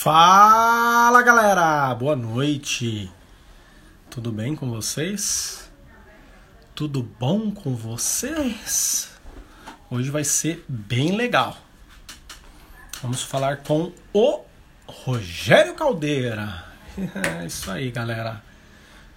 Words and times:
Fala 0.00 1.20
galera, 1.22 1.92
boa 1.92 2.14
noite. 2.14 3.10
Tudo 4.08 4.30
bem 4.30 4.54
com 4.54 4.70
vocês? 4.70 5.68
Tudo 6.72 7.02
bom 7.02 7.50
com 7.50 7.74
vocês? 7.74 9.10
Hoje 9.90 10.08
vai 10.08 10.22
ser 10.22 10.64
bem 10.68 11.16
legal. 11.16 11.56
Vamos 13.02 13.24
falar 13.24 13.56
com 13.56 13.90
o 14.12 14.42
Rogério 14.86 15.74
Caldeira. 15.74 16.64
É 17.40 17.42
isso 17.44 17.68
aí, 17.68 17.90
galera. 17.90 18.40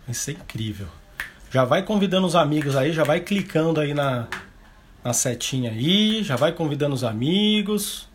Vai 0.08 0.16
ser 0.16 0.32
incrível. 0.32 0.88
Já 1.52 1.64
vai 1.64 1.84
convidando 1.84 2.26
os 2.26 2.36
amigos 2.36 2.76
aí, 2.76 2.92
já 2.92 3.04
vai 3.04 3.20
clicando 3.20 3.80
aí 3.80 3.94
na, 3.94 4.28
na 5.04 5.14
setinha 5.14 5.70
aí, 5.70 6.24
já 6.24 6.36
vai 6.36 6.52
convidando 6.52 6.96
os 6.96 7.04
amigos. 7.04 8.10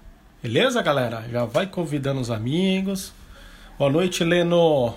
Beleza, 0.46 0.80
galera? 0.80 1.24
Já 1.28 1.44
vai 1.44 1.66
convidando 1.66 2.20
os 2.20 2.30
amigos. 2.30 3.12
Boa 3.76 3.90
noite, 3.90 4.22
Leno. 4.22 4.94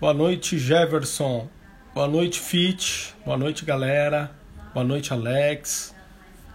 Boa 0.00 0.12
noite, 0.12 0.58
Jefferson. 0.58 1.46
Boa 1.94 2.08
noite, 2.08 2.40
Fit. 2.40 3.14
Boa 3.24 3.36
noite, 3.36 3.64
galera. 3.64 4.32
Boa 4.74 4.84
noite, 4.84 5.12
Alex. 5.12 5.94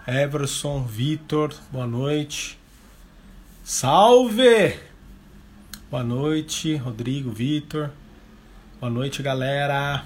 Everson, 0.06 0.84
Vitor. 0.84 1.54
Boa 1.72 1.88
noite. 1.88 2.60
Salve! 3.64 4.78
Boa 5.90 6.04
noite, 6.04 6.76
Rodrigo, 6.76 7.32
Vitor. 7.32 7.90
Boa 8.82 8.90
noite, 8.92 9.24
galera. 9.24 10.04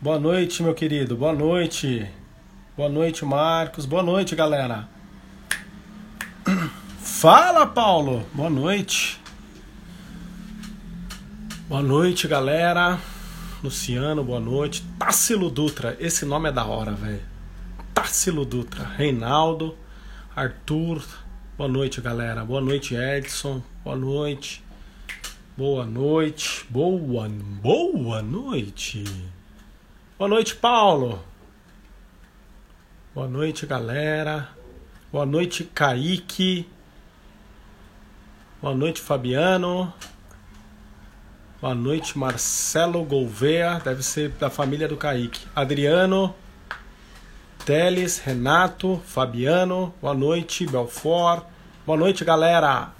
Boa 0.00 0.20
noite, 0.20 0.62
meu 0.62 0.72
querido. 0.72 1.16
Boa 1.16 1.32
noite. 1.32 2.08
Boa 2.76 2.88
noite, 2.88 3.24
Marcos. 3.24 3.84
Boa 3.84 4.04
noite, 4.04 4.36
galera. 4.36 4.94
Fala, 7.00 7.66
Paulo. 7.66 8.24
Boa 8.32 8.48
noite. 8.48 9.20
Boa 11.68 11.82
noite, 11.82 12.28
galera. 12.28 13.00
Luciano, 13.64 14.22
boa 14.22 14.38
noite. 14.38 14.84
Tássilo 14.96 15.50
Dutra, 15.50 15.96
esse 15.98 16.24
nome 16.24 16.48
é 16.48 16.52
da 16.52 16.64
hora, 16.64 16.92
velho. 16.92 17.22
Tássilo 17.92 18.44
Dutra. 18.44 18.84
Reinaldo, 18.84 19.76
Arthur. 20.36 21.02
Boa 21.58 21.68
noite, 21.68 22.00
galera. 22.00 22.44
Boa 22.44 22.60
noite, 22.60 22.94
Edson. 22.94 23.60
Boa 23.82 23.96
noite. 23.96 24.62
Boa 25.56 25.84
noite. 25.84 26.64
Boa, 26.70 27.28
boa 27.28 28.22
noite. 28.22 29.02
Boa 30.16 30.28
noite, 30.28 30.54
Paulo. 30.54 31.24
Boa 33.12 33.26
noite, 33.26 33.66
galera. 33.66 34.55
Boa 35.16 35.24
noite, 35.24 35.64
Kaique. 35.64 36.68
Boa 38.60 38.74
noite, 38.74 39.00
Fabiano. 39.00 39.90
Boa 41.58 41.74
noite, 41.74 42.18
Marcelo 42.18 43.02
Gouveia. 43.02 43.80
Deve 43.82 44.02
ser 44.02 44.28
da 44.32 44.50
família 44.50 44.86
do 44.86 44.98
Kaique. 44.98 45.46
Adriano. 45.56 46.34
Teles, 47.64 48.18
Renato, 48.18 49.00
Fabiano. 49.06 49.94
Boa 50.02 50.12
noite, 50.12 50.66
Belfort. 50.66 51.46
Boa 51.86 51.96
noite, 51.96 52.22
galera. 52.22 52.90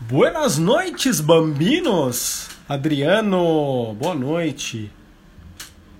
Buenas 0.00 0.58
noites, 0.58 1.20
bambinos. 1.20 2.48
Adriano, 2.68 3.94
boa 3.94 4.16
noite. 4.16 4.90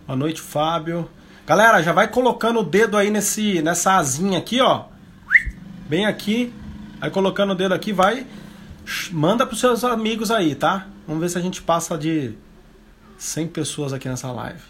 Boa 0.09 0.17
noite, 0.17 0.41
Fábio. 0.41 1.09
Galera, 1.47 1.81
já 1.81 1.93
vai 1.93 2.09
colocando 2.09 2.59
o 2.59 2.65
dedo 2.65 2.97
aí 2.97 3.09
nesse, 3.09 3.63
nessa 3.63 3.99
asinha 3.99 4.37
aqui, 4.37 4.61
ó. 4.61 4.87
Bem 5.89 6.05
aqui. 6.05 6.53
Aí 7.01 7.09
colocando 7.09 7.53
o 7.53 7.55
dedo 7.55 7.73
aqui, 7.73 7.93
vai. 7.93 8.27
Manda 9.13 9.47
pros 9.47 9.61
seus 9.61 9.85
amigos 9.85 10.33
aí, 10.33 10.57
tá? 10.57 10.89
Vamos 11.07 11.23
ver 11.23 11.29
se 11.29 11.39
a 11.39 11.41
gente 11.41 11.63
passa 11.63 11.97
de 11.97 12.35
100 13.17 13.47
pessoas 13.47 13.93
aqui 13.93 14.09
nessa 14.09 14.33
live. 14.33 14.61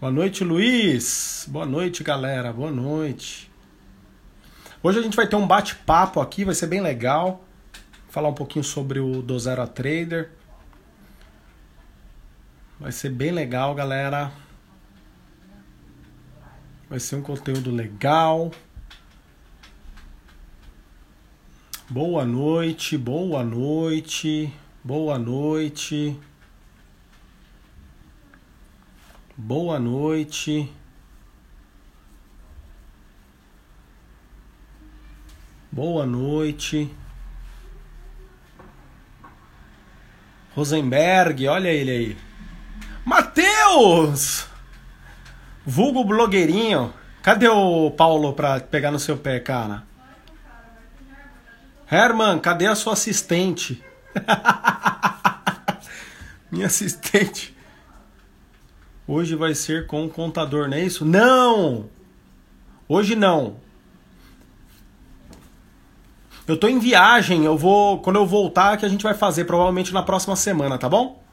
Boa 0.00 0.10
noite, 0.10 0.42
Luiz. 0.42 1.44
Boa 1.48 1.66
noite, 1.66 2.02
galera. 2.02 2.50
Boa 2.50 2.70
noite. 2.70 3.50
Hoje 4.82 5.00
a 5.00 5.02
gente 5.02 5.16
vai 5.16 5.26
ter 5.26 5.36
um 5.36 5.46
bate-papo 5.46 6.18
aqui, 6.18 6.46
vai 6.46 6.54
ser 6.54 6.66
bem 6.66 6.80
legal. 6.80 7.44
Falar 8.08 8.30
um 8.30 8.34
pouquinho 8.34 8.64
sobre 8.64 9.00
o 9.00 9.20
Do 9.20 9.38
Zero 9.38 9.60
a 9.60 9.66
Trader. 9.66 10.30
Vai 12.80 12.90
ser 12.90 13.10
bem 13.10 13.32
legal, 13.32 13.74
galera. 13.74 14.32
Vai 16.88 17.00
ser 17.00 17.16
um 17.16 17.22
conteúdo 17.22 17.70
legal. 17.70 18.52
Boa 21.88 22.24
noite, 22.24 22.96
boa 22.98 23.42
noite, 23.42 24.52
boa 24.82 25.18
noite. 25.18 26.18
Boa 29.36 29.78
noite. 29.78 30.72
Boa 35.72 36.06
noite. 36.06 36.88
Rosenberg, 40.54 41.48
olha 41.48 41.68
ele 41.68 41.90
aí. 41.90 42.16
Matheus! 43.04 44.53
Vulgo 45.64 46.04
blogueirinho. 46.04 46.92
Cadê 47.22 47.48
o 47.48 47.90
Paulo 47.90 48.34
pra 48.34 48.60
pegar 48.60 48.90
no 48.90 48.98
seu 48.98 49.16
pé, 49.16 49.40
cara? 49.40 49.82
Herman, 51.90 52.38
cadê 52.38 52.66
a 52.66 52.74
sua 52.74 52.92
assistente? 52.92 53.82
Minha 56.50 56.66
assistente. 56.66 57.56
Hoje 59.06 59.34
vai 59.34 59.54
ser 59.54 59.86
com 59.86 60.04
o 60.04 60.10
contador, 60.10 60.68
não 60.68 60.76
é 60.76 60.80
isso? 60.80 61.04
Não! 61.04 61.88
Hoje 62.88 63.16
não. 63.16 63.56
Eu 66.46 66.58
tô 66.58 66.68
em 66.68 66.78
viagem, 66.78 67.44
eu 67.44 67.56
vou. 67.56 68.00
Quando 68.00 68.16
eu 68.16 68.26
voltar, 68.26 68.76
que 68.76 68.84
a 68.84 68.88
gente 68.88 69.02
vai 69.02 69.14
fazer, 69.14 69.46
provavelmente 69.46 69.94
na 69.94 70.02
próxima 70.02 70.36
semana, 70.36 70.76
tá 70.76 70.88
bom? 70.88 71.23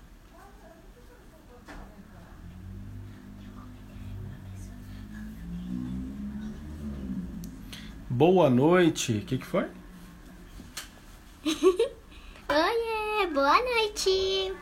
Boa 8.21 8.51
noite. 8.51 9.13
O 9.13 9.21
que, 9.21 9.39
que 9.39 9.45
foi? 9.47 9.65
Oiê, 11.43 13.27
boa 13.33 13.57
noite. 13.63 14.53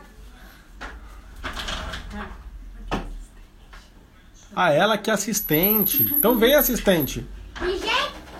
Ah, 4.56 4.72
ela 4.72 4.96
que 4.96 5.10
é 5.10 5.12
assistente. 5.12 6.04
Então 6.04 6.38
vem, 6.38 6.54
assistente. 6.54 7.28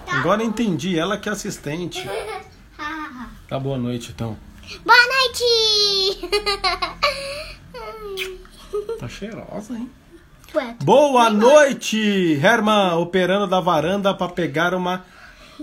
Agora 0.08 0.42
entendi, 0.42 0.98
ela 0.98 1.18
que 1.18 1.28
é 1.28 1.32
assistente. 1.32 2.02
Tá 3.46 3.58
boa 3.58 3.76
noite, 3.76 4.12
então. 4.12 4.38
Boa 4.86 5.06
noite. 5.06 5.44
Tá 8.98 9.06
cheirosa, 9.06 9.74
hein? 9.74 9.90
Ué, 10.52 10.74
Boa 10.82 11.30
noite, 11.30 12.40
Herman, 12.42 12.94
operando 12.94 13.46
da 13.46 13.60
varanda 13.60 14.12
pra 14.12 14.28
pegar 14.28 14.74
uma 14.74 15.04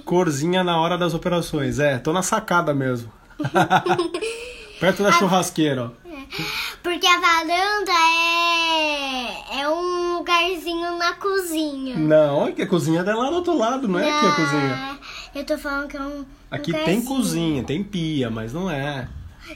corzinha 0.05 0.63
na 0.63 0.79
hora 0.79 0.97
das 0.97 1.13
operações. 1.13 1.77
É, 1.77 1.97
tô 1.97 2.13
na 2.13 2.21
sacada 2.21 2.73
mesmo. 2.73 3.11
Perto 4.79 5.03
da 5.03 5.11
churrasqueira, 5.11 5.85
ó. 5.85 6.07
Porque 6.81 7.05
a 7.05 7.19
varanda 7.19 7.91
é, 7.91 9.61
é 9.61 9.69
um 9.69 10.17
lugarzinho 10.19 10.97
na 10.97 11.13
cozinha. 11.13 11.97
Não, 11.97 12.47
é 12.47 12.51
que 12.53 12.61
a 12.61 12.67
cozinha 12.67 13.01
é 13.01 13.13
lá 13.13 13.29
do 13.29 13.35
outro 13.37 13.57
lado, 13.57 13.87
não 13.87 13.99
é 13.99 14.09
aqui 14.09 14.25
a 14.25 14.31
cozinha. 14.35 14.99
Eu 15.35 15.45
tô 15.45 15.57
falando 15.57 15.87
que 15.89 15.97
é 15.97 16.01
um. 16.01 16.25
Aqui 16.49 16.71
tem 16.71 16.79
lugarzinho. 16.79 17.05
cozinha, 17.05 17.63
tem 17.63 17.83
pia, 17.83 18.29
mas 18.29 18.53
não 18.53 18.71
é. 18.71 19.09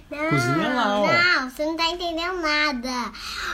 Não, 0.09 0.29
Cozinha 0.29 0.73
lá, 0.73 0.99
ó. 0.99 1.07
Não, 1.07 1.49
você 1.49 1.65
não 1.65 1.75
tá 1.75 1.87
entendendo 1.87 2.41
nada. 2.41 3.11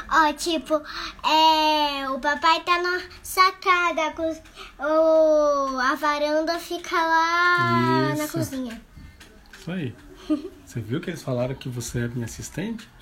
Ó, 0.09 0.33
tipo, 0.33 0.81
é, 1.25 2.09
o 2.09 2.19
papai 2.19 2.61
tá 2.63 2.81
na 2.81 3.01
sacada, 3.23 4.13
o, 4.79 5.79
a 5.79 5.95
varanda 5.95 6.59
fica 6.59 6.95
lá 6.95 8.15
na 8.15 8.23
Isso. 8.23 8.37
cozinha. 8.37 8.81
Isso 9.59 9.71
aí. 9.71 9.95
Você 10.65 10.81
viu 10.81 10.99
que 10.99 11.09
eles 11.09 11.23
falaram 11.23 11.55
que 11.55 11.69
você 11.69 11.99
é 11.99 12.07
minha 12.09 12.25
assistente? 12.25 12.87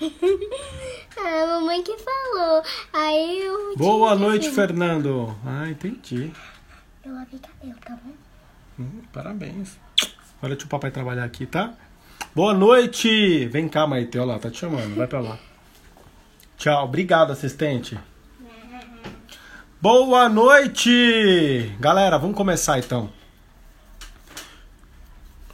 A 1.18 1.46
mamãe 1.46 1.82
que 1.82 1.96
falou. 1.98 2.62
Aí 2.92 3.40
eu. 3.40 3.76
Boa 3.76 4.14
noite, 4.14 4.50
Fernando. 4.50 5.36
Ah, 5.44 5.68
entendi. 5.68 6.30
Eu 7.04 7.14
lavei 7.14 7.40
cabelo, 7.40 7.74
tá 7.84 7.98
bom? 8.04 8.12
Hum, 8.78 9.02
parabéns. 9.12 9.78
Olha, 10.40 10.54
deixa 10.54 10.66
o 10.66 10.68
papai 10.68 10.90
trabalhar 10.90 11.24
aqui, 11.24 11.46
tá? 11.46 11.74
Boa 12.36 12.52
noite! 12.52 13.46
Vem 13.46 13.66
cá, 13.66 13.86
Maite, 13.86 14.18
olha 14.18 14.32
lá, 14.34 14.38
tá 14.38 14.50
te 14.50 14.58
chamando, 14.58 14.94
vai 14.94 15.06
pra 15.06 15.20
lá. 15.20 15.38
Tchau, 16.58 16.84
obrigado, 16.84 17.30
assistente. 17.30 17.98
Boa 19.80 20.28
noite! 20.28 21.74
Galera, 21.80 22.18
vamos 22.18 22.36
começar 22.36 22.78
então. 22.78 23.08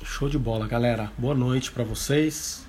Show 0.03 0.29
de 0.29 0.37
bola, 0.37 0.67
galera. 0.67 1.13
Boa 1.17 1.37
noite 1.37 1.71
para 1.71 1.85
vocês. 1.85 2.67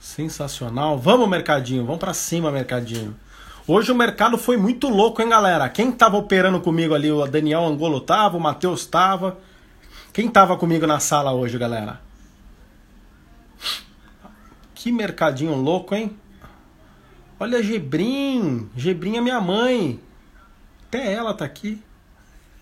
Sensacional. 0.00 0.98
Vamos, 0.98 1.28
mercadinho. 1.28 1.84
Vamos 1.84 2.00
para 2.00 2.14
cima, 2.14 2.50
mercadinho. 2.50 3.14
Hoje 3.68 3.92
o 3.92 3.94
mercado 3.94 4.38
foi 4.38 4.56
muito 4.56 4.88
louco, 4.88 5.20
hein, 5.20 5.28
galera? 5.28 5.68
Quem 5.68 5.92
tava 5.92 6.16
operando 6.16 6.58
comigo 6.58 6.94
ali? 6.94 7.12
O 7.12 7.26
Daniel 7.26 7.66
Angolo 7.66 8.00
tava, 8.00 8.38
o 8.38 8.40
Matheus 8.40 8.86
tava. 8.86 9.36
Quem 10.10 10.26
tava 10.26 10.56
comigo 10.56 10.86
na 10.86 11.00
sala 11.00 11.34
hoje, 11.34 11.58
galera? 11.58 12.00
Que 14.84 14.92
mercadinho 14.92 15.54
louco, 15.54 15.94
hein? 15.94 16.14
Olha 17.40 17.62
Gebrim. 17.62 18.68
Gebrim 18.76 19.16
é 19.16 19.20
minha 19.22 19.40
mãe. 19.40 19.98
Até 20.86 21.10
ela 21.10 21.32
tá 21.32 21.42
aqui. 21.42 21.82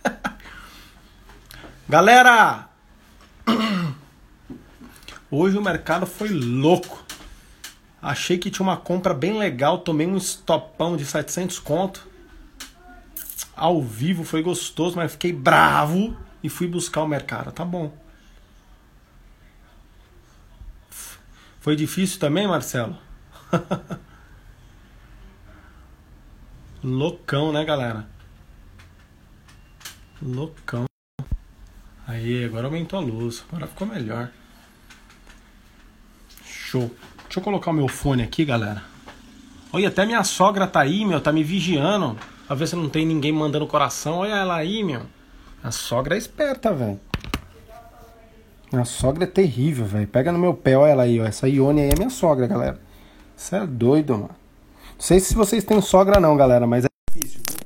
Galera, 1.89 2.69
hoje 5.29 5.59
o 5.59 5.61
mercado 5.61 6.07
foi 6.07 6.29
louco. 6.29 7.05
Achei 8.01 8.39
que 8.39 8.53
tinha 8.53 8.65
uma 8.65 8.77
compra 8.77 9.13
bem 9.13 9.37
legal, 9.37 9.79
tomei 9.79 10.07
um 10.07 10.17
estopão 10.17 10.97
de 10.97 11.05
700 11.05 11.59
conto. 11.59 12.07
Ao 13.57 13.83
vivo 13.83 14.23
foi 14.23 14.45
gostoso, 14.45 14.95
mas 14.95 15.11
fiquei 15.11 15.33
bravo 15.33 16.17
e 16.41 16.49
fui 16.49 16.69
buscar 16.69 17.03
o 17.03 17.09
mercado. 17.09 17.51
Tá 17.51 17.65
bom. 17.65 17.93
Foi 21.63 21.77
difícil 21.77 22.19
também, 22.19 22.49
Marcelo? 22.49 22.99
Loucão, 26.83 27.53
né, 27.53 27.65
galera? 27.65 28.05
Loucão. 30.21 30.87
Aí, 32.05 32.45
agora 32.45 32.67
aumentou 32.67 32.99
a 32.99 33.03
luz. 33.03 33.45
Agora 33.49 33.69
ficou 33.69 33.87
melhor. 33.87 34.29
Show. 36.45 36.93
Deixa 37.27 37.39
eu 37.39 37.45
colocar 37.45 37.71
o 37.71 37.75
meu 37.75 37.87
fone 37.87 38.25
aqui, 38.25 38.45
galera. 38.45 38.83
Olha, 39.73 39.87
até 39.87 40.05
minha 40.05 40.25
sogra 40.25 40.67
tá 40.67 40.81
aí, 40.81 41.05
meu. 41.05 41.21
Tá 41.21 41.31
me 41.31 41.45
vigiando. 41.45 42.19
Pra 42.49 42.57
ver 42.57 42.67
se 42.67 42.75
não 42.75 42.89
tem 42.89 43.07
ninguém 43.07 43.31
mandando 43.31 43.69
coração. 43.69 44.17
Olha 44.17 44.35
ela 44.35 44.57
aí, 44.57 44.83
meu. 44.83 45.07
A 45.63 45.71
sogra 45.71 46.17
é 46.17 46.19
esperta, 46.19 46.75
velho. 46.75 47.01
Minha 48.73 48.87
sogra 48.87 49.25
é 49.25 49.27
terrível, 49.27 49.85
velho. 49.85 50.09
Pega 50.09 50.33
no 50.33 50.39
meu 50.39 50.55
pé, 50.55 50.79
olha 50.79 50.93
ela 50.93 51.03
aí, 51.03 51.21
ó. 51.21 51.27
Essa 51.27 51.47
Ione 51.47 51.83
aí 51.83 51.91
é 51.91 51.95
minha 51.95 52.09
sogra, 52.09 52.47
galera. 52.47 52.81
Você 53.37 53.57
é 53.57 53.67
doido, 53.67 54.15
mano. 54.15 54.35
Não 54.95 55.01
sei 55.01 55.21
se 55.21 55.35
vocês 55.35 55.63
têm 55.63 55.81
sogra 55.83 56.19
não, 56.19 56.35
galera, 56.39 56.67
mas 56.67 56.87
é 56.87 56.89
difícil, 57.11 57.43
viu? 57.47 57.59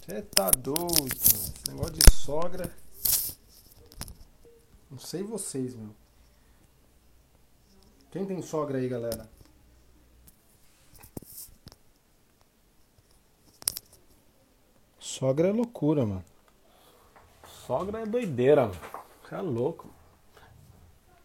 Você 0.00 0.22
tá 0.22 0.50
doido. 0.50 1.06
Esse 1.14 1.52
negócio 1.68 1.92
de 1.92 2.12
sogra. 2.12 2.68
Não 4.90 4.98
sei 4.98 5.22
vocês, 5.22 5.74
meu. 5.76 5.90
Quem 8.10 8.24
tem 8.24 8.42
sogra 8.42 8.78
aí, 8.78 8.88
galera? 8.88 9.28
Sogra 14.98 15.48
é 15.48 15.52
loucura, 15.52 16.04
mano. 16.04 16.24
Sogra 17.66 18.00
é 18.00 18.06
doideira, 18.06 18.66
mano. 18.66 18.95
É 19.30 19.40
louco. 19.40 19.88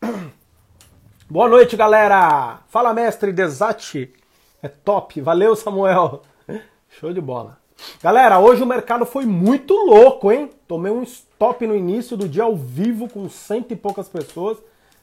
Boa 1.30 1.48
noite, 1.48 1.78
galera! 1.78 2.62
Fala, 2.68 2.96
mestre 2.96 3.32
Desate. 3.32 4.12
É 4.60 4.68
top. 4.68 5.22
Valeu, 5.22 5.56
Samuel. 5.56 6.24
Show 6.90 7.14
de 7.14 7.22
bola. 7.22 7.60
Galera, 8.02 8.40
hoje 8.40 8.64
o 8.64 8.66
mercado 8.66 9.06
foi 9.06 9.26
muito 9.26 9.76
louco, 9.76 10.32
hein? 10.32 10.50
Tomei 10.68 10.92
um 10.92 11.04
stop 11.04 11.66
no 11.68 11.76
início 11.76 12.18
do 12.18 12.28
dia 12.28 12.44
ao 12.44 12.56
vivo 12.56 13.08
com 13.08 13.30
cento 13.30 13.72
e 13.72 13.76
poucas 13.76 14.10
pessoas, 14.10 14.58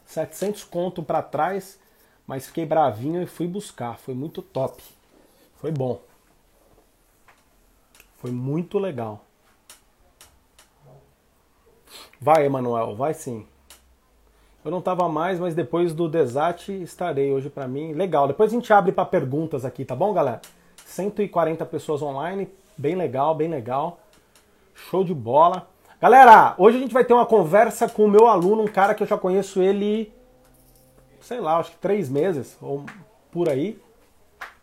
700 0.07 0.65
conto 0.65 1.01
para 1.01 1.23
trás, 1.23 1.79
mas 2.27 2.47
fiquei 2.47 2.67
bravinho 2.67 3.23
e 3.23 3.27
fui 3.27 3.47
buscar. 3.47 3.97
Foi 3.99 4.15
muito 4.15 4.43
top. 4.43 4.83
Foi 5.61 5.71
bom. 5.71 6.03
Foi 8.17 8.33
muito 8.33 8.77
legal. 8.79 9.25
Vai, 12.21 12.45
Emanuel, 12.45 12.97
vai 12.97 13.15
sim. 13.15 13.47
Eu 14.65 14.73
não 14.73 14.83
tava 14.83 15.09
mais, 15.09 15.39
mas 15.39 15.55
depois 15.55 15.95
do 15.95 16.09
Desate 16.09 16.73
estarei 16.83 17.33
hoje 17.33 17.49
para 17.49 17.69
mim. 17.69 17.93
Legal. 17.93 18.27
Depois 18.27 18.53
a 18.53 18.55
gente 18.55 18.73
abre 18.73 18.91
para 18.91 19.05
perguntas 19.05 19.65
aqui, 19.65 19.85
tá 19.85 19.95
bom, 19.95 20.13
galera? 20.13 20.41
140 20.85 21.65
pessoas 21.67 22.03
online, 22.03 22.49
bem 22.77 22.97
legal, 22.97 23.35
bem 23.35 23.49
legal. 23.49 24.01
Show 24.75 25.05
de 25.05 25.15
bola. 25.15 25.69
Galera, 26.01 26.55
hoje 26.59 26.77
a 26.77 26.81
gente 26.81 26.93
vai 26.93 27.05
ter 27.05 27.15
uma 27.15 27.27
conversa 27.27 27.89
com 27.89 28.05
o 28.05 28.11
meu 28.11 28.27
aluno, 28.27 28.63
um 28.63 28.69
cara 28.69 28.95
que 28.95 29.03
eu 29.03 29.07
já 29.07 29.17
conheço 29.17 29.63
ele, 29.63 30.13
sei 31.21 31.41
lá, 31.41 31.59
acho 31.59 31.73
que 31.73 31.79
três 31.79 32.09
meses, 32.09 32.59
ou 32.61 32.85
por 33.31 33.49
aí. 33.49 33.81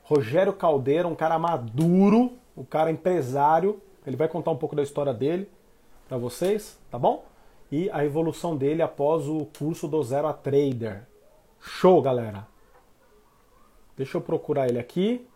Rogério 0.04 0.54
Caldeira, 0.54 1.08
um 1.08 1.16
cara 1.16 1.40
maduro, 1.40 2.34
um 2.56 2.64
cara 2.64 2.92
empresário. 2.92 3.82
Ele 4.06 4.16
vai 4.16 4.28
contar 4.28 4.52
um 4.52 4.58
pouco 4.58 4.76
da 4.76 4.84
história 4.84 5.14
dele 5.14 5.50
para 6.08 6.18
vocês, 6.18 6.78
tá 6.92 7.00
bom? 7.00 7.24
E 7.72 7.90
a 7.92 8.06
evolução 8.06 8.56
dele 8.56 8.82
após 8.82 9.28
o 9.28 9.46
curso 9.58 9.88
do 9.88 10.02
Zero 10.04 10.28
a 10.28 10.34
Trader. 10.34 11.08
Show, 11.60 12.02
galera! 12.02 12.48
Deixa 13.98 14.18
eu 14.18 14.22
procurar 14.22 14.68
ele 14.68 14.78
aqui. 14.78 15.28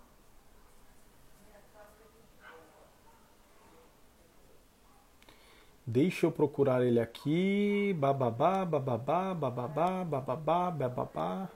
Deixa 5.85 6.27
eu 6.27 6.31
procurar 6.31 6.85
ele 6.85 6.99
aqui. 6.99 7.95
Bababá, 7.97 8.63
bababá, 8.63 9.33
bababá, 9.33 10.03
bababá, 10.03 10.71
bababá. 10.71 11.49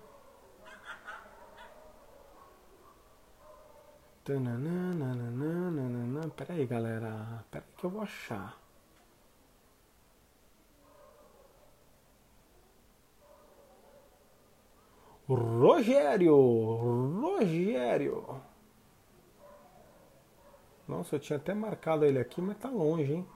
Pera 4.24 6.54
aí, 6.54 6.66
galera. 6.66 7.44
Pera 7.52 7.64
aí 7.64 7.78
que 7.78 7.84
eu 7.84 7.90
vou 7.90 8.02
achar. 8.02 8.63
Rogério! 15.28 16.36
Rogério! 17.22 18.42
Nossa, 20.88 21.16
eu 21.16 21.20
tinha 21.20 21.38
até 21.38 21.54
marcado 21.54 22.06
ele 22.06 22.20
aqui, 22.20 22.42
mas 22.42 22.58
tá 22.58 22.70
longe, 22.70 23.14
hein? 23.14 23.28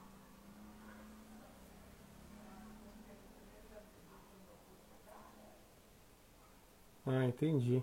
Ah, 7.06 7.24
entendi. 7.24 7.82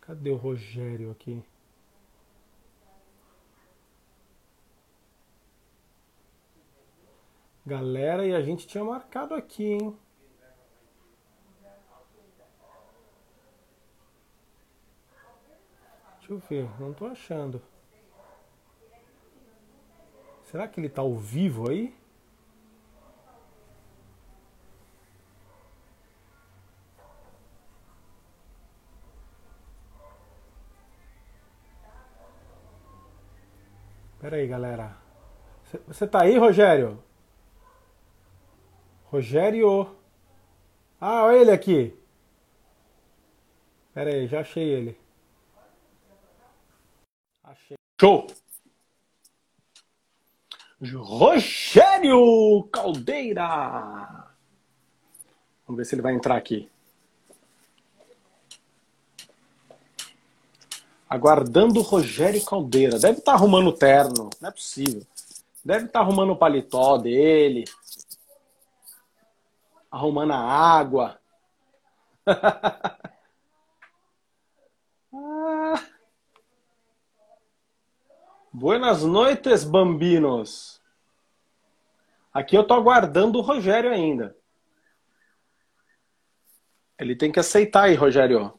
Cadê 0.00 0.30
o 0.30 0.36
Rogério 0.36 1.10
aqui? 1.10 1.42
Galera, 7.68 8.24
e 8.26 8.34
a 8.34 8.40
gente 8.40 8.66
tinha 8.66 8.82
marcado 8.82 9.34
aqui, 9.34 9.62
hein? 9.62 9.94
Deixa 16.16 16.32
eu 16.32 16.38
ver, 16.38 16.80
não 16.80 16.94
tô 16.94 17.04
achando. 17.04 17.60
Será 20.44 20.66
que 20.66 20.80
ele 20.80 20.88
tá 20.88 21.02
ao 21.02 21.14
vivo 21.14 21.68
aí? 21.68 21.94
Pera 34.18 34.36
aí, 34.36 34.46
galera. 34.46 34.96
Você 35.86 36.06
tá 36.06 36.22
aí, 36.22 36.38
Rogério? 36.38 37.06
Rogério. 39.10 39.96
Ah, 41.00 41.24
olha 41.24 41.38
ele 41.38 41.50
aqui. 41.50 41.94
Pera 43.94 44.10
aí, 44.10 44.26
já 44.28 44.40
achei 44.40 44.64
ele. 44.64 44.98
Achei. 47.42 47.76
Show! 47.98 48.26
Rogério 50.80 52.68
Caldeira! 52.70 54.28
Vamos 55.66 55.78
ver 55.78 55.84
se 55.86 55.94
ele 55.94 56.02
vai 56.02 56.14
entrar 56.14 56.36
aqui. 56.36 56.70
Aguardando 61.08 61.80
o 61.80 61.82
Rogério 61.82 62.44
Caldeira. 62.44 62.98
Deve 62.98 63.20
estar 63.20 63.32
tá 63.32 63.38
arrumando 63.38 63.68
o 63.68 63.72
terno, 63.72 64.28
não 64.38 64.48
é 64.48 64.52
possível. 64.52 65.02
Deve 65.64 65.86
estar 65.86 66.00
tá 66.00 66.04
arrumando 66.04 66.32
o 66.32 66.36
paletó 66.36 66.98
dele 66.98 67.64
arrumando 69.90 70.32
a 70.32 70.38
água. 70.38 71.20
Buenas 78.52 79.04
noites, 79.04 79.62
bambinos. 79.64 80.82
Aqui 82.32 82.56
eu 82.56 82.64
tô 82.66 82.74
aguardando 82.74 83.38
o 83.38 83.42
Rogério 83.42 83.90
ainda. 83.90 84.36
Ele 86.98 87.14
tem 87.14 87.30
que 87.30 87.38
aceitar 87.38 87.84
aí, 87.84 87.94
Rogério. 87.94 88.57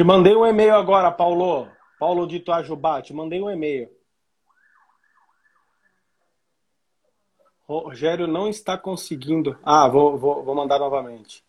Te 0.00 0.04
mandei 0.04 0.34
um 0.34 0.46
e-mail 0.46 0.76
agora, 0.76 1.12
Paulo. 1.12 1.70
Paulo 1.98 2.26
de 2.26 2.36
Itajubá, 2.36 3.02
te 3.02 3.12
mandei 3.12 3.38
um 3.42 3.50
e-mail. 3.50 3.86
Rogério 7.68 8.26
não 8.26 8.48
está 8.48 8.78
conseguindo. 8.78 9.58
Ah, 9.62 9.86
vou, 9.88 10.16
vou, 10.16 10.42
vou 10.42 10.54
mandar 10.54 10.78
novamente. 10.78 11.44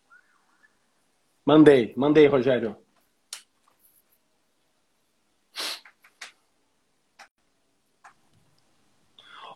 Mandei, 1.46 1.94
mandei, 1.96 2.26
Rogério. 2.26 2.76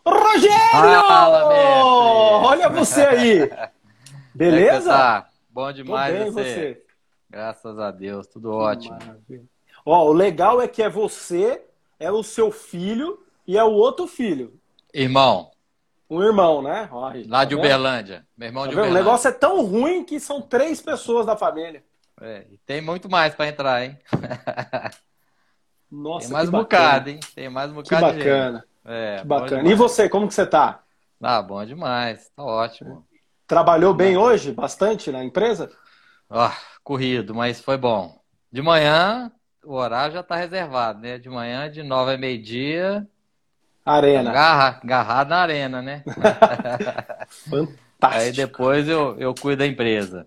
Rogério! 0.03 1.07
Fala, 1.07 1.45
Olha 2.47 2.67
você 2.67 3.01
aí! 3.05 3.41
É 3.53 3.71
Beleza? 4.33 4.89
Tá? 4.89 5.29
Bom 5.49 5.71
demais 5.71 6.15
bem, 6.15 6.31
você. 6.31 6.43
você. 6.43 6.86
Graças 7.29 7.77
a 7.77 7.91
Deus, 7.91 8.27
tudo 8.27 8.51
ótimo. 8.51 8.97
Ó, 9.85 10.05
o 10.05 10.13
legal 10.13 10.61
é 10.61 10.67
que 10.67 10.81
é 10.81 10.89
você, 10.89 11.63
é 11.99 12.11
o 12.11 12.23
seu 12.23 12.51
filho 12.51 13.23
e 13.45 13.57
é 13.57 13.63
o 13.63 13.71
outro 13.71 14.07
filho. 14.07 14.59
Irmão. 14.93 15.51
Um 16.09 16.23
irmão, 16.23 16.61
né? 16.61 16.87
Ó, 16.91 17.11
Lá 17.27 17.39
tá 17.39 17.45
de 17.45 17.55
Uberlândia. 17.55 18.25
Meu 18.37 18.47
irmão 18.47 18.63
tá 18.63 18.69
de 18.69 18.75
Uberlândia. 18.75 19.01
O 19.01 19.03
negócio 19.03 19.27
é 19.27 19.31
tão 19.31 19.65
ruim 19.65 20.03
que 20.03 20.19
são 20.19 20.41
três 20.41 20.81
pessoas 20.81 21.25
da 21.25 21.35
família. 21.35 21.83
É, 22.21 22.45
e 22.49 22.57
tem 22.59 22.81
muito 22.81 23.09
mais 23.09 23.35
para 23.35 23.47
entrar, 23.47 23.83
hein? 23.83 23.97
Nossa, 25.91 26.27
Tem 26.27 26.33
mais 26.33 26.49
um 26.49 26.51
bocado, 26.51 27.09
hein? 27.09 27.19
Tem 27.35 27.49
mais 27.49 27.71
um 27.71 27.75
bocado 27.75 28.13
Que 28.13 28.19
bacana. 28.19 28.65
É, 28.85 29.17
que 29.19 29.27
bacana. 29.27 29.69
E 29.69 29.75
você, 29.75 30.09
como 30.09 30.27
que 30.27 30.33
você 30.33 30.45
tá? 30.45 30.83
Ah, 31.21 31.41
bom 31.41 31.63
demais. 31.65 32.29
Tá 32.35 32.43
ótimo. 32.43 33.05
Trabalhou 33.45 33.93
bem 33.93 34.17
hoje? 34.17 34.51
Bastante 34.51 35.11
na 35.11 35.23
empresa? 35.23 35.71
Ah, 36.29 36.57
corrido, 36.87 37.35
mas 37.35 37.59
foi 37.59 37.75
bom. 37.75 38.17
De 38.49 38.61
manhã, 38.61 39.29
o 39.61 39.73
horário 39.73 40.13
já 40.13 40.21
está 40.21 40.37
reservado, 40.37 41.01
né? 41.01 41.17
De 41.17 41.27
manhã, 41.27 41.69
de 41.69 41.83
nove 41.83 42.13
a 42.13 42.17
meio-dia. 42.17 43.05
Arena. 43.85 44.29
Agarra, 44.29 44.79
agarrado 44.81 45.27
na 45.27 45.37
arena, 45.37 45.81
né? 45.81 46.01
Fantástico. 47.27 47.77
Aí 47.99 48.31
depois 48.31 48.87
eu, 48.87 49.19
eu 49.19 49.35
cuido 49.35 49.59
da 49.59 49.67
empresa. 49.67 50.25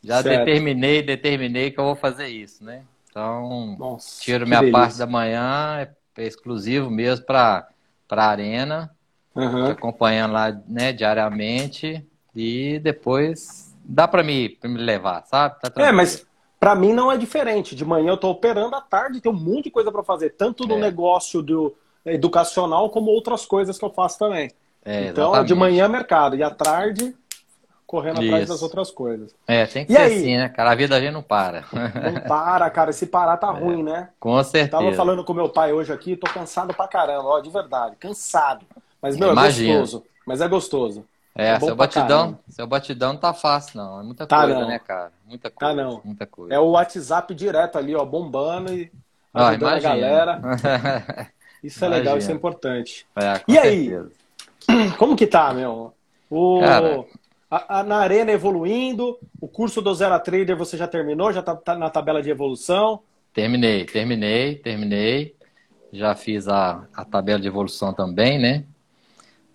Já 0.00 0.22
certo. 0.22 0.44
determinei, 0.44 1.02
determinei 1.02 1.72
que 1.72 1.80
eu 1.80 1.84
vou 1.84 1.96
fazer 1.96 2.28
isso, 2.28 2.64
né? 2.64 2.84
Então, 3.10 3.76
Nossa, 3.76 4.22
tiro 4.22 4.46
minha 4.46 4.60
delícia. 4.60 4.80
parte 4.80 4.96
da 4.96 5.06
manhã, 5.08 5.88
é 6.16 6.24
exclusivo 6.24 6.88
mesmo 6.88 7.26
para 7.26 7.66
para 8.06 8.24
a 8.24 8.30
arena, 8.30 8.90
uhum. 9.34 9.66
acompanhando 9.66 10.32
lá 10.32 10.50
né, 10.66 10.92
diariamente 10.92 12.04
e 12.34 12.80
depois 12.80 13.69
dá 13.90 14.06
para 14.06 14.22
me, 14.22 14.56
me 14.64 14.78
levar, 14.78 15.24
sabe? 15.26 15.56
Tá 15.60 15.82
é, 15.82 15.90
mas 15.90 16.26
para 16.58 16.74
mim 16.74 16.92
não 16.92 17.10
é 17.10 17.16
diferente. 17.16 17.74
De 17.74 17.84
manhã 17.84 18.10
eu 18.10 18.14
estou 18.14 18.30
operando, 18.30 18.76
à 18.76 18.80
tarde 18.80 19.20
tem 19.20 19.30
um 19.30 19.34
monte 19.34 19.64
de 19.64 19.70
coisa 19.70 19.90
para 19.90 20.02
fazer, 20.02 20.30
tanto 20.30 20.66
no 20.66 20.76
é. 20.76 20.80
negócio 20.80 21.42
do 21.42 21.74
educacional 22.04 22.88
como 22.90 23.10
outras 23.10 23.44
coisas 23.44 23.78
que 23.78 23.84
eu 23.84 23.90
faço 23.90 24.18
também. 24.18 24.50
É, 24.84 25.08
então, 25.08 25.44
de 25.44 25.54
manhã 25.54 25.84
é 25.84 25.88
mercado 25.88 26.36
e 26.36 26.42
à 26.42 26.50
tarde 26.50 27.14
correndo 27.86 28.22
Isso. 28.22 28.32
atrás 28.32 28.48
das 28.48 28.62
outras 28.62 28.90
coisas. 28.90 29.34
É, 29.48 29.66
tem 29.66 29.84
que 29.84 29.92
e 29.92 29.96
ser 29.96 30.02
aí? 30.02 30.14
assim, 30.14 30.36
né, 30.36 30.48
cara? 30.48 30.70
A 30.70 30.74
vida 30.76 30.96
a 30.96 31.00
gente 31.00 31.12
não 31.12 31.24
para. 31.24 31.64
Não 31.72 32.20
para, 32.22 32.70
cara. 32.70 32.92
Se 32.92 33.04
parar 33.04 33.36
tá 33.36 33.48
é, 33.52 33.58
ruim, 33.58 33.82
né? 33.82 34.10
Com 34.20 34.42
certeza. 34.44 34.70
Tava 34.70 34.92
falando 34.92 35.24
com 35.24 35.34
meu 35.34 35.48
pai 35.48 35.72
hoje 35.72 35.92
aqui, 35.92 36.16
tô 36.16 36.30
cansado 36.32 36.72
pra 36.72 36.86
caramba, 36.86 37.24
ó, 37.24 37.40
de 37.40 37.50
verdade. 37.50 37.96
Cansado. 37.96 38.64
Mas, 39.02 39.16
meu, 39.16 39.32
Imagina. 39.32 39.74
é 39.74 39.80
gostoso. 39.80 40.04
Mas 40.24 40.40
é 40.40 40.46
gostoso. 40.46 41.04
É, 41.34 41.50
é 41.50 41.60
seu 41.60 41.76
batidão, 41.76 42.38
seu 42.48 42.66
batidão 42.66 43.12
não 43.12 43.20
tá 43.20 43.32
fácil, 43.32 43.78
não. 43.78 44.00
É 44.00 44.02
muita 44.02 44.26
tá 44.26 44.42
coisa, 44.42 44.60
não. 44.60 44.68
né, 44.68 44.78
cara? 44.78 45.12
Muita 45.24 45.50
tá 45.50 45.56
coisa. 45.56 45.76
Tá 45.76 45.82
não. 45.82 46.00
Muita 46.04 46.26
coisa. 46.26 46.54
É 46.54 46.58
o 46.58 46.70
WhatsApp 46.70 47.34
direto 47.34 47.78
ali, 47.78 47.94
ó, 47.94 48.04
bombando 48.04 48.72
e 48.72 48.90
ajudando 49.32 49.72
ah, 49.72 49.76
a 49.76 49.80
galera. 49.80 50.40
Isso 51.62 51.84
é 51.84 51.88
imagina. 51.88 52.02
legal, 52.04 52.18
isso 52.18 52.30
é 52.30 52.34
importante. 52.34 53.06
É, 53.14 53.40
e 53.46 53.52
certeza. 53.52 54.10
aí? 54.66 54.90
Como 54.96 55.14
que 55.14 55.26
tá, 55.26 55.52
meu? 55.52 55.92
O... 56.30 56.60
Cara, 56.60 57.04
a, 57.50 57.80
a, 57.80 57.82
na 57.82 57.98
Arena 57.98 58.32
evoluindo, 58.32 59.18
o 59.38 59.46
curso 59.46 59.82
do 59.82 59.94
Zero 59.94 60.18
Trader 60.20 60.56
você 60.56 60.76
já 60.76 60.86
terminou? 60.86 61.32
Já 61.32 61.40
está 61.40 61.54
tá 61.54 61.76
na 61.76 61.90
tabela 61.90 62.22
de 62.22 62.30
evolução? 62.30 63.02
Terminei, 63.34 63.84
terminei, 63.84 64.54
terminei. 64.56 65.36
Já 65.92 66.14
fiz 66.14 66.48
a, 66.48 66.86
a 66.94 67.04
tabela 67.04 67.40
de 67.40 67.48
evolução 67.48 67.92
também, 67.92 68.38
né? 68.38 68.64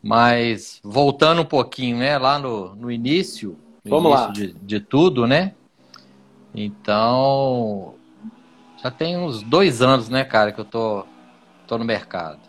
Mas 0.07 0.79
voltando 0.83 1.41
um 1.41 1.45
pouquinho, 1.45 1.97
né? 1.97 2.15
Lá 2.19 2.37
no, 2.37 2.75
no 2.75 2.91
início, 2.91 3.57
no 3.83 3.89
Vamos 3.89 4.11
início 4.11 4.27
lá. 4.27 4.31
De, 4.31 4.53
de 4.53 4.79
tudo, 4.79 5.25
né? 5.25 5.55
Então, 6.53 7.95
já 8.81 8.91
tem 8.91 9.17
uns 9.17 9.41
dois 9.41 9.81
anos, 9.81 10.07
né, 10.07 10.23
cara, 10.23 10.51
que 10.51 10.59
eu 10.59 10.65
tô, 10.65 11.05
tô 11.67 11.77
no 11.77 11.83
mercado. 11.83 12.39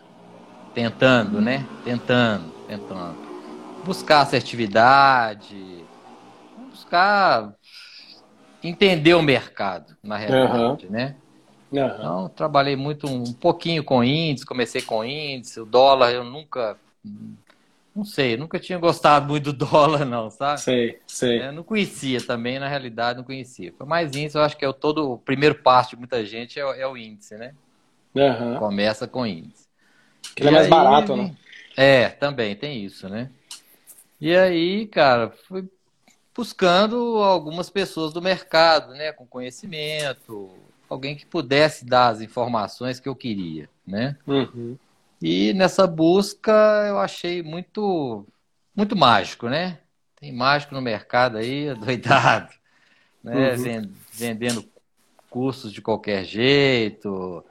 Tentando, 0.73 1.41
né? 1.41 1.65
Tentando, 1.83 2.51
tentando 2.67 3.17
buscar 3.83 4.21
assertividade, 4.21 5.83
buscar 6.69 7.53
entender 8.61 9.15
o 9.15 9.21
mercado, 9.21 9.97
na 10.03 10.17
realidade, 10.17 10.85
uhum. 10.85 10.91
né? 10.91 11.15
Uhum. 11.71 11.85
Então, 11.85 12.29
trabalhei 12.29 12.75
muito, 12.75 13.07
um 13.07 13.33
pouquinho 13.33 13.83
com 13.83 14.03
índice, 14.03 14.45
comecei 14.45 14.81
com 14.81 15.03
índice, 15.03 15.59
o 15.59 15.65
dólar 15.65 16.11
eu 16.11 16.23
nunca, 16.23 16.77
não 17.97 18.05
sei, 18.05 18.37
nunca 18.37 18.59
tinha 18.59 18.77
gostado 18.77 19.27
muito 19.27 19.51
do 19.51 19.65
dólar 19.65 20.05
não, 20.05 20.29
sabe? 20.29 20.61
Sei, 20.61 20.99
sei. 21.07 21.41
Eu 21.41 21.51
não 21.51 21.63
conhecia 21.63 22.21
também, 22.21 22.59
na 22.59 22.67
realidade, 22.67 23.17
não 23.17 23.25
conhecia. 23.25 23.73
Foi 23.75 23.87
mais 23.87 24.15
índice, 24.15 24.37
eu 24.37 24.43
acho 24.43 24.55
que 24.55 24.63
é 24.63 24.69
o 24.69 24.73
todo, 24.73 25.13
o 25.13 25.17
primeiro 25.17 25.55
passo 25.55 25.91
de 25.91 25.95
muita 25.97 26.23
gente 26.23 26.59
é, 26.59 26.61
é 26.61 26.87
o 26.87 26.95
índice, 26.95 27.35
né? 27.35 27.53
Uhum. 28.13 28.57
Começa 28.57 29.07
com 29.07 29.25
índice. 29.25 29.67
Que 30.35 30.47
é 30.47 30.51
mais 30.51 30.65
aí, 30.65 30.69
barato, 30.69 31.15
né? 31.15 31.35
É, 31.75 32.09
também 32.09 32.55
tem 32.55 32.85
isso, 32.85 33.09
né? 33.09 33.29
E 34.21 34.35
aí, 34.35 34.85
cara, 34.87 35.31
fui 35.47 35.67
buscando 36.35 37.17
algumas 37.17 37.69
pessoas 37.69 38.13
do 38.13 38.21
mercado, 38.21 38.93
né, 38.93 39.11
com 39.11 39.25
conhecimento, 39.25 40.51
alguém 40.87 41.15
que 41.15 41.25
pudesse 41.25 41.83
dar 41.83 42.09
as 42.09 42.21
informações 42.21 42.99
que 42.99 43.09
eu 43.09 43.15
queria, 43.15 43.67
né? 43.85 44.15
Uhum. 44.27 44.77
E 45.21 45.53
nessa 45.53 45.87
busca 45.87 46.51
eu 46.87 46.99
achei 46.99 47.41
muito, 47.41 48.25
muito 48.75 48.95
mágico, 48.95 49.49
né? 49.49 49.79
Tem 50.19 50.31
mágico 50.31 50.73
no 50.73 50.81
mercado 50.81 51.37
aí, 51.37 51.73
doidado, 51.75 52.53
né? 53.23 53.55
Uhum. 53.55 53.93
Vendendo 54.13 54.63
cursos 55.29 55.71
de 55.71 55.81
qualquer 55.81 56.23
jeito, 56.23 57.43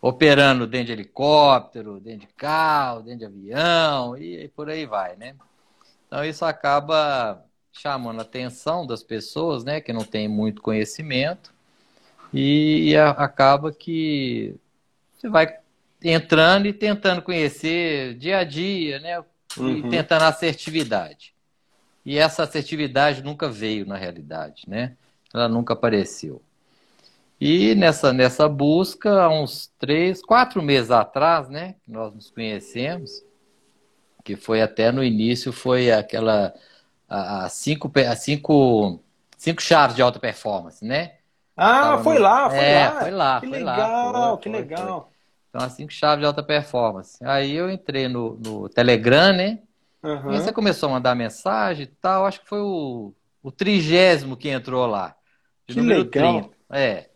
operando 0.00 0.66
dentro 0.66 0.86
de 0.86 0.92
helicóptero, 0.92 1.98
dentro 1.98 2.26
de 2.26 2.34
carro, 2.34 3.02
dentro 3.02 3.20
de 3.20 3.24
avião 3.24 4.16
e 4.16 4.48
por 4.48 4.68
aí 4.68 4.84
vai, 4.86 5.16
né? 5.16 5.34
Então 6.06 6.24
isso 6.24 6.44
acaba 6.44 7.42
chamando 7.72 8.20
a 8.20 8.22
atenção 8.22 8.86
das 8.86 9.02
pessoas, 9.02 9.64
né, 9.64 9.80
que 9.80 9.92
não 9.92 10.04
tem 10.04 10.28
muito 10.28 10.62
conhecimento 10.62 11.52
e, 12.32 12.90
e 12.90 12.96
a, 12.96 13.10
acaba 13.10 13.72
que 13.72 14.54
você 15.16 15.28
vai 15.28 15.58
entrando 16.10 16.66
e 16.66 16.72
tentando 16.72 17.22
conhecer 17.22 18.14
dia 18.14 18.38
a 18.38 18.44
dia, 18.44 18.98
né, 19.00 19.18
uhum. 19.56 19.78
e 19.78 19.88
tentando 19.88 20.24
assertividade. 20.24 21.34
E 22.04 22.18
essa 22.18 22.42
assertividade 22.42 23.22
nunca 23.22 23.48
veio 23.48 23.86
na 23.86 23.96
realidade, 23.96 24.64
né? 24.68 24.94
Ela 25.32 25.48
nunca 25.48 25.72
apareceu. 25.72 26.42
E 27.40 27.74
nessa, 27.74 28.12
nessa 28.12 28.46
busca, 28.48 29.22
há 29.22 29.28
uns 29.30 29.72
três, 29.78 30.22
quatro 30.22 30.62
meses 30.62 30.90
atrás, 30.90 31.48
né, 31.48 31.76
que 31.82 31.90
nós 31.90 32.14
nos 32.14 32.30
conhecemos, 32.30 33.24
que 34.22 34.36
foi 34.36 34.60
até 34.60 34.92
no 34.92 35.02
início, 35.02 35.52
foi 35.52 35.90
aquela 35.90 36.54
a, 37.08 37.44
a 37.44 37.48
cinco, 37.48 37.90
a 37.96 38.16
cinco, 38.16 39.00
cinco 39.36 39.62
chaves 39.62 39.96
de 39.96 40.02
alta 40.02 40.18
performance, 40.18 40.84
né? 40.84 41.14
Ah, 41.56 41.98
foi, 42.02 42.14
no... 42.14 42.20
lá, 42.20 42.50
foi 42.50 42.58
é, 42.58 42.88
lá, 42.88 43.00
foi 43.00 43.10
lá. 43.10 43.40
Que 43.40 43.48
foi 43.48 43.58
legal, 43.58 44.12
lá, 44.12 44.28
foi, 44.28 44.38
que 44.38 44.50
foi, 44.50 44.60
legal. 44.60 45.00
Foi. 45.02 45.13
Então, 45.54 45.64
as 45.64 45.74
cinco 45.74 45.92
chaves 45.92 46.18
de 46.18 46.26
alta 46.26 46.42
performance. 46.42 47.16
Aí 47.24 47.54
eu 47.54 47.70
entrei 47.70 48.08
no, 48.08 48.36
no 48.44 48.68
Telegram, 48.68 49.32
né? 49.32 49.60
Uhum. 50.02 50.32
E 50.32 50.40
você 50.40 50.52
começou 50.52 50.88
a 50.88 50.92
mandar 50.92 51.14
mensagem 51.14 51.84
e 51.84 51.86
tal. 51.86 52.26
Acho 52.26 52.40
que 52.40 52.48
foi 52.48 52.58
o, 52.58 53.14
o 53.40 53.52
trigésimo 53.52 54.36
que 54.36 54.48
entrou 54.48 54.84
lá. 54.84 55.14
De 55.64 55.74
que 55.74 55.80
número 55.80 56.02
legal. 56.02 56.40
30. 56.40 56.54
É. 56.70 57.08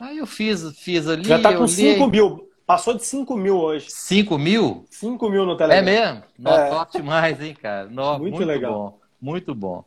Aí 0.00 0.18
eu 0.18 0.26
fiz, 0.26 0.76
fiz 0.76 1.06
ali. 1.06 1.22
Já 1.22 1.40
tá 1.40 1.56
com 1.56 1.68
5 1.68 2.04
mil. 2.08 2.50
Passou 2.66 2.94
de 2.94 3.04
5 3.04 3.36
mil 3.36 3.56
hoje. 3.56 3.86
5 3.90 4.36
mil? 4.36 4.84
5 4.90 5.30
mil 5.30 5.46
no 5.46 5.56
Telegram. 5.56 5.80
É 5.80 5.82
mesmo? 5.82 6.24
Nossa, 6.36 6.98
é. 6.98 7.00
demais, 7.00 7.40
hein, 7.40 7.54
cara? 7.54 7.88
Nossa, 7.88 8.18
muito, 8.18 8.38
muito, 8.38 8.48
legal. 8.48 8.72
Bom. 8.72 9.00
Muito 9.20 9.54
bom. 9.54 9.84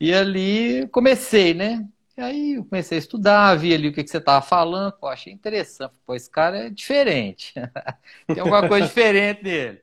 E 0.00 0.14
ali 0.14 0.88
comecei, 0.88 1.52
né? 1.52 1.86
E 2.18 2.20
aí 2.20 2.54
eu 2.54 2.64
comecei 2.64 2.98
a 2.98 3.00
estudar, 3.00 3.54
vi 3.54 3.72
ali 3.72 3.86
o 3.86 3.92
que, 3.92 4.02
que 4.02 4.10
você 4.10 4.16
estava 4.16 4.44
falando, 4.44 4.90
pô, 4.90 5.06
achei 5.06 5.32
interessante. 5.32 5.92
Pô, 6.04 6.16
esse 6.16 6.28
cara 6.28 6.66
é 6.66 6.68
diferente. 6.68 7.54
Tem 8.26 8.40
alguma 8.40 8.66
coisa 8.66 8.88
diferente 8.88 9.44
nele. 9.44 9.80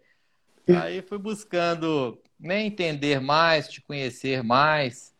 Aí 0.68 1.02
fui 1.02 1.18
buscando 1.18 2.20
né, 2.38 2.62
entender 2.62 3.22
mais, 3.22 3.70
te 3.70 3.80
conhecer 3.80 4.44
mais. 4.44 5.16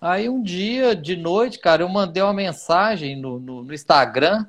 Aí 0.00 0.28
um 0.28 0.40
dia, 0.40 0.94
de 0.94 1.16
noite, 1.16 1.58
cara, 1.58 1.82
eu 1.82 1.88
mandei 1.88 2.22
uma 2.22 2.32
mensagem 2.32 3.20
no, 3.20 3.40
no, 3.40 3.64
no 3.64 3.74
Instagram. 3.74 4.46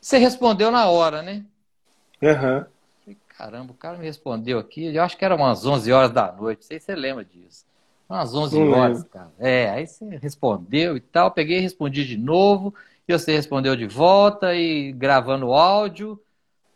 Você 0.00 0.16
respondeu 0.16 0.70
na 0.70 0.88
hora, 0.88 1.20
né? 1.20 1.44
Aham. 2.22 2.66
Uhum. 3.06 3.14
Caramba, 3.36 3.72
o 3.72 3.76
cara 3.76 3.98
me 3.98 4.06
respondeu 4.06 4.58
aqui. 4.58 4.86
Eu 4.86 5.02
acho 5.02 5.18
que 5.18 5.24
era 5.24 5.36
umas 5.36 5.66
11 5.66 5.92
horas 5.92 6.10
da 6.12 6.32
noite. 6.32 6.60
Não 6.60 6.66
sei 6.68 6.80
se 6.80 6.86
você 6.86 6.94
lembra 6.94 7.22
disso. 7.22 7.66
Umas 8.12 8.34
11 8.34 8.58
Não 8.58 8.70
horas, 8.72 8.98
lembro. 8.98 9.10
cara. 9.10 9.32
É, 9.38 9.70
aí 9.70 9.86
você 9.86 10.04
respondeu 10.16 10.98
e 10.98 11.00
tal. 11.00 11.30
Peguei 11.30 11.56
e 11.56 11.62
respondi 11.62 12.06
de 12.06 12.18
novo. 12.18 12.74
E 13.08 13.12
você 13.12 13.32
respondeu 13.32 13.74
de 13.74 13.86
volta 13.86 14.54
e 14.54 14.92
gravando 14.92 15.46
o 15.46 15.54
áudio. 15.54 16.20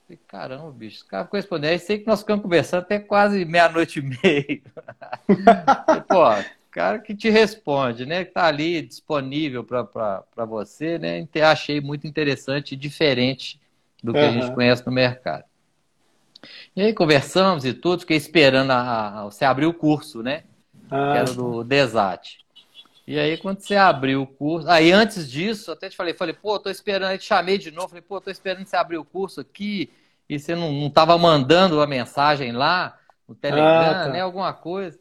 Falei, 0.07 0.19
caramba, 0.27 0.71
bicho, 0.71 1.05
o 1.05 1.07
cara 1.07 1.25
ficou 1.25 1.37
respondendo. 1.37 1.73
Aí 1.73 1.79
sei 1.79 1.99
que 1.99 2.07
nós 2.07 2.21
ficamos 2.21 2.43
conversando 2.43 2.81
até 2.81 2.99
quase 2.99 3.45
meia-noite 3.45 3.99
e 3.99 4.03
meia. 4.03 4.63
Pô, 6.09 6.25
cara 6.71 6.99
que 7.01 7.15
te 7.15 7.29
responde, 7.29 8.07
né? 8.07 8.25
Que 8.25 8.33
tá 8.33 8.47
ali 8.47 8.81
disponível 8.81 9.63
para 9.63 10.45
você, 10.47 10.99
né? 10.99 11.29
Achei 11.43 11.83
muito 11.83 12.07
interessante 12.07 12.73
e 12.73 12.77
diferente 12.77 13.61
do 14.03 14.15
que 14.15 14.19
uhum. 14.19 14.27
a 14.27 14.33
gente 14.33 14.55
conhece 14.55 14.87
no 14.87 14.93
mercado. 14.93 15.45
E 16.75 16.81
aí 16.81 16.95
conversamos 16.95 17.67
e 17.67 17.75
tudo, 17.75 18.01
fiquei 18.01 18.17
esperando 18.17 18.71
a, 18.71 19.21
a 19.21 19.25
você 19.25 19.45
abrir 19.45 19.67
o 19.67 19.75
curso, 19.75 20.23
né? 20.23 20.45
Ah. 20.91 21.13
Que 21.13 21.19
era 21.19 21.33
do 21.33 21.65
Desat. 21.65 22.39
E 23.07 23.19
aí, 23.19 23.37
quando 23.37 23.61
você 23.61 23.77
abriu 23.77 24.23
o 24.23 24.27
curso. 24.27 24.69
Aí, 24.69 24.91
antes 24.91 25.31
disso, 25.31 25.71
até 25.71 25.89
te 25.89 25.97
falei, 25.97 26.13
falei, 26.13 26.35
pô, 26.35 26.59
tô 26.59 26.69
esperando, 26.69 27.11
aí 27.11 27.19
te 27.19 27.25
chamei 27.25 27.57
de 27.57 27.71
novo, 27.71 27.89
falei, 27.89 28.03
pô, 28.03 28.21
tô 28.21 28.31
esperando 28.31 28.67
você 28.67 28.77
abrir 28.77 28.99
o 28.99 29.05
curso 29.05 29.41
aqui, 29.41 29.91
e 30.29 30.39
você 30.39 30.57
não, 30.57 30.73
não 30.73 30.91
tava 30.91 31.17
mandando 31.17 31.81
a 31.81 31.87
mensagem 31.87 32.51
lá 32.51 32.99
no 33.29 33.35
Telegram, 33.35 33.91
ah, 33.91 34.05
tá. 34.05 34.09
né? 34.09 34.21
Alguma 34.21 34.53
coisa. 34.53 34.99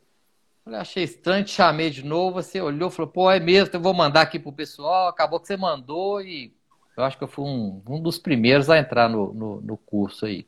Falei, 0.63 0.79
achei 0.79 1.03
estranho, 1.03 1.43
te 1.43 1.51
chamei 1.51 1.89
de 1.89 2.05
novo, 2.05 2.41
você 2.41 2.61
olhou, 2.61 2.91
falou, 2.91 3.11
pô, 3.11 3.31
é 3.31 3.39
mesmo, 3.39 3.71
eu 3.73 3.79
vou 3.79 3.93
mandar 3.93 4.21
aqui 4.21 4.37
pro 4.37 4.51
pessoal, 4.51 5.07
acabou 5.07 5.39
que 5.39 5.47
você 5.47 5.57
mandou 5.57 6.21
e 6.21 6.53
eu 6.95 7.03
acho 7.03 7.17
que 7.17 7.23
eu 7.23 7.27
fui 7.27 7.45
um, 7.45 7.81
um 7.87 8.01
dos 8.01 8.17
primeiros 8.17 8.69
a 8.69 8.77
entrar 8.77 9.09
no, 9.09 9.33
no, 9.33 9.61
no 9.61 9.77
curso 9.77 10.25
aí. 10.25 10.45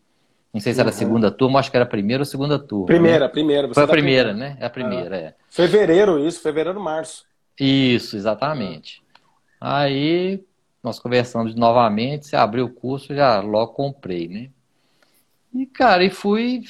Não 0.57 0.61
sei 0.61 0.73
se 0.73 0.79
era 0.79 0.89
a 0.89 0.91
uhum. 0.91 0.97
segunda 0.97 1.29
turma, 1.29 1.59
acho 1.59 1.69
que 1.69 1.77
era 1.77 1.83
a 1.83 1.87
primeira 1.87 2.21
ou 2.21 2.25
segunda 2.25 2.57
turma. 2.57 2.87
Primeira, 2.87 3.25
né? 3.25 3.31
primeira. 3.31 3.71
Foi 3.71 3.83
a 3.83 3.87
primeira, 3.87 4.29
primeira, 4.29 4.55
né? 4.55 4.57
É 4.59 4.65
a 4.65 4.69
primeira, 4.71 5.15
ah. 5.15 5.19
é. 5.19 5.35
Fevereiro, 5.49 6.17
isso, 6.17 6.41
fevereiro, 6.41 6.79
março. 6.79 7.25
Isso, 7.59 8.15
exatamente. 8.15 9.03
Aí 9.61 10.43
nós 10.81 10.99
conversamos 10.99 11.53
novamente, 11.53 12.25
você 12.25 12.35
abriu 12.35 12.65
o 12.65 12.73
curso, 12.73 13.13
já 13.13 13.39
logo 13.39 13.73
comprei, 13.73 14.27
né? 14.27 14.49
E, 15.53 15.67
cara, 15.67 16.03
e 16.03 16.09
fui 16.09 16.63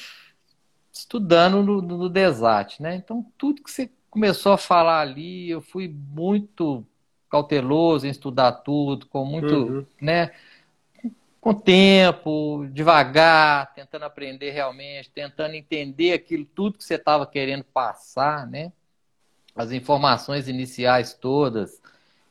estudando 0.92 1.64
no, 1.64 1.82
no 1.82 2.10
Desat, 2.10 2.82
né? 2.82 2.94
Então, 2.94 3.26
tudo 3.38 3.64
que 3.64 3.72
você 3.72 3.90
começou 4.10 4.52
a 4.52 4.58
falar 4.58 5.00
ali, 5.00 5.50
eu 5.50 5.62
fui 5.62 5.88
muito 5.88 6.86
cauteloso 7.30 8.06
em 8.06 8.10
estudar 8.10 8.52
tudo, 8.52 9.06
com 9.06 9.24
muito, 9.24 9.56
uhum. 9.56 9.86
né? 10.02 10.32
Com 11.48 11.54
tempo, 11.54 12.68
devagar, 12.74 13.74
tentando 13.74 14.04
aprender 14.04 14.52
realmente, 14.52 15.10
tentando 15.10 15.54
entender 15.54 16.12
aquilo 16.12 16.44
tudo 16.44 16.78
que 16.78 16.84
você 16.84 16.96
estava 16.96 17.26
querendo 17.26 17.64
passar, 17.64 18.46
né? 18.46 18.74
as 19.56 19.72
informações 19.72 20.50
iniciais 20.50 21.14
todas, 21.14 21.82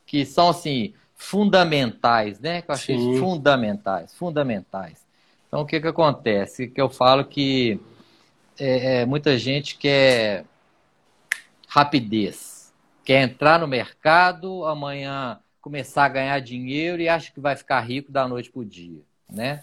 que 0.05 0.27
são 0.27 0.51
assim 0.51 0.93
fundamentais, 1.15 2.39
né? 2.41 2.61
Que 2.61 2.71
eu 2.71 2.75
achei 2.75 2.99
Sim. 2.99 3.19
fundamentais, 3.19 4.15
fundamentais. 4.15 5.07
Então 5.49 5.63
o 5.63 5.67
que 5.67 5.81
que 5.81 5.89
acontece? 5.89 6.69
Que 6.69 6.83
eu 6.83 6.91
falo 6.91 7.25
que 7.25 7.81
é, 8.61 9.01
é, 9.01 9.07
muita 9.07 9.39
gente 9.39 9.79
quer 9.79 10.45
rapidez, 11.67 12.71
quer 13.03 13.23
entrar 13.23 13.59
no 13.59 13.67
mercado, 13.67 14.67
amanhã 14.67 15.41
começar 15.67 16.05
a 16.05 16.09
ganhar 16.09 16.39
dinheiro 16.39 17.03
e 17.03 17.09
acha 17.09 17.33
que 17.33 17.41
vai 17.41 17.57
ficar 17.57 17.81
rico 17.81 18.13
da 18.13 18.29
noite 18.29 18.53
para 18.53 18.61
o 18.61 18.65
dia, 18.65 19.03
né? 19.31 19.63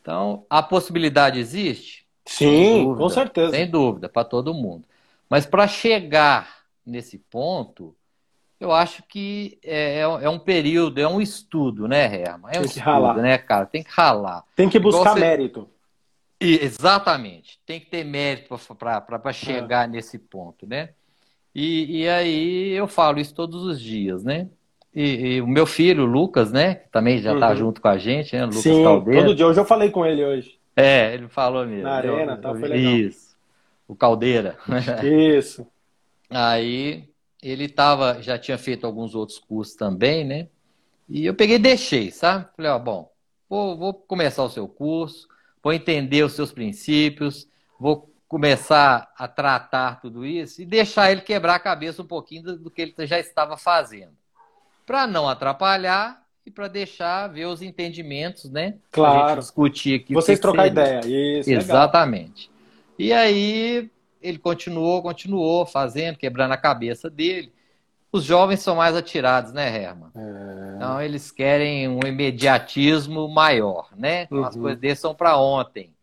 Então 0.00 0.44
a 0.48 0.62
possibilidade 0.62 1.38
existe? 1.38 2.06
Sim, 2.24 2.84
dúvida, 2.84 2.98
com 2.98 3.08
certeza. 3.08 3.50
Sem 3.52 3.70
dúvida, 3.70 4.08
para 4.08 4.24
todo 4.24 4.54
mundo. 4.54 4.84
Mas 5.28 5.46
para 5.46 5.66
chegar 5.66 6.62
nesse 6.84 7.18
ponto, 7.18 7.94
eu 8.60 8.70
acho 8.70 9.02
que 9.04 9.58
é, 9.64 9.98
é, 9.98 10.00
é, 10.00 10.28
um 10.28 10.38
período, 10.38 11.00
é 11.00 11.08
um 11.08 11.20
estudo, 11.20 11.88
né, 11.88 12.04
Herman? 12.04 12.52
É 12.52 12.58
um 12.58 12.62
Tem 12.62 12.62
que 12.62 12.66
estudo, 12.66 12.84
ralar. 12.84 13.16
né, 13.16 13.38
cara? 13.38 13.66
Tem 13.66 13.82
que 13.82 13.90
ralar. 13.90 14.44
Tem 14.54 14.68
que 14.68 14.78
buscar 14.78 15.14
você... 15.14 15.20
mérito. 15.20 15.68
E, 16.40 16.58
exatamente. 16.64 17.60
Tem 17.64 17.80
que 17.80 17.86
ter 17.86 18.04
mérito 18.04 18.56
para 18.76 19.32
chegar 19.32 19.84
é. 19.84 19.86
nesse 19.88 20.18
ponto, 20.18 20.66
né? 20.66 20.90
E, 21.54 22.02
e, 22.02 22.08
aí 22.08 22.70
eu 22.70 22.86
falo 22.86 23.20
isso 23.20 23.34
todos 23.34 23.62
os 23.62 23.80
dias, 23.80 24.24
né? 24.24 24.48
E, 24.94 25.36
e 25.36 25.40
o 25.40 25.46
meu 25.46 25.64
filho, 25.64 26.04
Lucas, 26.04 26.52
né? 26.52 26.74
Que 26.76 26.88
também 26.90 27.18
já 27.18 27.32
está 27.34 27.50
uhum. 27.50 27.56
junto 27.56 27.80
com 27.80 27.88
a 27.88 27.96
gente, 27.96 28.36
né? 28.36 28.44
Lucas 28.44 28.60
Sim, 28.60 28.84
Caldeira. 28.84 29.24
todo 29.24 29.34
dia. 29.34 29.46
Hoje 29.46 29.60
eu 29.60 29.64
falei 29.64 29.90
com 29.90 30.04
ele 30.04 30.24
hoje. 30.24 30.58
É, 30.76 31.14
ele 31.14 31.28
falou 31.28 31.66
mesmo. 31.66 31.84
Na 31.84 31.94
arena, 31.94 32.32
eu, 32.32 32.40
tá, 32.40 32.54
foi 32.54 32.68
legal. 32.68 32.92
Isso. 32.92 33.36
O 33.88 33.96
Caldeira. 33.96 34.58
Isso. 35.02 35.66
Aí 36.28 37.08
ele 37.42 37.68
tava, 37.68 38.22
já 38.22 38.38
tinha 38.38 38.56
feito 38.56 38.86
alguns 38.86 39.14
outros 39.14 39.38
cursos 39.38 39.74
também, 39.74 40.24
né? 40.24 40.48
E 41.08 41.26
eu 41.26 41.34
peguei 41.34 41.56
e 41.56 41.58
deixei, 41.58 42.10
sabe? 42.10 42.46
Falei, 42.56 42.70
ó, 42.70 42.78
bom, 42.78 43.10
vou, 43.48 43.76
vou 43.76 43.92
começar 43.92 44.44
o 44.44 44.48
seu 44.48 44.68
curso, 44.68 45.28
vou 45.62 45.72
entender 45.72 46.22
os 46.22 46.32
seus 46.32 46.52
princípios, 46.52 47.48
vou 47.78 48.10
começar 48.28 49.12
a 49.16 49.28
tratar 49.28 50.00
tudo 50.00 50.24
isso 50.24 50.62
e 50.62 50.64
deixar 50.64 51.12
ele 51.12 51.20
quebrar 51.20 51.56
a 51.56 51.60
cabeça 51.60 52.00
um 52.00 52.06
pouquinho 52.06 52.44
do, 52.44 52.58
do 52.58 52.70
que 52.70 52.80
ele 52.80 52.94
já 53.00 53.18
estava 53.18 53.58
fazendo. 53.58 54.21
Para 54.84 55.06
não 55.06 55.28
atrapalhar 55.28 56.22
e 56.44 56.50
para 56.50 56.68
deixar 56.68 57.28
ver 57.28 57.46
os 57.46 57.62
entendimentos, 57.62 58.50
né? 58.50 58.74
Claro. 58.90 59.40
discutir 59.40 60.00
aqui. 60.00 60.14
Vocês 60.14 60.40
trocar 60.40 60.66
ideia. 60.66 61.00
Isso, 61.06 61.50
Exatamente. 61.50 62.50
Legal. 62.50 62.62
E 62.98 63.12
aí 63.12 63.90
ele 64.20 64.38
continuou, 64.38 65.02
continuou 65.02 65.66
fazendo, 65.66 66.16
quebrando 66.16 66.52
a 66.52 66.56
cabeça 66.56 67.08
dele. 67.08 67.52
Os 68.10 68.24
jovens 68.24 68.60
são 68.60 68.76
mais 68.76 68.94
atirados, 68.94 69.52
né, 69.52 69.82
Herman? 69.82 70.10
É... 70.14 70.76
Então 70.76 71.00
eles 71.00 71.30
querem 71.30 71.88
um 71.88 72.00
imediatismo 72.06 73.26
maior, 73.28 73.88
né? 73.96 74.24
Então, 74.24 74.38
uhum. 74.38 74.44
As 74.44 74.56
coisas 74.56 74.80
deles 74.80 74.98
são 74.98 75.14
para 75.14 75.38
ontem. 75.38 75.94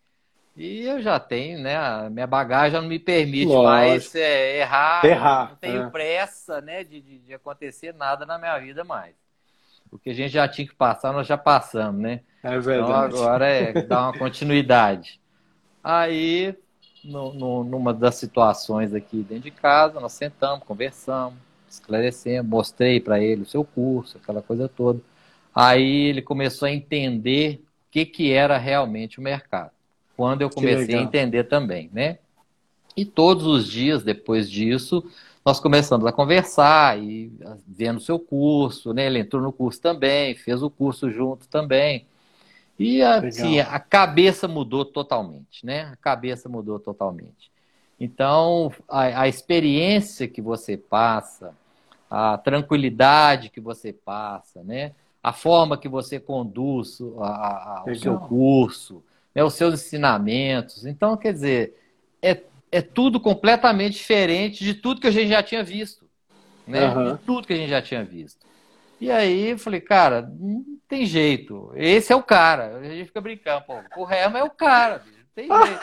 E 0.59 0.81
eu 0.81 1.01
já 1.01 1.17
tenho, 1.17 1.57
né? 1.57 1.77
A 1.77 2.09
minha 2.09 2.27
bagagem 2.27 2.71
já 2.71 2.81
não 2.81 2.89
me 2.89 2.99
permite 2.99 3.45
Lógico. 3.45 3.63
mais 3.63 4.13
é, 4.13 4.59
errar. 4.59 5.05
Errar. 5.05 5.49
Não 5.51 5.55
tenho 5.55 5.83
é. 5.83 5.89
pressa, 5.89 6.59
né, 6.59 6.83
de, 6.83 6.99
de, 6.99 7.19
de, 7.19 7.33
acontecer 7.33 7.93
nada 7.93 8.25
na 8.25 8.37
minha 8.37 8.59
vida 8.59 8.83
mais. 8.83 9.15
O 9.89 9.97
que 9.97 10.09
a 10.09 10.13
gente 10.13 10.33
já 10.33 10.49
tinha 10.49 10.67
que 10.67 10.75
passar, 10.75 11.13
nós 11.13 11.25
já 11.25 11.37
passamos, 11.37 12.01
né? 12.01 12.19
É 12.43 12.59
verdade. 12.59 13.13
Então 13.13 13.23
agora 13.23 13.47
é 13.47 13.71
dar 13.83 14.01
uma 14.01 14.13
continuidade. 14.19 15.21
Aí 15.81 16.53
no, 17.05 17.33
no, 17.33 17.63
numa 17.63 17.93
das 17.93 18.15
situações 18.15 18.93
aqui 18.93 19.23
dentro 19.23 19.45
de 19.45 19.51
casa, 19.51 19.97
nós 20.01 20.11
sentamos, 20.11 20.65
conversamos, 20.65 21.39
esclarecemos, 21.69 22.51
mostrei 22.51 22.99
para 22.99 23.17
ele 23.21 23.43
o 23.43 23.47
seu 23.47 23.63
curso, 23.63 24.17
aquela 24.17 24.41
coisa 24.41 24.67
toda. 24.67 24.99
Aí 25.55 26.07
ele 26.07 26.21
começou 26.21 26.65
a 26.65 26.71
entender 26.71 27.63
o 27.63 27.91
que, 27.91 28.05
que 28.05 28.33
era 28.33 28.57
realmente 28.57 29.19
o 29.19 29.23
mercado. 29.23 29.78
Quando 30.19 30.41
eu 30.41 30.49
comecei 30.49 30.95
a 30.95 31.01
entender 31.01 31.45
também, 31.45 31.89
né? 31.93 32.17
E 32.93 33.05
todos 33.05 33.45
os 33.45 33.65
dias 33.65 34.03
depois 34.03 34.51
disso, 34.51 35.01
nós 35.45 35.61
começamos 35.61 36.05
a 36.05 36.11
conversar 36.11 37.01
e 37.01 37.31
vendo 37.65 37.99
o 37.99 38.01
seu 38.01 38.19
curso, 38.19 38.93
né? 38.93 39.05
Ele 39.05 39.19
entrou 39.19 39.41
no 39.41 39.53
curso 39.53 39.79
também, 39.79 40.35
fez 40.35 40.61
o 40.61 40.69
curso 40.69 41.09
junto 41.09 41.47
também. 41.47 42.05
E 42.77 43.01
assim, 43.01 43.61
a 43.61 43.79
cabeça 43.79 44.45
mudou 44.45 44.83
totalmente, 44.83 45.65
né? 45.65 45.83
A 45.83 45.95
cabeça 45.95 46.49
mudou 46.49 46.79
totalmente. 46.79 47.49
Então, 47.97 48.73
a, 48.89 49.21
a, 49.21 49.27
experiência 49.29 50.27
que 50.27 50.41
você 50.41 50.75
passa, 50.75 51.55
a 52.11 52.37
tranquilidade 52.37 53.49
que 53.49 53.61
você 53.61 53.93
passa, 53.93 54.61
né? 54.63 54.91
A 55.23 55.31
forma 55.31 55.77
que 55.77 55.87
você 55.87 56.19
conduz 56.19 56.99
a, 57.21 57.79
a, 57.79 57.83
o 57.87 57.95
seu 57.95 58.19
curso, 58.19 59.01
né? 59.33 59.43
os 59.43 59.53
seus 59.53 59.73
ensinamentos. 59.73 60.85
Então, 60.85 61.17
quer 61.17 61.33
dizer, 61.33 61.75
é, 62.21 62.41
é 62.71 62.81
tudo 62.81 63.19
completamente 63.19 63.97
diferente 63.97 64.63
de 64.63 64.73
tudo 64.73 65.01
que 65.01 65.07
a 65.07 65.11
gente 65.11 65.29
já 65.29 65.43
tinha 65.43 65.63
visto. 65.63 66.07
Né? 66.67 66.87
Uhum. 66.87 67.15
De 67.15 67.21
tudo 67.23 67.47
que 67.47 67.53
a 67.53 67.57
gente 67.57 67.69
já 67.69 67.81
tinha 67.81 68.03
visto. 68.03 68.47
E 69.01 69.09
aí 69.09 69.51
eu 69.51 69.57
falei, 69.57 69.79
cara, 69.79 70.21
não 70.39 70.63
tem 70.87 71.05
jeito. 71.05 71.71
Esse 71.75 72.11
é 72.11 72.15
o 72.15 72.21
cara. 72.21 72.77
A 72.77 72.83
gente 72.83 73.05
fica 73.05 73.21
brincando, 73.21 73.65
pô. 73.65 73.75
O 73.97 74.11
Herman 74.11 74.41
é 74.41 74.43
o 74.43 74.49
cara, 74.49 75.03
Tem 75.33 75.47
jeito. 75.47 75.81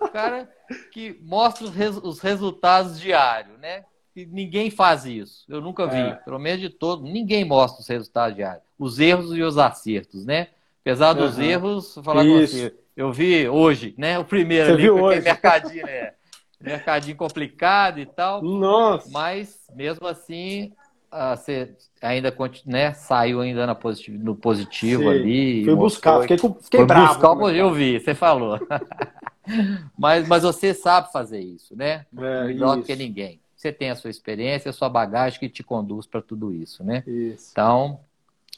o 0.00 0.08
cara 0.08 0.48
que 0.92 1.18
mostra 1.22 1.64
os, 1.64 1.74
res, 1.74 1.96
os 1.96 2.20
resultados 2.20 3.00
diários, 3.00 3.58
né? 3.58 3.84
E 4.14 4.26
ninguém 4.26 4.70
faz 4.70 5.06
isso. 5.06 5.44
Eu 5.48 5.60
nunca 5.60 5.86
vi, 5.86 5.96
é. 5.96 6.14
pelo 6.16 6.38
menos 6.38 6.60
de 6.60 6.68
todo, 6.68 7.02
ninguém 7.02 7.44
mostra 7.44 7.80
os 7.80 7.88
resultados 7.88 8.36
diários. 8.36 8.62
Os 8.78 8.98
erros 8.98 9.34
e 9.34 9.42
os 9.42 9.56
acertos, 9.56 10.26
né? 10.26 10.48
Apesar 10.82 11.12
dos 11.12 11.38
uhum. 11.38 11.44
erros, 11.44 11.94
vou 11.94 12.04
falar 12.04 12.24
isso. 12.24 12.52
com 12.52 12.62
você. 12.62 12.74
Eu 13.00 13.10
vi 13.10 13.48
hoje, 13.48 13.94
né? 13.96 14.18
O 14.18 14.26
primeiro 14.26 14.66
você 14.66 14.72
ali, 14.72 14.82
viu 14.82 15.02
hoje. 15.02 15.22
mercadinho, 15.22 15.86
né? 15.86 16.12
mercadinho 16.60 17.16
complicado 17.16 17.98
e 17.98 18.04
tal. 18.04 18.42
Nossa. 18.42 19.08
Mas 19.10 19.58
mesmo 19.74 20.06
assim, 20.06 20.74
ah, 21.10 21.34
você 21.34 21.74
ainda 22.02 22.30
né, 22.66 22.92
saiu 22.92 23.40
ainda 23.40 23.66
na 23.66 23.74
positivo, 23.74 24.22
no 24.22 24.36
positivo 24.36 25.04
Sim. 25.04 25.08
ali. 25.08 25.64
Fui 25.64 25.74
buscar, 25.74 26.20
fiquei, 26.20 26.36
fiquei 26.36 26.84
bravo. 26.84 27.14
Buscar, 27.14 27.56
eu 27.56 27.72
vi, 27.72 27.98
você 27.98 28.14
falou. 28.14 28.60
mas, 29.96 30.28
mas 30.28 30.42
você 30.42 30.74
sabe 30.74 31.10
fazer 31.10 31.40
isso, 31.40 31.74
né? 31.74 32.04
É, 32.18 32.44
Melhor 32.48 32.76
do 32.76 32.82
que 32.82 32.94
ninguém. 32.94 33.40
Você 33.56 33.72
tem 33.72 33.88
a 33.88 33.96
sua 33.96 34.10
experiência, 34.10 34.68
a 34.68 34.74
sua 34.74 34.90
bagagem 34.90 35.40
que 35.40 35.48
te 35.48 35.62
conduz 35.62 36.06
para 36.06 36.20
tudo 36.20 36.52
isso, 36.52 36.84
né? 36.84 37.02
Isso. 37.06 37.48
Então, 37.50 38.00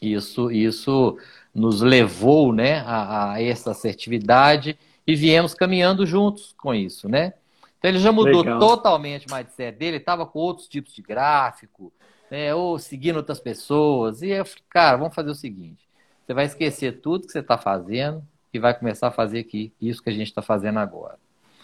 isso, 0.03 0.51
isso 0.51 1.17
nos 1.55 1.81
levou 1.81 2.53
né, 2.53 2.81
a, 2.87 3.33
a 3.33 3.43
essa 3.43 3.71
assertividade 3.71 4.79
e 5.07 5.15
viemos 5.15 5.55
caminhando 5.55 6.05
juntos 6.07 6.55
com 6.57 6.75
isso, 6.75 7.09
né? 7.09 7.35
Então 7.79 7.91
ele 7.91 7.99
já 7.99 8.13
mudou 8.13 8.43
Legal. 8.43 8.61
totalmente 8.61 9.27
o 9.27 9.35
mindset 9.35 9.77
dele, 9.77 9.97
estava 9.97 10.25
com 10.25 10.39
outros 10.39 10.69
tipos 10.69 10.95
de 10.95 11.03
gráfico, 11.03 11.93
né, 12.31 12.55
ou 12.55 12.79
seguindo 12.79 13.17
outras 13.17 13.41
pessoas. 13.41 14.23
E 14.23 14.31
eu 14.31 14.45
falei, 14.45 14.65
cara, 14.71 14.97
vamos 14.97 15.15
fazer 15.15 15.31
o 15.31 15.35
seguinte: 15.35 15.87
você 16.25 16.33
vai 16.33 16.45
esquecer 16.45 17.01
tudo 17.01 17.27
que 17.27 17.33
você 17.33 17.41
está 17.41 17.59
fazendo 17.59 18.23
e 18.55 18.59
vai 18.59 18.73
começar 18.73 19.09
a 19.09 19.13
fazer 19.13 19.41
aqui 19.41 19.73
isso 19.81 20.03
que 20.03 20.11
a 20.11 20.13
gente 20.13 20.29
está 20.29 20.43
fazendo 20.43 20.79
agora. 20.79 21.19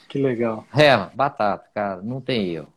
Que 0.09 0.19
legal. 0.19 0.67
É, 0.77 0.97
batata, 1.15 1.69
cara, 1.75 2.03
não 2.03 2.21
tem 2.21 2.49
erro. 2.49 2.73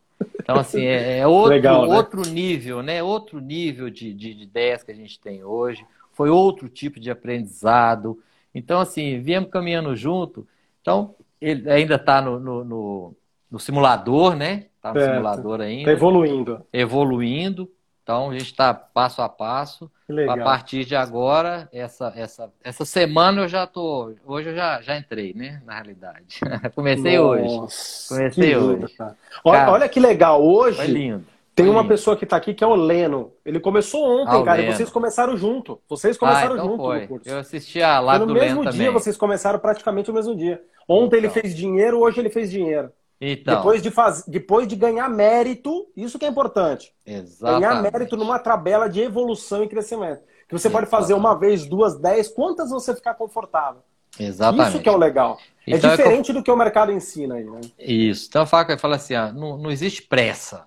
Então, 0.51 0.61
assim, 0.61 0.85
é, 0.85 1.19
é 1.19 1.27
outro, 1.27 1.49
legal, 1.49 1.87
né? 1.87 1.95
outro 1.95 2.21
nível, 2.21 2.81
né? 2.81 3.01
Outro 3.03 3.39
nível 3.39 3.89
de, 3.89 4.13
de, 4.13 4.33
de 4.33 4.43
ideias 4.43 4.83
que 4.83 4.91
a 4.91 4.95
gente 4.95 5.19
tem 5.19 5.43
hoje. 5.43 5.85
Foi 6.13 6.29
outro 6.29 6.69
tipo 6.69 6.99
de 6.99 7.09
aprendizado. 7.09 8.19
Então, 8.53 8.79
assim, 8.79 9.19
viemos 9.19 9.49
caminhando 9.49 9.95
junto. 9.95 10.47
Então, 10.81 11.15
ele 11.39 11.69
ainda 11.69 11.95
está 11.95 12.21
no, 12.21 12.39
no, 12.39 12.63
no 12.63 13.15
no 13.51 13.59
simulador, 13.59 14.35
né? 14.35 14.67
Está 14.77 14.93
no 14.93 14.99
certo. 14.99 15.13
simulador 15.13 15.61
ainda. 15.61 15.81
Está 15.81 15.91
evoluindo. 15.91 16.65
Evoluindo. 16.71 17.69
Então 18.11 18.29
a 18.29 18.33
gente 18.33 18.47
está 18.47 18.73
passo 18.73 19.21
a 19.21 19.29
passo. 19.29 19.89
A 20.27 20.37
partir 20.37 20.83
de 20.83 20.93
agora, 20.93 21.69
essa, 21.71 22.11
essa, 22.13 22.51
essa 22.61 22.83
semana 22.83 23.43
eu 23.43 23.47
já 23.47 23.65
tô. 23.65 24.13
Hoje 24.25 24.49
eu 24.49 24.55
já, 24.55 24.81
já 24.81 24.97
entrei, 24.97 25.33
né? 25.33 25.61
Na 25.65 25.75
realidade. 25.75 26.41
Comecei 26.75 27.17
Nossa, 27.17 27.29
hoje. 27.29 28.07
Comecei 28.09 28.57
hoje. 28.57 28.81
Lindo, 28.81 29.15
olha, 29.45 29.59
cara, 29.59 29.71
olha 29.71 29.89
que 29.89 29.99
legal. 30.01 30.45
Hoje. 30.45 30.85
Lindo. 30.87 31.25
Tem 31.55 31.69
uma 31.69 31.87
pessoa 31.87 32.17
que 32.17 32.25
está 32.25 32.35
aqui 32.35 32.53
que 32.53 32.63
é 32.63 32.67
o 32.67 32.75
Leno. 32.75 33.31
Ele 33.45 33.59
começou 33.59 34.21
ontem, 34.21 34.41
ah, 34.41 34.43
cara, 34.43 34.61
e 34.61 34.73
vocês 34.73 34.89
começaram 34.89 35.37
junto. 35.37 35.79
Vocês 35.87 36.17
começaram 36.17 36.53
ah, 36.53 36.57
então 36.57 36.67
junto 36.67 36.83
foi. 36.83 37.01
no 37.01 37.07
curso. 37.07 37.29
Eu 37.29 37.37
assisti 37.39 37.81
a 37.81 37.99
live 37.99 38.25
do 38.25 38.33
Leno 38.33 38.39
também. 38.39 38.55
No 38.55 38.63
mesmo 38.63 38.77
dia, 38.77 38.91
vocês 38.91 39.15
começaram 39.15 39.59
praticamente 39.59 40.09
no 40.09 40.15
mesmo 40.15 40.35
dia. 40.35 40.61
Ontem 40.87 41.17
então. 41.17 41.19
ele 41.19 41.29
fez 41.29 41.55
dinheiro, 41.55 41.99
hoje 41.99 42.19
ele 42.19 42.29
fez 42.29 42.51
dinheiro. 42.51 42.91
Então. 43.21 43.57
Depois, 43.57 43.83
de 43.83 43.91
faz... 43.91 44.25
Depois 44.25 44.67
de 44.67 44.75
ganhar 44.75 45.07
mérito, 45.07 45.87
isso 45.95 46.17
que 46.17 46.25
é 46.25 46.27
importante. 46.27 46.91
Exatamente. 47.05 47.61
Ganhar 47.61 47.81
mérito 47.83 48.17
numa 48.17 48.39
tabela 48.39 48.89
de 48.89 48.99
evolução 48.99 49.63
e 49.63 49.67
crescimento. 49.67 50.23
Que 50.49 50.57
você 50.57 50.69
pode 50.69 50.87
fazer 50.87 51.13
uma 51.13 51.35
vez, 51.35 51.65
duas, 51.67 51.97
dez, 51.99 52.27
quantas 52.27 52.71
você 52.71 52.95
ficar 52.95 53.13
confortável. 53.13 53.83
Exatamente. 54.19 54.69
Isso 54.69 54.81
que 54.81 54.89
é 54.89 54.91
o 54.91 54.97
legal. 54.97 55.39
É 55.67 55.77
então, 55.77 55.91
é 55.91 55.95
diferente 55.95 56.31
é 56.31 56.33
do 56.33 56.43
que 56.43 56.51
o 56.51 56.57
mercado 56.57 56.91
ensina 56.91 57.35
aí, 57.35 57.45
né? 57.45 57.61
Isso. 57.79 58.27
Então, 58.27 58.45
Faca 58.45 58.77
fala 58.77 58.97
assim: 58.97 59.13
ah, 59.13 59.31
não, 59.31 59.57
não 59.57 59.71
existe 59.71 60.01
pressa. 60.01 60.65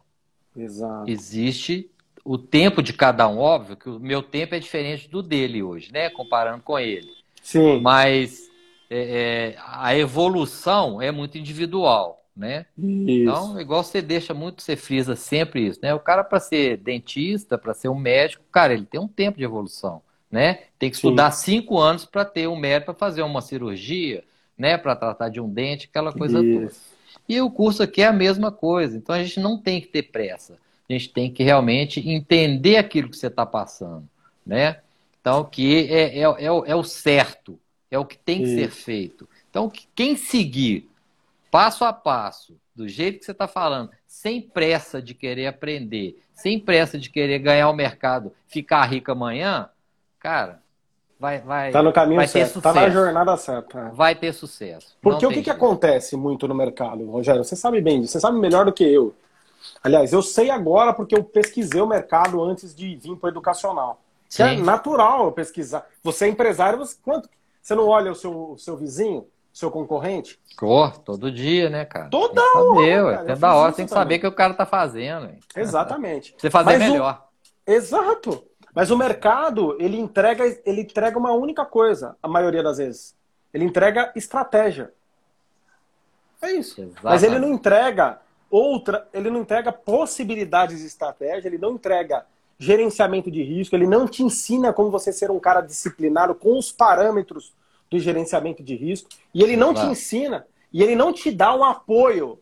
Exato. 0.56 1.10
Existe 1.10 1.90
o 2.24 2.38
tempo 2.38 2.82
de 2.82 2.94
cada 2.94 3.28
um. 3.28 3.38
Óbvio 3.38 3.76
que 3.76 3.90
o 3.90 4.00
meu 4.00 4.22
tempo 4.22 4.54
é 4.54 4.58
diferente 4.58 5.08
do 5.08 5.22
dele 5.22 5.62
hoje, 5.62 5.92
né? 5.92 6.08
Comparando 6.08 6.62
com 6.62 6.78
ele. 6.78 7.10
Sim. 7.42 7.80
Mas 7.82 8.48
é, 8.88 9.56
é, 9.56 9.56
a 9.58 9.94
evolução 9.96 11.02
é 11.02 11.10
muito 11.10 11.36
individual 11.36 12.23
né? 12.36 12.66
Isso. 12.76 13.10
Então, 13.10 13.60
igual 13.60 13.82
você 13.82 14.02
deixa 14.02 14.34
muito, 14.34 14.62
você 14.62 14.76
frisa 14.76 15.14
sempre 15.14 15.66
isso, 15.66 15.80
né? 15.82 15.94
O 15.94 16.00
cara 16.00 16.24
para 16.24 16.40
ser 16.40 16.76
dentista, 16.78 17.56
para 17.56 17.74
ser 17.74 17.88
um 17.88 17.94
médico, 17.94 18.44
cara, 18.50 18.72
ele 18.72 18.84
tem 18.84 19.00
um 19.00 19.08
tempo 19.08 19.38
de 19.38 19.44
evolução, 19.44 20.02
né? 20.30 20.60
Tem 20.78 20.90
que 20.90 20.96
estudar 20.96 21.30
Sim. 21.30 21.60
cinco 21.60 21.78
anos 21.78 22.04
para 22.04 22.24
ter 22.24 22.48
um 22.48 22.56
médico 22.56 22.86
para 22.86 22.94
fazer 22.98 23.22
uma 23.22 23.40
cirurgia, 23.40 24.24
né? 24.58 24.76
Para 24.76 24.96
tratar 24.96 25.28
de 25.28 25.40
um 25.40 25.48
dente, 25.48 25.88
aquela 25.88 26.12
coisa 26.12 26.40
isso. 26.40 26.60
toda. 26.60 26.72
E 27.28 27.40
o 27.40 27.50
curso 27.50 27.82
aqui 27.82 28.02
é 28.02 28.06
a 28.06 28.12
mesma 28.12 28.50
coisa. 28.50 28.96
Então 28.96 29.14
a 29.14 29.22
gente 29.22 29.40
não 29.40 29.56
tem 29.56 29.80
que 29.80 29.86
ter 29.86 30.02
pressa. 30.02 30.58
A 30.88 30.92
gente 30.92 31.10
tem 31.10 31.30
que 31.30 31.42
realmente 31.42 32.06
entender 32.06 32.76
aquilo 32.76 33.08
que 33.08 33.16
você 33.16 33.28
está 33.28 33.46
passando, 33.46 34.06
né? 34.44 34.78
Então, 35.20 35.42
que 35.42 35.88
é, 35.88 36.18
é, 36.18 36.20
é, 36.20 36.44
é, 36.44 36.74
o 36.76 36.84
certo, 36.84 37.58
é 37.90 37.98
o 37.98 38.04
que 38.04 38.18
tem 38.18 38.42
que 38.42 38.48
isso. 38.48 38.56
ser 38.56 38.70
feito. 38.70 39.26
Então, 39.48 39.72
quem 39.94 40.16
seguir 40.16 40.90
passo 41.54 41.84
a 41.84 41.92
passo, 41.92 42.56
do 42.74 42.88
jeito 42.88 43.20
que 43.20 43.24
você 43.24 43.30
está 43.30 43.46
falando, 43.46 43.88
sem 44.08 44.42
pressa 44.42 45.00
de 45.00 45.14
querer 45.14 45.46
aprender, 45.46 46.20
sem 46.34 46.58
pressa 46.58 46.98
de 46.98 47.08
querer 47.08 47.38
ganhar 47.38 47.70
o 47.70 47.72
mercado, 47.72 48.32
ficar 48.48 48.82
rico 48.86 49.12
amanhã, 49.12 49.70
cara, 50.18 50.60
vai 51.16 51.38
vai 51.38 51.70
tá 51.70 51.80
no 51.80 51.92
caminho 51.92 52.16
vai 52.16 52.26
certo, 52.26 52.60
tá 52.60 52.72
na 52.72 52.90
jornada 52.90 53.36
certa. 53.36 53.90
Vai 53.90 54.16
ter 54.16 54.32
sucesso. 54.32 54.96
Porque 55.00 55.24
o 55.24 55.28
que, 55.28 55.42
que 55.42 55.50
acontece 55.50 56.16
muito 56.16 56.48
no 56.48 56.56
mercado, 56.56 57.08
Rogério? 57.08 57.44
Você 57.44 57.54
sabe 57.54 57.80
bem 57.80 58.04
você 58.04 58.18
sabe 58.18 58.36
melhor 58.36 58.64
do 58.64 58.72
que 58.72 58.82
eu. 58.82 59.14
Aliás, 59.80 60.12
eu 60.12 60.22
sei 60.22 60.50
agora 60.50 60.92
porque 60.92 61.16
eu 61.16 61.22
pesquisei 61.22 61.80
o 61.80 61.86
mercado 61.86 62.42
antes 62.42 62.74
de 62.74 62.96
vir 62.96 63.14
para 63.14 63.28
o 63.28 63.30
educacional. 63.30 64.00
É 64.40 64.56
natural 64.56 65.26
eu 65.26 65.32
pesquisar. 65.32 65.86
Você 66.02 66.24
é 66.24 66.28
empresário, 66.28 66.80
você, 66.80 66.96
quanto, 67.00 67.28
você 67.62 67.76
não 67.76 67.86
olha 67.86 68.10
o 68.10 68.14
seu, 68.16 68.50
o 68.50 68.58
seu 68.58 68.76
vizinho? 68.76 69.24
Seu 69.54 69.70
concorrente? 69.70 70.38
Cor, 70.56 70.98
todo 70.98 71.30
dia, 71.30 71.70
né, 71.70 71.84
cara? 71.84 72.10
Toda 72.10 72.42
hora. 72.42 72.74
Saber, 72.74 73.16
cara, 73.18 73.36
da 73.36 73.54
hora, 73.54 73.72
tem 73.72 73.86
que 73.86 73.92
saber 73.92 74.16
o 74.16 74.20
que 74.20 74.26
o 74.26 74.32
cara 74.32 74.52
tá 74.52 74.66
fazendo. 74.66 75.30
Exatamente. 75.54 76.34
Você 76.36 76.50
fazer 76.50 76.76
Mas 76.76 76.90
melhor. 76.90 77.28
O... 77.64 77.70
Exato. 77.70 78.44
Mas 78.74 78.90
o 78.90 78.98
mercado, 78.98 79.76
ele 79.80 79.96
entrega, 79.96 80.44
ele 80.66 80.80
entrega 80.80 81.16
uma 81.16 81.32
única 81.32 81.64
coisa, 81.64 82.16
a 82.20 82.26
maioria 82.26 82.64
das 82.64 82.78
vezes. 82.78 83.14
Ele 83.52 83.64
entrega 83.64 84.12
estratégia. 84.16 84.92
É 86.42 86.50
isso. 86.50 86.80
Exatamente. 86.80 87.04
Mas 87.04 87.22
ele 87.22 87.38
não 87.38 87.52
entrega 87.52 88.18
outra, 88.50 89.08
ele 89.14 89.30
não 89.30 89.40
entrega 89.40 89.72
possibilidades 89.72 90.80
de 90.80 90.86
estratégia, 90.86 91.48
ele 91.48 91.58
não 91.58 91.74
entrega 91.74 92.26
gerenciamento 92.58 93.30
de 93.30 93.42
risco, 93.42 93.76
ele 93.76 93.86
não 93.86 94.08
te 94.08 94.24
ensina 94.24 94.72
como 94.72 94.90
você 94.90 95.12
ser 95.12 95.30
um 95.30 95.38
cara 95.38 95.60
disciplinado 95.60 96.34
com 96.34 96.58
os 96.58 96.72
parâmetros 96.72 97.52
do 97.90 97.98
gerenciamento 97.98 98.62
de 98.62 98.74
risco. 98.74 99.08
E 99.32 99.42
ele 99.42 99.56
não 99.56 99.72
te 99.74 99.84
ensina, 99.86 100.46
e 100.72 100.82
ele 100.82 100.94
não 100.94 101.12
te 101.12 101.30
dá 101.30 101.54
um 101.54 101.64
apoio. 101.64 102.40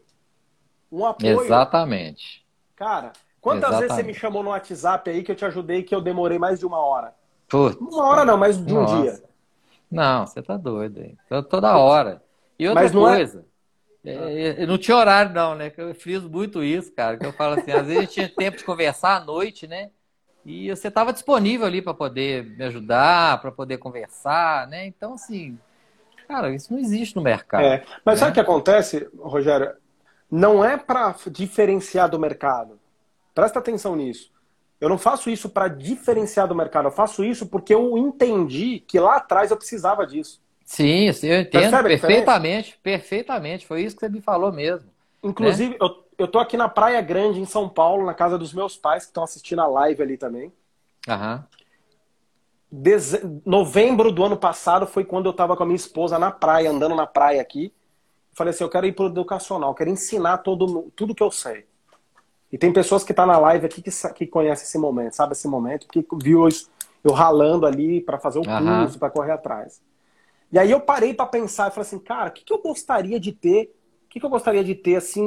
Um 0.91 1.05
apoio. 1.07 1.43
Exatamente. 1.43 2.45
Cara, 2.77 3.13
quantas 3.41 3.71
Exatamente. 3.71 3.81
vezes 3.89 3.97
você 3.97 4.03
me 4.03 4.15
chamou 4.15 4.43
no 4.43 4.51
WhatsApp 4.51 5.11
aí 5.11 5.23
que 5.23 5.31
eu 5.33 5.37
te 5.37 5.45
ajudei 5.45 5.83
que 5.83 5.95
eu 5.95 6.01
demorei 6.01 6.39
mais 6.39 6.59
de 6.59 6.67
uma 6.67 6.79
hora? 6.79 7.15
Putz, 7.49 7.77
uma 7.77 8.07
hora 8.07 8.25
não, 8.25 8.37
mais 8.37 8.57
de 8.57 8.73
um 8.73 8.83
nossa. 8.83 9.03
dia. 9.03 9.23
Não, 9.91 10.27
você 10.27 10.43
tá 10.43 10.57
doido 10.57 11.01
aí. 11.01 11.43
Toda 11.45 11.77
hora. 11.77 12.23
E 12.59 12.67
outra 12.67 12.83
Mas 12.83 12.93
não 12.93 13.09
é- 13.09 13.17
coisa. 13.17 13.47
É... 14.05 14.63
É, 14.63 14.67
não 14.67 14.79
tinha 14.79 14.97
horário, 14.97 15.33
não, 15.33 15.55
né? 15.55 15.73
Eu 15.77 15.95
friso 15.95 16.29
muito 16.29 16.63
isso, 16.65 16.93
cara. 16.93 17.17
Que 17.17 17.27
eu 17.27 17.33
falo 17.33 17.61
assim, 17.61 17.71
às 17.71 17.87
vezes 17.87 17.99
a 17.99 18.01
gente 18.01 18.15
tinha 18.15 18.29
tempo 18.29 18.57
de 18.57 18.65
conversar 18.65 19.17
à 19.17 19.25
noite, 19.25 19.67
né? 19.67 19.91
E 20.45 20.71
você 20.71 20.89
estava 20.89 21.13
disponível 21.13 21.67
ali 21.67 21.81
para 21.81 21.95
poder 21.95 22.45
me 22.45 22.65
ajudar, 22.65 23.41
para 23.41 23.53
poder 23.53 23.79
conversar, 23.79 24.67
né? 24.67 24.87
Então, 24.87 25.15
assim, 25.15 25.59
cara, 26.27 26.53
isso 26.55 26.73
não 26.73 26.81
existe 26.81 27.15
no 27.15 27.23
mercado. 27.23 27.65
É, 27.65 27.85
mas 28.05 28.17
né? 28.17 28.21
sabe 28.21 28.31
o 28.33 28.35
que 28.35 28.41
acontece, 28.41 29.09
Rogério? 29.19 29.73
Não 30.31 30.65
é 30.65 30.77
para 30.77 31.15
diferenciar 31.31 32.09
do 32.09 32.19
mercado. 32.19 32.81
Presta 33.35 33.59
atenção 33.59 33.95
nisso. 33.95 34.33
Eu 34.81 34.89
não 34.89 34.99
faço 34.99 35.31
isso 35.31 35.49
para 35.49 35.69
diferenciar 35.69 36.49
do 36.49 36.57
mercado. 36.57 36.89
Eu 36.89 36.93
faço 36.93 37.23
isso 37.23 37.47
porque 37.47 37.73
eu 37.73 37.97
entendi 37.97 38.81
que 38.81 38.99
lá 38.99 39.17
atrás 39.17 39.51
eu 39.51 39.57
precisava 39.57 40.05
disso. 40.05 40.41
Sim, 40.65 41.11
eu 41.23 41.41
entendo 41.41 41.83
perfeitamente, 41.83 42.79
perfeitamente. 42.83 43.67
Foi 43.67 43.83
isso 43.83 43.95
que 43.95 44.01
você 44.01 44.11
me 44.11 44.21
falou 44.21 44.51
mesmo. 44.51 44.89
Inclusive, 45.23 45.71
né? 45.71 45.77
eu, 45.81 46.05
eu 46.23 46.29
tô 46.29 46.39
aqui 46.39 46.57
na 46.57 46.69
Praia 46.69 47.01
Grande, 47.01 47.41
em 47.41 47.45
São 47.45 47.69
Paulo, 47.69 48.07
na 48.07 48.15
casa 48.15 48.39
dos 48.39 48.55
meus 48.55 48.77
pais, 48.77 49.05
que 49.05 49.11
estão 49.11 49.25
assistindo 49.25 49.61
a 49.61 49.67
live 49.67 50.03
ali 50.03 50.17
também. 50.17 50.53
Aham. 51.09 51.45
Deze... 52.71 53.21
Novembro 53.45 54.11
do 54.13 54.25
ano 54.25 54.37
passado 54.37 54.87
foi 54.87 55.05
quando 55.05 55.27
eu 55.27 55.33
tava 55.33 55.57
com 55.57 55.63
a 55.63 55.67
minha 55.67 55.77
esposa 55.77 56.19
na 56.19 56.31
praia, 56.31 56.71
andando 56.71 56.95
na 56.95 57.07
praia 57.07 57.43
aqui. 57.43 57.73
Falei 58.33 58.53
assim, 58.53 58.65
eu 58.65 58.71
quero 58.71 58.87
ir 58.87 58.93
pro 58.93 59.07
educacional, 59.07 59.75
quero 59.75 59.91
ensinar 59.91 60.39
todo, 60.39 60.91
tudo 60.97 61.15
que 61.15 61.23
eu 61.23 61.31
sei. 61.31 61.67
E 62.51 62.57
tem 62.57 62.73
pessoas 62.73 63.03
que 63.03 63.13
tá 63.13 63.27
na 63.27 63.39
live 63.39 63.67
aqui 63.67 63.83
que, 63.83 63.91
que 64.15 64.27
conhecem 64.27 64.65
esse 64.65 64.79
momento, 64.79 65.15
sabe 65.15 65.33
esse 65.33 65.49
momento, 65.49 65.87
porque 65.87 66.07
viu 66.23 66.47
eu, 66.47 66.55
eu 67.03 67.13
ralando 67.13 67.67
ali 67.67 68.01
para 68.01 68.19
fazer 68.19 68.39
o 68.39 68.43
curso, 68.43 68.99
para 68.99 69.11
correr 69.11 69.33
atrás. 69.33 69.83
E 70.53 70.59
aí 70.59 70.71
eu 70.71 70.81
parei 70.81 71.15
para 71.15 71.27
pensar 71.27 71.69
e 71.69 71.75
falei 71.75 71.87
assim, 71.87 71.99
cara, 71.99 72.29
o 72.29 72.33
que, 72.33 72.45
que 72.45 72.53
eu 72.53 72.61
gostaria 72.61 73.19
de 73.19 73.33
ter? 73.33 73.75
O 74.13 74.15
que, 74.15 74.21
que 74.21 74.27
eu 74.27 74.31
gostaria 74.31 74.63
de 74.63 74.75
ter, 74.75 74.97
assim, 74.97 75.27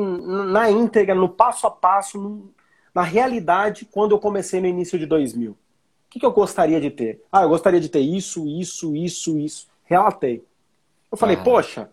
na 0.52 0.69
íntegra, 0.69 1.15
no 1.15 1.28
passo 1.28 1.65
a 1.65 1.71
passo, 1.71 2.21
no, 2.21 2.54
na 2.93 3.02
realidade, 3.02 3.84
quando 3.84 4.12
eu 4.12 4.19
comecei 4.19 4.62
no 4.62 4.67
início 4.67 5.00
de 5.00 5.08
2000? 5.08 5.54
O 5.54 5.58
que, 6.08 6.19
que 6.19 6.26
eu 6.26 6.32
gostaria 6.32 6.80
de 6.80 6.91
ter? 6.91 7.19
Ah, 7.32 7.41
eu 7.41 7.50
gostaria 7.50 7.80
de 7.80 7.89
ter 7.89 8.02
isso, 8.02 8.48
isso, 8.48 8.95
isso, 8.95 9.39
isso. 9.39 9.67
Relatei. 9.86 10.45
Eu 11.12 11.17
falei, 11.17 11.36
ah. 11.36 11.43
poxa, 11.43 11.89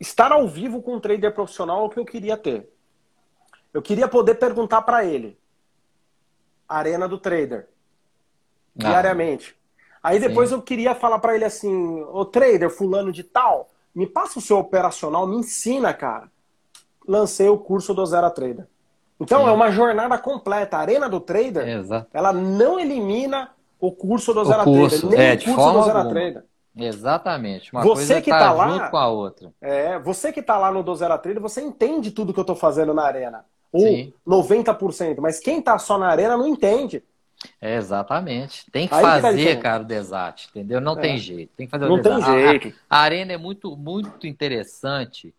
estar 0.00 0.32
ao 0.32 0.48
vivo 0.48 0.82
com 0.82 0.96
um 0.96 1.00
trader 1.00 1.32
profissional 1.32 1.84
é 1.84 1.86
o 1.86 1.90
que 1.90 2.00
eu 2.00 2.04
queria 2.04 2.36
ter. 2.36 2.68
Eu 3.72 3.80
queria 3.80 4.08
poder 4.08 4.34
perguntar 4.34 4.82
para 4.82 5.04
ele, 5.04 5.38
arena 6.68 7.06
do 7.06 7.18
trader, 7.18 7.68
ah. 7.68 8.82
diariamente. 8.82 9.54
Aí 10.02 10.18
depois 10.18 10.48
Sim. 10.48 10.56
eu 10.56 10.62
queria 10.62 10.92
falar 10.92 11.20
para 11.20 11.36
ele 11.36 11.44
assim, 11.44 12.02
ô 12.02 12.24
trader, 12.24 12.68
fulano 12.68 13.12
de 13.12 13.22
tal, 13.22 13.70
me 13.96 14.06
passa 14.06 14.38
o 14.38 14.42
seu 14.42 14.58
operacional, 14.58 15.26
me 15.26 15.36
ensina, 15.36 15.94
cara. 15.94 16.30
Lancei 17.08 17.48
o 17.48 17.56
curso 17.56 17.94
do 17.94 18.04
Zero 18.04 18.30
Trader. 18.30 18.66
Então 19.18 19.44
Sim. 19.44 19.48
é 19.48 19.52
uma 19.52 19.70
jornada 19.70 20.18
completa. 20.18 20.76
A 20.76 20.80
Arena 20.80 21.08
do 21.08 21.18
Trader, 21.18 21.66
Exato. 21.66 22.06
ela 22.12 22.30
não 22.30 22.78
elimina 22.78 23.52
o 23.80 23.90
curso 23.90 24.34
do 24.34 24.44
Zero 24.44 24.64
curso, 24.64 25.08
Trader, 25.08 25.18
nem 25.18 25.28
é, 25.28 25.34
o 25.34 25.54
curso 25.54 25.72
do 25.72 25.82
Zero 25.84 26.08
Trader. 26.10 26.44
Exatamente. 26.76 27.72
Uma 27.72 27.82
você 27.82 27.94
coisa 27.94 28.20
que 28.20 28.30
tá, 28.30 28.38
tá 28.38 28.52
lá, 28.52 28.68
junto 28.68 28.90
com 28.90 28.96
a 28.98 29.08
outra. 29.08 29.50
É, 29.62 29.98
você 29.98 30.30
que 30.30 30.42
tá 30.42 30.58
lá 30.58 30.70
no 30.70 30.82
do 30.82 30.94
Zero 30.94 31.18
Trader, 31.18 31.40
você 31.40 31.62
entende 31.62 32.10
tudo 32.10 32.34
que 32.34 32.40
eu 32.40 32.44
tô 32.44 32.54
fazendo 32.54 32.92
na 32.92 33.02
Arena. 33.02 33.46
Ou 33.72 33.80
Sim. 33.80 34.12
90%. 34.28 35.20
Mas 35.20 35.40
quem 35.40 35.62
tá 35.62 35.78
só 35.78 35.96
na 35.96 36.08
Arena 36.08 36.36
não 36.36 36.46
entende. 36.46 37.02
É, 37.60 37.76
exatamente. 37.76 38.64
Tem 38.70 38.88
que 38.88 38.94
Aí 38.94 39.02
fazer, 39.02 39.60
cara, 39.60 39.82
o 39.82 39.86
desate, 39.86 40.48
entendeu? 40.50 40.80
Não 40.80 40.98
é. 40.98 41.00
tem 41.00 41.18
jeito. 41.18 41.50
Tem 41.56 41.66
que 41.66 41.70
fazer 41.70 41.86
Não 41.86 42.00
tem 42.00 42.22
jeito. 42.22 42.74
A, 42.88 42.98
a, 42.98 43.00
arena 43.00 43.32
é 43.32 43.36
muito, 43.36 43.76
muito 43.76 44.26
interessante. 44.26 45.34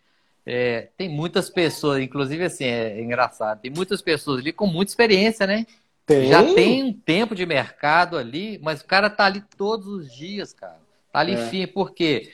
É, 0.45 0.89
tem 0.97 1.09
muitas 1.09 1.49
pessoas, 1.49 2.01
inclusive 2.01 2.43
assim, 2.43 2.65
é 2.65 3.01
engraçado, 3.01 3.59
tem 3.59 3.69
muitas 3.69 4.01
pessoas 4.01 4.39
ali 4.39 4.53
com 4.53 4.65
muita 4.65 4.91
experiência, 4.91 5.45
né? 5.45 5.65
Tem. 6.05 6.29
Já 6.29 6.41
tem 6.53 6.85
um 6.85 6.93
tempo 6.93 7.35
de 7.35 7.45
mercado 7.45 8.17
ali, 8.17 8.57
mas 8.63 8.79
o 8.79 8.85
cara 8.85 9.09
tá 9.09 9.25
ali 9.25 9.43
todos 9.57 9.87
os 9.87 10.13
dias, 10.13 10.53
cara. 10.53 10.79
Tá 11.11 11.19
ali 11.19 11.33
é. 11.33 11.49
firme, 11.49 11.67
porque 11.67 12.31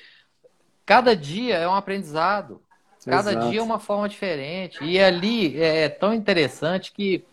cada 0.85 1.15
dia 1.15 1.55
é 1.55 1.67
um 1.67 1.73
aprendizado. 1.73 2.61
Cada 3.03 3.31
Exato. 3.31 3.49
dia 3.49 3.59
é 3.59 3.63
uma 3.63 3.79
forma 3.79 4.07
diferente. 4.07 4.83
E 4.83 4.99
ali 4.99 5.59
é 5.59 5.89
tão 5.89 6.13
interessante 6.13 6.91
que 6.91 7.23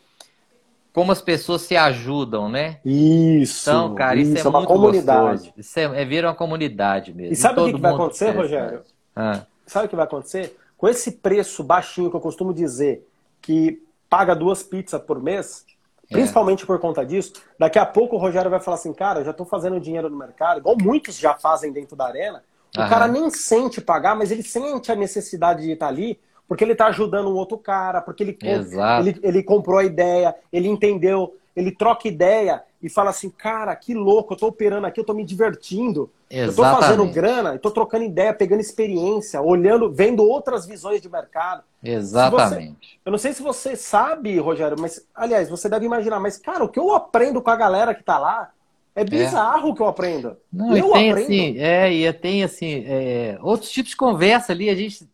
como 0.92 1.12
as 1.12 1.22
pessoas 1.22 1.62
se 1.62 1.76
ajudam, 1.76 2.48
né? 2.48 2.78
Isso. 2.84 3.70
Então, 3.70 3.94
cara, 3.94 4.18
isso, 4.18 4.34
isso 4.34 4.46
é, 4.46 4.46
é, 4.46 4.50
uma 4.50 4.66
comunidade. 4.66 5.30
Gostoso. 5.30 5.54
Isso 5.56 5.78
é, 5.78 5.82
é 5.82 6.04
vira 6.04 6.28
uma 6.28 6.34
comunidade 6.34 7.14
mesmo. 7.14 7.32
E 7.32 7.36
sabe 7.36 7.60
o 7.60 7.66
que, 7.66 7.74
que 7.74 7.80
vai 7.80 7.92
acontecer, 7.92 8.30
Rogério? 8.30 8.82
Ah. 9.14 9.42
Sabe 9.66 9.86
o 9.86 9.88
que 9.88 9.96
vai 9.96 10.04
acontecer? 10.04 10.56
Com 10.76 10.88
esse 10.88 11.12
preço 11.12 11.62
baixinho 11.62 12.10
que 12.10 12.16
eu 12.16 12.20
costumo 12.20 12.52
dizer, 12.52 13.06
que 13.40 13.82
paga 14.08 14.34
duas 14.34 14.62
pizzas 14.62 15.00
por 15.00 15.22
mês, 15.22 15.64
é. 16.10 16.14
principalmente 16.14 16.66
por 16.66 16.78
conta 16.80 17.06
disso, 17.06 17.34
daqui 17.58 17.78
a 17.78 17.86
pouco 17.86 18.16
o 18.16 18.18
Rogério 18.18 18.50
vai 18.50 18.60
falar 18.60 18.76
assim, 18.76 18.92
cara, 18.92 19.20
eu 19.20 19.24
já 19.24 19.30
estou 19.30 19.46
fazendo 19.46 19.78
dinheiro 19.78 20.10
no 20.10 20.16
mercado, 20.16 20.58
igual 20.58 20.76
muitos 20.76 21.16
já 21.16 21.34
fazem 21.34 21.72
dentro 21.72 21.94
da 21.94 22.06
arena. 22.06 22.42
O 22.76 22.80
Aham. 22.80 22.88
cara 22.88 23.08
nem 23.08 23.30
sente 23.30 23.80
pagar, 23.80 24.16
mas 24.16 24.30
ele 24.30 24.42
sente 24.42 24.90
a 24.90 24.96
necessidade 24.96 25.62
de 25.62 25.72
estar 25.72 25.88
ali 25.88 26.18
porque 26.50 26.64
ele 26.64 26.72
está 26.72 26.86
ajudando 26.86 27.28
um 27.30 27.36
outro 27.36 27.56
cara, 27.56 28.00
porque 28.00 28.24
ele, 28.24 28.36
ele, 28.42 29.20
ele 29.22 29.40
comprou 29.40 29.78
a 29.78 29.84
ideia, 29.84 30.34
ele 30.52 30.66
entendeu, 30.66 31.36
ele 31.54 31.70
troca 31.70 32.08
ideia 32.08 32.60
e 32.82 32.88
fala 32.88 33.10
assim, 33.10 33.30
cara, 33.30 33.76
que 33.76 33.94
louco, 33.94 34.32
eu 34.32 34.34
estou 34.34 34.48
operando 34.48 34.84
aqui, 34.84 34.98
eu 34.98 35.02
estou 35.02 35.14
me 35.14 35.24
divertindo. 35.24 36.10
Exatamente. 36.28 36.46
Eu 36.46 36.50
estou 36.50 36.80
fazendo 36.80 37.14
grana, 37.14 37.54
estou 37.54 37.70
trocando 37.70 38.02
ideia, 38.02 38.34
pegando 38.34 38.58
experiência, 38.58 39.40
olhando, 39.40 39.92
vendo 39.92 40.24
outras 40.24 40.66
visões 40.66 41.00
de 41.00 41.08
mercado. 41.08 41.62
Exatamente. 41.84 42.98
Você, 42.98 43.00
eu 43.06 43.12
não 43.12 43.18
sei 43.18 43.32
se 43.32 43.42
você 43.42 43.76
sabe, 43.76 44.36
Rogério, 44.40 44.76
mas, 44.76 45.06
aliás, 45.14 45.48
você 45.48 45.68
deve 45.68 45.86
imaginar, 45.86 46.18
mas, 46.18 46.36
cara, 46.36 46.64
o 46.64 46.68
que 46.68 46.80
eu 46.80 46.92
aprendo 46.92 47.40
com 47.40 47.50
a 47.50 47.56
galera 47.56 47.94
que 47.94 48.00
está 48.00 48.18
lá 48.18 48.50
é 48.96 49.04
bizarro 49.04 49.68
o 49.68 49.72
é. 49.72 49.76
que 49.76 49.82
eu 49.82 49.86
aprendo. 49.86 50.36
Não, 50.52 50.76
eu 50.76 50.90
tem, 50.90 51.10
aprendo. 51.12 51.26
Assim, 51.26 51.58
é, 51.58 51.92
e 51.92 52.12
tem, 52.12 52.42
assim, 52.42 52.84
é, 52.88 53.38
outros 53.40 53.70
tipos 53.70 53.90
de 53.90 53.96
conversa 53.96 54.50
ali, 54.50 54.68
a 54.68 54.74
gente 54.74 55.08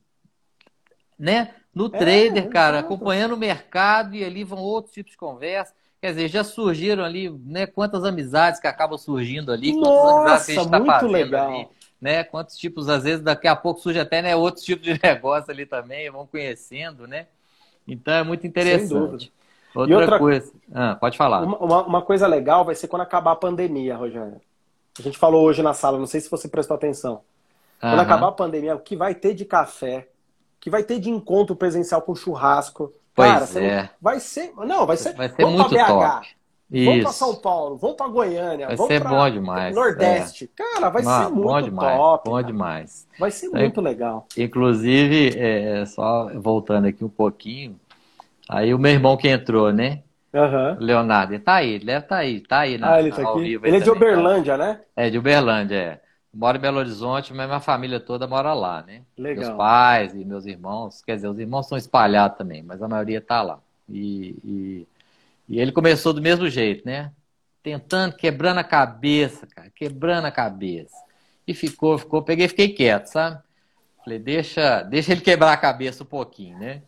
né? 1.19 1.55
No 1.75 1.87
é, 1.87 1.91
trader, 1.91 2.49
cara, 2.49 2.79
acompanhando 2.79 3.35
o 3.35 3.39
mercado 3.39 4.15
e 4.15 4.25
ali 4.25 4.45
vão 4.45 4.59
outros 4.59 4.95
tipos 4.95 5.13
de 5.13 5.19
conversa. 5.19 5.75
Quer 6.01 6.13
dizer, 6.13 6.29
já 6.29 6.45
surgiram 6.45 7.05
ali, 7.05 7.31
né? 7.31 7.67
Quantas 7.67 8.05
amizades 8.05 8.61
que 8.61 8.67
acabam 8.67 8.99
surgindo 8.99 9.51
ali, 9.51 9.73
quantas 9.73 9.89
Nossa, 9.89 10.19
amizades 10.19 10.47
que 10.47 10.53
a 10.53 10.55
gente 10.55 10.65
está 10.67 10.85
fazendo 10.85 11.13
legal. 11.13 11.49
ali, 11.49 11.69
né? 12.01 12.25
Quantos 12.25 12.57
tipos, 12.57 12.89
às 12.89 13.05
vezes, 13.05 13.23
daqui 13.23 13.49
a 13.49 13.57
pouco 13.57 13.81
surge 13.81 13.99
até 13.99 14.23
né, 14.23 14.37
outros 14.37 14.65
tipos 14.65 14.85
de 14.85 14.99
negócio 15.03 15.51
ali 15.51 15.67
também, 15.67 16.11
vão 16.11 16.27
conhecendo, 16.27 17.07
né? 17.07 17.27
Então 17.87 18.15
é 18.15 18.23
muito 18.23 18.47
interessante. 18.47 19.33
Outra, 19.75 19.93
e 19.93 19.95
outra 19.95 20.19
coisa. 20.19 20.53
Ah, 20.75 20.97
pode 20.99 21.17
falar. 21.17 21.43
Uma, 21.43 21.87
uma, 21.87 22.03
coisa 22.03 22.27
legal 22.27 22.65
vai 22.65 22.75
ser 22.75 22.89
quando 22.89 23.03
acabar 23.03 23.33
a 23.33 23.37
pandemia, 23.37 23.97
Rogério. 23.97 24.41
A 24.99 25.03
gente 25.03 25.19
falou 25.19 25.45
hoje 25.45 25.63
na 25.63 25.75
sala, 25.75 25.99
não 25.99 26.07
sei 26.07 26.21
se 26.21 26.31
você 26.31 26.49
prestou 26.49 26.75
atenção. 26.75 27.21
Quando 27.79 28.01
acabar 28.01 28.29
a 28.29 28.33
pandemia, 28.33 28.75
o 28.75 28.81
que 28.81 28.97
vai 28.97 29.15
ter 29.15 29.35
de 29.35 29.45
café, 29.45 30.09
que 30.61 30.71
vai 30.71 30.83
ter 30.83 30.99
de 30.99 31.11
encontro 31.11 31.55
presencial 31.55 32.03
com 32.03 32.15
churrasco. 32.15 32.93
Pois 33.15 33.31
Cara, 33.31 33.65
é. 33.65 33.91
vai 34.01 34.21
ser. 34.21 34.53
Não, 34.57 34.87
vai 34.87 34.97
ser. 34.97 35.15
Vai 35.15 35.29
ser 35.29 35.43
vamos 35.43 35.61
muito 35.61 35.75
BH, 35.75 35.87
top. 35.87 36.37
Vamos 36.69 37.03
para 37.05 37.13
São 37.13 37.35
Paulo, 37.37 37.77
vamos 37.77 37.97
para 37.97 38.09
Goiânia, 38.09 38.67
vai 38.67 38.77
vamos 38.77 38.93
ser 38.93 39.05
bom 39.05 39.31
demais. 39.31 39.75
Nordeste. 39.75 40.51
É. 40.53 40.63
Cara, 40.65 40.91
vai 40.91 41.03
ser 41.05 41.31
muito 41.31 41.49
bom 41.49 41.63
demais, 41.63 41.97
top. 41.97 42.29
Bom 42.29 42.35
cara. 42.35 42.47
demais. 42.47 43.09
Vai 43.19 43.31
ser 43.31 43.47
é, 43.47 43.59
muito 43.61 43.81
legal. 43.81 44.27
Inclusive, 44.37 45.39
é, 45.39 45.87
só 45.87 46.29
voltando 46.35 46.89
aqui 46.89 47.05
um 47.05 47.09
pouquinho, 47.09 47.79
aí 48.49 48.75
o 48.75 48.79
meu 48.79 48.91
irmão 48.91 49.17
que 49.17 49.29
entrou, 49.29 49.73
né? 49.73 50.03
Uhum. 50.35 50.77
Leonardo, 50.81 51.35
ele 51.35 51.43
tá 51.43 51.55
aí, 51.55 51.75
ele 51.75 51.85
deve 51.87 52.07
tá 52.07 52.17
aí, 52.17 52.41
tá 52.41 52.59
aí 52.59 52.77
na, 52.77 52.95
ah, 52.95 53.01
ele 53.01 53.13
tá 53.13 53.23
aqui. 53.23 53.61
Ele 53.63 53.77
é 53.77 53.79
de 53.79 53.87
tá? 53.87 53.93
Uberlândia, 53.93 54.59
tá? 54.59 54.65
né? 54.67 54.81
É, 54.97 55.09
de 55.09 55.19
Uberlândia, 55.19 55.77
é 55.77 56.01
moro 56.37 56.59
em 56.59 56.61
Belo 56.61 56.79
Horizonte, 56.79 57.33
mas 57.33 57.47
minha 57.47 57.61
família 57.61 57.99
toda 57.99 58.27
mora 58.27 58.53
lá, 58.53 58.83
né? 58.83 59.03
Legal. 59.17 59.45
Meus 59.45 59.57
pais 59.57 60.15
e 60.15 60.25
meus 60.25 60.45
irmãos, 60.45 61.03
quer 61.03 61.17
dizer, 61.17 61.29
os 61.29 61.39
irmãos 61.39 61.67
são 61.67 61.79
espalhados 61.79 62.37
também, 62.37 62.63
mas 62.63 62.83
a 62.83 62.89
maioria 62.89 63.21
tá 63.21 63.43
lá. 63.43 63.61
E, 63.89 64.37
e, 64.45 64.89
e 65.49 65.61
ele 65.61 65.73
começou 65.73 66.13
do 66.13 66.21
mesmo 66.21 66.49
jeito, 66.49 66.85
né? 66.85 67.11
Tentando, 67.63 68.15
quebrando 68.17 68.59
a 68.59 68.65
cabeça, 68.65 69.47
cara, 69.47 69.71
quebrando 69.75 70.27
a 70.27 70.31
cabeça. 70.31 70.95
E 71.47 71.55
ficou, 71.55 71.97
ficou, 71.99 72.23
peguei 72.23 72.49
fiquei 72.49 72.69
quieto, 72.69 73.07
sabe? 73.07 73.43
Falei, 74.05 74.19
deixa, 74.19 74.83
deixa 74.83 75.13
ele 75.13 75.21
quebrar 75.21 75.53
a 75.53 75.57
cabeça 75.57 76.03
um 76.05 76.07
pouquinho, 76.07 76.59
né? 76.59 76.83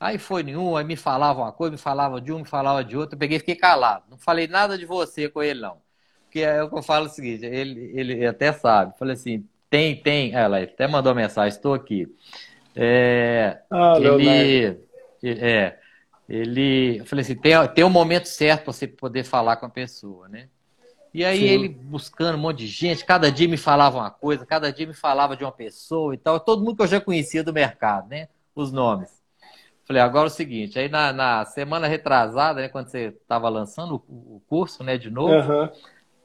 Aí 0.00 0.18
foi 0.18 0.42
nenhum, 0.42 0.76
aí 0.76 0.84
me 0.84 0.96
falava 0.96 1.40
uma 1.40 1.52
coisa, 1.52 1.72
me 1.72 1.78
falava 1.78 2.20
de 2.20 2.32
um, 2.32 2.40
me 2.40 2.44
falava 2.44 2.84
de 2.84 2.96
outro, 2.96 3.14
eu 3.14 3.18
peguei 3.18 3.38
fiquei 3.38 3.56
calado. 3.56 4.04
Não 4.10 4.18
falei 4.18 4.46
nada 4.46 4.76
de 4.76 4.84
você 4.86 5.28
com 5.28 5.42
ele, 5.42 5.60
não. 5.60 5.78
Porque 6.28 6.40
é 6.40 6.62
o 6.62 6.68
que 6.68 6.76
eu 6.76 6.82
falo 6.82 7.06
o 7.06 7.08
seguinte, 7.08 7.46
ele, 7.46 7.90
ele 7.94 8.26
até 8.26 8.52
sabe. 8.52 8.92
Falei 8.98 9.14
assim, 9.14 9.46
tem, 9.70 9.96
tem. 9.96 10.34
Ela 10.34 10.62
até 10.62 10.86
mandou 10.86 11.14
mensagem, 11.14 11.48
estou 11.48 11.72
aqui. 11.72 12.06
É, 12.76 13.58
ah, 13.70 13.94
ele, 13.98 14.78
é, 15.22 15.78
ele, 16.28 16.98
eu 16.98 17.06
falei 17.06 17.22
assim, 17.22 17.34
tem, 17.34 17.54
tem 17.74 17.82
um 17.82 17.90
momento 17.90 18.26
certo 18.26 18.64
para 18.64 18.72
você 18.74 18.86
poder 18.86 19.24
falar 19.24 19.56
com 19.56 19.64
a 19.64 19.70
pessoa, 19.70 20.28
né? 20.28 20.48
E 21.14 21.24
aí 21.24 21.38
Sim. 21.38 21.44
ele 21.46 21.68
buscando 21.70 22.36
um 22.36 22.40
monte 22.40 22.58
de 22.58 22.66
gente, 22.66 23.06
cada 23.06 23.32
dia 23.32 23.48
me 23.48 23.56
falava 23.56 23.96
uma 23.96 24.10
coisa, 24.10 24.44
cada 24.44 24.70
dia 24.70 24.86
me 24.86 24.92
falava 24.92 25.34
de 25.34 25.42
uma 25.42 25.50
pessoa 25.50 26.14
e 26.14 26.18
tal, 26.18 26.38
todo 26.38 26.62
mundo 26.62 26.76
que 26.76 26.82
eu 26.82 26.86
já 26.86 27.00
conhecia 27.00 27.42
do 27.42 27.54
mercado, 27.54 28.08
né? 28.10 28.28
Os 28.54 28.70
nomes. 28.70 29.10
Falei, 29.86 30.02
agora 30.02 30.26
é 30.26 30.30
o 30.30 30.30
seguinte, 30.30 30.78
aí 30.78 30.86
na, 30.86 31.14
na 31.14 31.46
semana 31.46 31.86
retrasada, 31.86 32.60
né, 32.60 32.68
quando 32.68 32.88
você 32.88 33.06
estava 33.06 33.48
lançando 33.48 33.94
o, 34.06 34.36
o, 34.36 34.42
curso, 34.46 34.84
né, 34.84 34.98
de 34.98 35.08
novo, 35.10 35.32
uhum. 35.32 35.70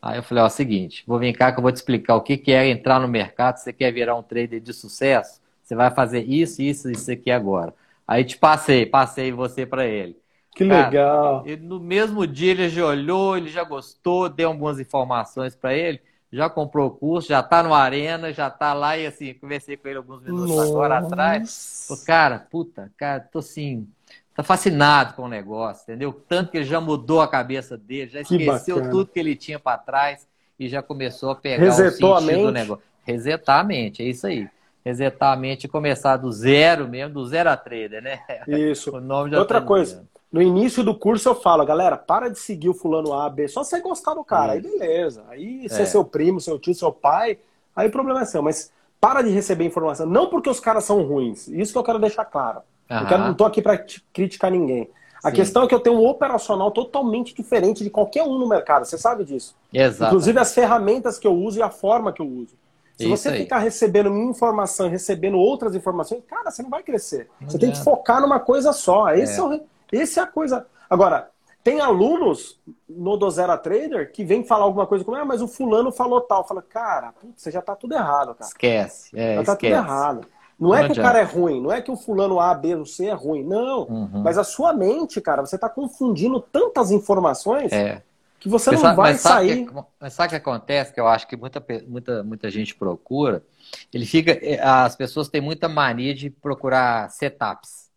Aí 0.06 0.18
eu 0.18 0.24
falei, 0.24 0.44
ó, 0.44 0.50
seguinte, 0.50 1.02
vou 1.08 1.18
vir 1.18 1.32
cá 1.32 1.50
que 1.50 1.60
eu 1.60 1.62
vou 1.62 1.72
te 1.72 1.78
explicar 1.78 2.16
o 2.16 2.22
que, 2.22 2.36
que 2.38 2.52
é 2.52 2.68
entrar 2.68 3.00
no 3.00 3.08
mercado, 3.08 3.56
se 3.56 3.64
você 3.64 3.72
quer 3.72 3.90
virar 3.94 4.16
um 4.18 4.22
trader 4.22 4.60
de 4.60 4.74
sucesso, 4.74 5.40
você 5.64 5.76
vai 5.76 5.92
fazer 5.92 6.24
isso, 6.28 6.62
isso, 6.62 6.92
isso 6.92 7.10
aqui 7.10 7.32
agora. 7.32 7.74
Aí 8.06 8.26
te 8.26 8.38
passei, 8.38 8.86
passei 8.86 9.32
você 9.32 9.66
para 9.66 9.86
ele. 9.86 10.18
Que 10.54 10.66
Cara, 10.66 10.90
legal. 10.90 11.44
Ele, 11.46 11.66
no 11.66 11.80
mesmo 11.80 12.28
dia 12.28 12.52
ele 12.52 12.68
já 12.68 12.86
olhou, 12.86 13.38
ele 13.38 13.50
já 13.50 13.64
gostou, 13.64 14.28
deu 14.28 14.50
algumas 14.50 14.78
informações 14.78 15.56
para 15.56 15.74
ele, 15.74 16.02
já 16.34 16.50
comprou 16.50 16.88
o 16.88 16.92
curso, 16.92 17.30
já 17.30 17.40
está 17.40 17.64
no 17.64 17.74
Arena, 17.74 18.34
já 18.34 18.50
está 18.50 18.74
lá 18.74 18.98
e 18.98 19.06
assim, 19.06 19.34
conversei 19.36 19.78
com 19.78 19.88
ele 19.88 20.00
alguns 20.00 20.22
minutos 20.22 20.50
Nossa. 20.50 20.64
agora 20.64 20.98
atrás. 20.98 21.86
Falei, 21.88 22.04
cara, 22.04 22.40
puta, 22.40 22.92
cara, 22.98 23.22
tô 23.22 23.40
assim, 23.40 23.88
tá 24.36 24.44
fascinado 24.44 25.14
com 25.14 25.24
o 25.24 25.28
negócio, 25.28 25.84
entendeu? 25.84 26.14
Tanto 26.28 26.52
que 26.52 26.58
ele 26.58 26.66
já 26.66 26.82
mudou 26.82 27.22
a 27.22 27.28
cabeça 27.28 27.78
dele, 27.78 28.10
já 28.10 28.22
esqueceu 28.22 28.90
tudo 28.90 29.08
que 29.08 29.20
ele 29.20 29.36
tinha 29.36 29.60
para 29.60 29.78
trás 29.78 30.28
e 30.60 30.68
já 30.68 30.82
começou 30.82 31.32
a 31.32 31.36
pegar 31.36 31.64
Resetou 31.64 32.16
o 32.16 32.20
sentido 32.20 32.42
do 32.44 32.52
negócio. 32.52 32.84
Resetar 33.04 33.60
a 33.60 33.64
mente, 33.64 34.02
é 34.02 34.06
isso 34.06 34.26
aí. 34.26 34.48
Resetar 34.84 35.34
a 35.34 35.36
mente 35.36 35.66
e 35.66 35.68
começar 35.68 36.18
do 36.18 36.32
zero 36.32 36.88
mesmo, 36.88 37.14
do 37.14 37.26
zero 37.26 37.50
a 37.50 37.58
trader, 37.58 38.02
né? 38.02 38.20
Isso. 38.48 38.92
Outra 39.38 39.62
tá 39.62 39.68
coisa, 39.68 40.06
no 40.32 40.42
início 40.42 40.84
do 40.84 40.98
curso 40.98 41.30
eu 41.30 41.36
falo, 41.36 41.64
galera, 41.66 41.96
para 41.96 42.30
de 42.30 42.40
seguir 42.40 42.70
o 42.70 42.74
fulano 42.74 43.14
A, 43.14 43.30
B, 43.30 43.48
só 43.48 43.64
você 43.64 43.80
gostar 43.80 44.16
do 44.16 44.24
cara, 44.24 44.58
isso. 44.58 44.68
aí 44.68 44.80
beleza. 44.80 45.24
Aí 45.30 45.70
se 45.70 45.80
é. 45.80 45.84
é 45.84 45.86
seu 45.86 46.04
primo, 46.04 46.42
seu 46.42 46.58
tio, 46.58 46.74
seu 46.74 46.92
pai, 46.92 47.38
aí 47.76 47.88
o 47.88 47.92
problema 47.92 48.22
é 48.22 48.26
seu. 48.26 48.42
Mas 48.42 48.72
para 49.00 49.22
de 49.22 49.30
receber 49.30 49.66
informação. 49.66 50.06
Não 50.06 50.30
porque 50.30 50.50
os 50.50 50.60
caras 50.60 50.86
são 50.86 51.04
ruins. 51.04 51.48
Isso 51.50 51.74
que 51.74 51.78
eu 51.78 51.84
quero 51.84 52.00
deixar 52.00 52.24
claro. 52.24 52.62
Eu 52.90 53.08
quero, 53.08 53.24
não 53.24 53.32
estou 53.32 53.48
aqui 53.48 53.62
para 53.62 53.78
criticar 54.12 54.52
ninguém. 54.52 54.90
A 55.24 55.30
Sim. 55.30 55.36
questão 55.38 55.64
é 55.64 55.68
que 55.68 55.74
eu 55.74 55.80
tenho 55.80 55.98
um 55.98 56.06
operacional 56.06 56.70
totalmente 56.70 57.34
diferente 57.34 57.84
de 57.84 57.90
qualquer 57.90 58.24
um 58.24 58.38
no 58.38 58.48
mercado. 58.48 58.86
Você 58.86 58.98
sabe 58.98 59.24
disso. 59.24 59.56
Exato. 59.74 60.12
Inclusive 60.12 60.38
as 60.38 60.54
ferramentas 60.54 61.18
que 61.18 61.26
eu 61.26 61.34
uso 61.34 61.60
e 61.60 61.62
a 61.62 61.70
forma 61.70 62.12
que 62.12 62.22
eu 62.22 62.28
uso. 62.28 62.56
Se 62.98 63.06
Isso 63.06 63.10
você 63.10 63.30
aí. 63.30 63.40
ficar 63.40 63.60
recebendo 63.60 64.12
minha 64.12 64.30
informação, 64.30 64.90
recebendo 64.90 65.38
outras 65.38 65.74
informações, 65.76 66.22
cara, 66.28 66.52
você 66.52 66.62
não 66.62 66.70
vai 66.70 66.84
crescer. 66.84 67.30
Não 67.40 67.50
você 67.50 67.58
tem 67.58 67.72
que 67.72 67.84
focar 67.84 68.22
numa 68.22 68.40
coisa 68.40 68.74
só. 68.74 69.12
Esse 69.12 69.40
é, 69.40 69.44
é 69.44 69.44
o, 69.44 69.62
esse 69.92 70.20
é 70.20 70.24
a 70.24 70.28
coisa. 70.28 70.68
Agora, 70.90 71.30
tem 71.64 71.80
alunos 71.80 72.60
no 72.88 73.16
Do 73.16 73.32
Zero 73.32 73.58
Trader 73.58 74.12
que 74.12 74.26
vem 74.26 74.44
falar 74.44 74.66
alguma 74.66 74.86
coisa 74.86 75.06
como, 75.06 75.18
ah, 75.18 75.26
mas 75.26 75.42
o 75.42 75.48
fulano 75.48 75.92
falou 75.92 76.20
tal. 76.22 76.46
Fala, 76.46 76.62
cara, 76.62 77.14
putz, 77.14 77.42
você 77.42 77.50
já 77.50 77.62
tá 77.62 77.76
tudo 77.76 77.96
errado, 77.96 78.36
cara. 78.36 78.50
Esquece. 78.50 79.10
É, 79.18 79.38
já 79.38 79.44
tá 79.44 79.54
esquece. 79.54 79.74
tudo 79.74 79.88
errado. 79.88 80.28
Não, 80.64 80.70
não 80.70 80.76
é 80.76 80.80
que 80.80 80.92
adianta. 80.92 81.02
o 81.02 81.04
cara 81.04 81.20
é 81.20 81.24
ruim, 81.24 81.62
não 81.62 81.72
é 81.72 81.82
que 81.82 81.92
o 81.92 81.98
fulano 81.98 82.40
A, 82.40 82.54
B 82.56 82.76
ou 82.76 82.86
C 82.86 83.08
é 83.08 83.14
ruim, 83.14 83.44
não. 83.44 83.82
Uhum. 83.82 84.22
Mas 84.24 84.38
a 84.38 84.44
sua 84.46 84.72
mente, 84.72 85.20
cara, 85.20 85.46
você 85.46 85.58
tá 85.58 85.68
confundindo 85.68 86.40
tantas 86.40 86.90
informações 86.90 87.70
é. 87.74 88.02
que 88.40 88.48
você 88.48 88.72
não 88.72 88.96
vai 88.96 89.16
sair. 89.16 89.68
Que, 89.68 89.74
mas 90.00 90.14
sabe 90.14 90.28
o 90.28 90.30
que 90.30 90.36
acontece? 90.38 90.94
Que 90.94 91.02
eu 91.02 91.08
acho 91.08 91.28
que 91.28 91.36
muita, 91.36 91.62
muita, 91.86 92.24
muita 92.24 92.50
gente 92.50 92.74
procura. 92.76 93.44
Ele 93.94 94.06
fica. 94.06 94.32
Eh, 94.32 94.58
as 94.62 94.96
pessoas 94.96 95.28
têm 95.28 95.42
muita 95.42 95.68
mania 95.68 96.16
de 96.16 96.30
procurar 96.30 97.12
setups. 97.12 97.92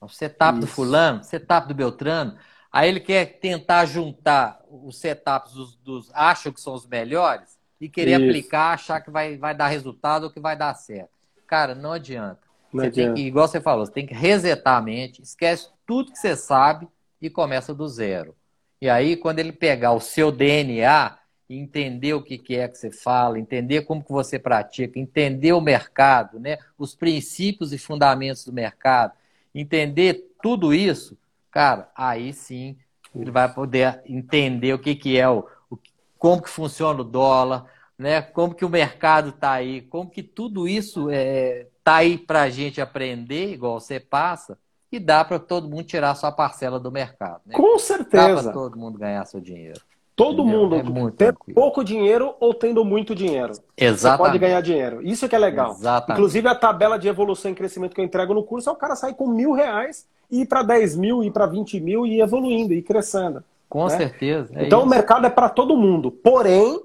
O 0.00 0.08
setup 0.08 0.58
Isso. 0.58 0.60
do 0.60 0.66
fulano, 0.68 1.24
setup 1.24 1.66
do 1.66 1.74
Beltrano. 1.74 2.36
Aí 2.70 2.88
ele 2.88 3.00
quer 3.00 3.40
tentar 3.40 3.86
juntar 3.86 4.60
os 4.70 4.98
setups 4.98 5.52
dos, 5.52 5.76
dos 5.76 6.10
acham 6.14 6.52
que 6.52 6.60
são 6.60 6.74
os 6.74 6.86
melhores 6.86 7.58
e 7.80 7.88
querer 7.88 8.20
Isso. 8.20 8.28
aplicar, 8.28 8.74
achar 8.74 9.00
que 9.00 9.10
vai, 9.10 9.36
vai 9.36 9.54
dar 9.54 9.66
resultado 9.66 10.24
ou 10.24 10.30
que 10.30 10.38
vai 10.38 10.56
dar 10.56 10.74
certo. 10.74 11.17
Cara, 11.48 11.74
não 11.74 11.92
adianta. 11.92 12.38
Não 12.72 12.82
você 12.82 12.86
adianta. 12.88 13.14
tem 13.14 13.24
que, 13.24 13.28
igual 13.28 13.48
você 13.48 13.60
falou, 13.60 13.84
você 13.84 13.92
tem 13.92 14.06
que 14.06 14.14
resetar 14.14 14.76
a 14.76 14.82
mente, 14.82 15.22
esquece 15.22 15.70
tudo 15.86 16.12
que 16.12 16.18
você 16.18 16.36
sabe 16.36 16.86
e 17.20 17.28
começa 17.28 17.74
do 17.74 17.88
zero. 17.88 18.36
E 18.80 18.88
aí, 18.88 19.16
quando 19.16 19.40
ele 19.40 19.50
pegar 19.50 19.92
o 19.92 20.00
seu 20.00 20.30
DNA 20.30 21.18
e 21.48 21.56
entender 21.56 22.12
o 22.12 22.22
que, 22.22 22.38
que 22.38 22.54
é 22.54 22.68
que 22.68 22.76
você 22.76 22.90
fala, 22.90 23.38
entender 23.38 23.82
como 23.82 24.04
que 24.04 24.12
você 24.12 24.38
pratica, 24.38 25.00
entender 25.00 25.52
o 25.52 25.60
mercado, 25.60 26.38
né? 26.38 26.58
os 26.78 26.94
princípios 26.94 27.72
e 27.72 27.78
fundamentos 27.78 28.44
do 28.44 28.52
mercado, 28.52 29.14
entender 29.54 30.34
tudo 30.42 30.72
isso, 30.74 31.18
cara, 31.50 31.90
aí 31.96 32.32
sim 32.32 32.76
ele 33.14 33.30
vai 33.30 33.52
poder 33.52 34.00
entender 34.06 34.74
o 34.74 34.78
que, 34.78 34.94
que 34.94 35.18
é 35.18 35.28
o, 35.28 35.48
o 35.70 35.78
como 36.18 36.42
que 36.42 36.50
funciona 36.50 37.00
o 37.00 37.04
dólar, 37.04 37.64
né? 37.98 38.22
Como 38.22 38.54
que 38.54 38.64
o 38.64 38.68
mercado 38.68 39.30
está 39.30 39.52
aí, 39.52 39.82
como 39.82 40.08
que 40.08 40.22
tudo 40.22 40.68
isso 40.68 41.10
está 41.10 41.20
é, 41.20 41.66
tá 41.82 41.96
aí 41.96 42.16
para 42.16 42.42
a 42.42 42.50
gente 42.50 42.80
aprender, 42.80 43.52
igual 43.52 43.80
você 43.80 43.98
passa, 43.98 44.56
e 44.90 44.98
dá 44.98 45.24
para 45.24 45.38
todo 45.38 45.68
mundo 45.68 45.84
tirar 45.84 46.14
sua 46.14 46.32
parcela 46.32 46.78
do 46.78 46.90
mercado. 46.90 47.40
Né? 47.44 47.54
Com 47.54 47.78
certeza. 47.78 48.34
Dá 48.36 48.42
para 48.42 48.52
todo 48.52 48.78
mundo 48.78 48.98
ganhar 48.98 49.24
seu 49.26 49.40
dinheiro. 49.40 49.80
Todo 50.16 50.42
entendeu? 50.42 50.92
mundo, 50.92 51.14
é 51.14 51.16
tendo 51.16 51.38
pouco 51.54 51.84
dinheiro 51.84 52.34
ou 52.40 52.52
tendo 52.52 52.84
muito 52.84 53.14
dinheiro. 53.14 53.52
Exatamente. 53.76 53.98
Você 53.98 54.16
pode 54.16 54.38
ganhar 54.38 54.60
dinheiro. 54.60 55.00
Isso 55.00 55.28
que 55.28 55.36
é 55.36 55.38
legal. 55.38 55.72
Exatamente. 55.72 56.18
Inclusive, 56.18 56.48
a 56.48 56.54
tabela 56.56 56.98
de 56.98 57.06
evolução 57.06 57.52
e 57.52 57.54
crescimento 57.54 57.94
que 57.94 58.00
eu 58.00 58.04
entrego 58.04 58.34
no 58.34 58.42
curso 58.42 58.68
é 58.68 58.72
o 58.72 58.76
cara 58.76 58.96
sair 58.96 59.14
com 59.14 59.28
mil 59.28 59.52
reais 59.52 60.08
e 60.28 60.40
ir 60.40 60.46
para 60.46 60.64
10 60.64 60.96
mil, 60.96 61.22
ir 61.22 61.30
para 61.30 61.46
20 61.46 61.78
mil 61.78 62.04
e 62.04 62.16
ir 62.16 62.20
evoluindo, 62.20 62.74
e 62.74 62.82
crescendo. 62.82 63.44
Com 63.68 63.84
né? 63.84 63.90
certeza. 63.90 64.52
É 64.56 64.66
então, 64.66 64.80
isso. 64.80 64.86
o 64.88 64.90
mercado 64.90 65.24
é 65.24 65.30
para 65.30 65.48
todo 65.48 65.76
mundo. 65.76 66.10
Porém, 66.10 66.80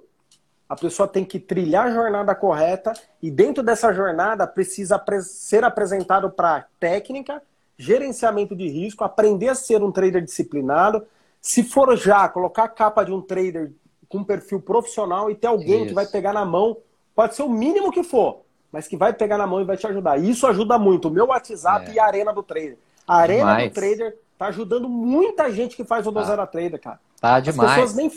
a 0.73 0.75
pessoa 0.75 1.07
tem 1.07 1.23
que 1.23 1.39
trilhar 1.39 1.86
a 1.86 1.91
jornada 1.91 2.33
correta 2.33 2.93
e 3.21 3.29
dentro 3.29 3.62
dessa 3.62 3.93
jornada 3.93 4.47
precisa 4.47 5.01
ser 5.21 5.63
apresentado 5.63 6.31
para 6.31 6.65
técnica, 6.79 7.43
gerenciamento 7.77 8.55
de 8.55 8.67
risco, 8.67 9.03
aprender 9.03 9.49
a 9.49 9.55
ser 9.55 9.83
um 9.83 9.91
trader 9.91 10.23
disciplinado, 10.23 11.05
se 11.39 11.63
for 11.63 11.95
já 11.95 12.27
colocar 12.27 12.63
a 12.63 12.67
capa 12.67 13.03
de 13.03 13.12
um 13.12 13.21
trader 13.21 13.71
com 14.09 14.23
perfil 14.23 14.59
profissional 14.59 15.29
e 15.29 15.36
ter 15.36 15.45
alguém 15.45 15.81
Isso. 15.81 15.88
que 15.89 15.93
vai 15.93 16.07
pegar 16.07 16.33
na 16.33 16.43
mão, 16.43 16.77
pode 17.13 17.36
ser 17.36 17.43
o 17.43 17.49
mínimo 17.49 17.91
que 17.91 18.03
for, 18.03 18.41
mas 18.71 18.88
que 18.88 18.97
vai 18.97 19.13
pegar 19.13 19.38
na 19.38 19.45
mão 19.45 19.62
e 19.62 19.65
vai 19.65 19.77
te 19.77 19.86
ajudar. 19.86 20.17
Isso 20.17 20.47
ajuda 20.47 20.79
muito. 20.79 21.07
O 21.07 21.12
meu 21.12 21.27
WhatsApp 21.27 21.91
é. 21.91 21.93
e 21.93 21.99
a 21.99 22.05
Arena 22.05 22.33
do 22.33 22.41
Trader. 22.41 22.79
A 23.07 23.17
Arena 23.17 23.39
demais. 23.41 23.69
do 23.69 23.73
Trader 23.75 24.17
tá 24.39 24.47
ajudando 24.47 24.89
muita 24.89 25.51
gente 25.51 25.75
que 25.75 25.83
faz 25.83 26.07
o 26.07 26.12
do 26.12 26.23
Zero 26.23 26.47
Trader, 26.47 26.81
cara. 26.81 26.99
Tá 27.21 27.39
demais. 27.39 27.69
As 27.69 27.75
pessoas 27.75 27.95
nem 27.95 28.09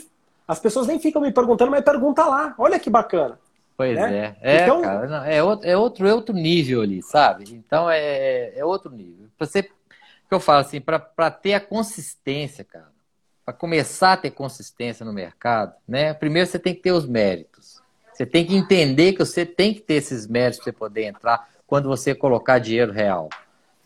as 0.47 0.59
pessoas 0.59 0.87
nem 0.87 0.99
ficam 0.99 1.21
me 1.21 1.31
perguntando, 1.31 1.71
mas 1.71 1.83
pergunta 1.83 2.23
lá. 2.25 2.55
Olha 2.57 2.79
que 2.79 2.89
bacana. 2.89 3.37
Pois 3.75 3.95
né? 3.95 4.35
é. 4.41 4.57
É, 4.57 4.63
então... 4.63 4.81
cara, 4.81 5.07
não, 5.07 5.23
é, 5.23 5.43
outro, 5.43 5.67
é, 5.67 5.77
outro, 5.77 6.07
é 6.07 6.13
outro 6.13 6.35
nível 6.35 6.81
ali, 6.81 7.03
sabe? 7.03 7.45
Então 7.53 7.89
é, 7.89 8.57
é 8.57 8.65
outro 8.65 8.91
nível. 8.91 9.27
Você, 9.37 9.63
que 9.63 9.71
eu 10.31 10.39
falo 10.39 10.61
assim, 10.61 10.81
para 10.81 11.29
ter 11.29 11.53
a 11.53 11.59
consistência, 11.59 12.63
cara, 12.63 12.87
para 13.45 13.53
começar 13.53 14.13
a 14.13 14.17
ter 14.17 14.31
consistência 14.31 15.05
no 15.05 15.13
mercado, 15.13 15.75
né? 15.87 16.13
Primeiro 16.13 16.49
você 16.49 16.57
tem 16.57 16.73
que 16.73 16.81
ter 16.81 16.91
os 16.91 17.05
méritos. 17.05 17.81
Você 18.11 18.25
tem 18.25 18.43
que 18.45 18.55
entender 18.55 19.13
que 19.13 19.19
você 19.19 19.45
tem 19.45 19.75
que 19.75 19.81
ter 19.81 19.95
esses 19.95 20.25
méritos 20.25 20.63
para 20.63 20.73
poder 20.73 21.03
entrar 21.03 21.47
quando 21.67 21.87
você 21.87 22.15
colocar 22.15 22.57
dinheiro 22.57 22.91
real 22.91 23.29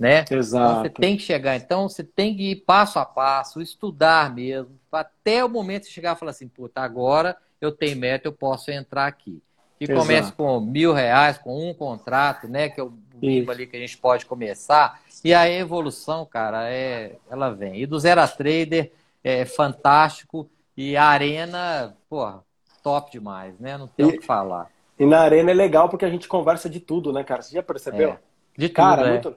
né? 0.01 0.25
Exato. 0.31 0.65
Então, 0.65 0.81
você 0.81 0.89
tem 0.89 1.15
que 1.15 1.21
chegar, 1.21 1.55
então 1.55 1.87
você 1.87 2.03
tem 2.03 2.35
que 2.35 2.53
ir 2.53 2.55
passo 2.55 2.97
a 2.97 3.05
passo, 3.05 3.61
estudar 3.61 4.33
mesmo, 4.33 4.71
até 4.91 5.45
o 5.45 5.49
momento 5.49 5.83
de 5.83 5.91
chegar 5.91 6.15
e 6.15 6.19
falar 6.19 6.31
assim, 6.31 6.47
puta, 6.47 6.81
agora 6.81 7.37
eu 7.61 7.71
tenho 7.71 7.97
meta, 7.97 8.27
eu 8.27 8.31
posso 8.33 8.71
entrar 8.71 9.05
aqui. 9.05 9.43
E 9.79 9.83
Exato. 9.83 9.99
comece 9.99 10.33
com 10.33 10.59
mil 10.59 10.91
reais, 10.91 11.37
com 11.37 11.69
um 11.69 11.71
contrato, 11.71 12.47
né? 12.47 12.69
Que 12.69 12.81
é 12.81 12.83
o 12.83 12.91
mínimo 13.13 13.51
ali 13.51 13.67
que 13.67 13.77
a 13.77 13.79
gente 13.79 13.95
pode 13.95 14.25
começar. 14.25 15.01
E 15.23 15.35
a 15.35 15.47
evolução, 15.47 16.25
cara, 16.25 16.67
é, 16.67 17.17
ela 17.29 17.51
vem. 17.51 17.81
E 17.81 17.85
do 17.85 17.99
Zero 17.99 18.21
a 18.21 18.27
Trader 18.27 18.91
é 19.23 19.45
fantástico. 19.45 20.49
E 20.75 20.97
a 20.97 21.05
Arena, 21.05 21.95
porra, 22.09 22.43
top 22.83 23.11
demais, 23.11 23.59
né? 23.59 23.77
Não 23.77 23.87
tem 23.87 24.07
e, 24.07 24.09
o 24.09 24.19
que 24.19 24.25
falar. 24.25 24.67
E 24.99 25.05
na 25.05 25.19
Arena 25.19 25.51
é 25.51 25.53
legal 25.53 25.89
porque 25.89 26.05
a 26.05 26.09
gente 26.09 26.27
conversa 26.27 26.67
de 26.69 26.79
tudo, 26.79 27.13
né, 27.13 27.23
cara? 27.23 27.41
Você 27.43 27.55
já 27.55 27.63
percebeu? 27.63 28.11
É, 28.11 28.19
de 28.57 28.69
tudo, 28.69 28.75
cara, 28.75 29.07
é. 29.07 29.11
muito 29.11 29.35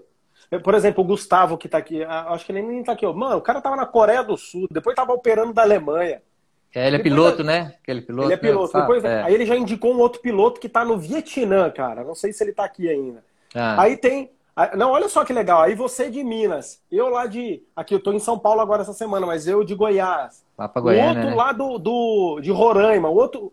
por 0.63 0.75
exemplo, 0.75 1.03
o 1.03 1.07
Gustavo, 1.07 1.59
que 1.59 1.69
tá 1.69 1.79
aqui, 1.79 2.05
acho 2.05 2.47
que 2.47 2.53
ele 2.53 2.63
nem 2.63 2.83
tá 2.83 2.93
aqui. 2.93 3.07
Mano, 3.07 3.37
o 3.37 3.43
cara 3.43 3.61
tava 3.61 3.77
na 3.77 3.87
Coreia 3.87 4.23
do 4.23 4.37
Sul, 4.37 4.67
depois 4.71 4.95
tava 4.95 5.13
operando 5.13 5.53
da 5.53 5.63
Alemanha. 5.63 6.23
É, 6.75 6.89
ele 6.89 6.97
é 6.97 6.99
piloto, 6.99 7.45
né? 7.45 7.75
Aquele 7.81 8.03
piloto. 8.03 8.27
Ele 8.27 8.35
é 8.35 8.37
piloto. 8.37 8.77
Né? 8.77 8.81
Depois, 8.81 9.05
é. 9.05 9.23
Aí 9.23 9.33
ele 9.33 9.47
já 9.47 9.57
indicou 9.57 9.95
um 9.95 10.01
outro 10.01 10.21
piloto 10.21 10.61
que 10.61 10.69
tá 10.69 10.85
no 10.85 10.99
Vietnã, 10.99 11.71
cara. 11.71 12.03
Não 12.03 12.17
sei 12.17 12.33
se 12.33 12.43
ele 12.43 12.53
tá 12.53 12.65
aqui 12.65 12.89
ainda. 12.89 13.23
Ah. 13.55 13.83
Aí 13.83 13.97
tem. 13.97 14.31
Não, 14.77 14.91
olha 14.91 15.09
só 15.09 15.25
que 15.25 15.33
legal. 15.33 15.63
Aí 15.63 15.75
você 15.75 16.11
de 16.11 16.23
Minas, 16.25 16.81
eu 16.91 17.09
lá 17.09 17.27
de. 17.27 17.63
Aqui 17.77 17.95
eu 17.95 18.01
tô 18.01 18.13
em 18.13 18.19
São 18.19 18.39
Paulo 18.39 18.61
agora 18.61 18.83
essa 18.83 18.93
semana, 18.93 19.25
mas 19.25 19.47
eu 19.47 19.63
de 19.63 19.75
Goiás. 19.75 20.45
Lá 20.59 20.69
pra 20.69 20.83
Goiânia, 20.83 21.07
o 21.07 21.17
outro 21.17 21.31
né? 21.31 21.37
lá 21.37 21.53
do, 21.53 21.79
do, 21.79 22.41
de 22.41 22.51
Roraima, 22.51 23.09
o 23.09 23.15
outro. 23.15 23.53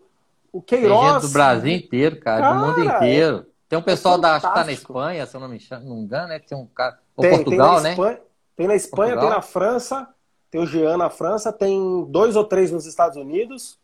O 0.52 0.60
Queiroz. 0.60 1.00
Tem 1.00 1.12
gente 1.12 1.22
do 1.22 1.32
Brasil 1.32 1.72
inteiro, 1.72 2.20
cara, 2.20 2.42
cara 2.42 2.54
do 2.54 2.66
mundo 2.66 2.84
inteiro. 2.84 3.46
Tem 3.72 3.78
um 3.78 3.82
pessoal 3.82 4.18
é 4.18 4.20
da, 4.20 4.34
que 4.38 4.42
tá 4.42 4.64
na 4.64 4.72
Espanha, 4.72 5.24
se 5.24 5.34
eu 5.34 5.40
não 5.40 5.48
me 5.48 5.58
engano, 5.80 6.28
né? 6.28 6.38
Tem 6.38 6.58
um 6.58 6.66
cara. 6.66 6.98
Ou 7.16 7.22
tem, 7.22 7.36
Portugal, 7.36 7.80
tem 7.80 7.96
né? 7.96 8.18
Tem 8.54 8.66
na 8.66 8.74
Espanha, 8.74 9.12
Portugal. 9.14 9.30
tem 9.30 9.36
na 9.36 9.40
França, 9.40 10.08
tem 10.50 10.60
o 10.60 10.66
Jean 10.66 10.98
na 10.98 11.08
França, 11.08 11.50
tem 11.50 12.04
dois 12.10 12.36
ou 12.36 12.44
três 12.44 12.70
nos 12.70 12.84
Estados 12.84 13.16
Unidos. 13.16 13.78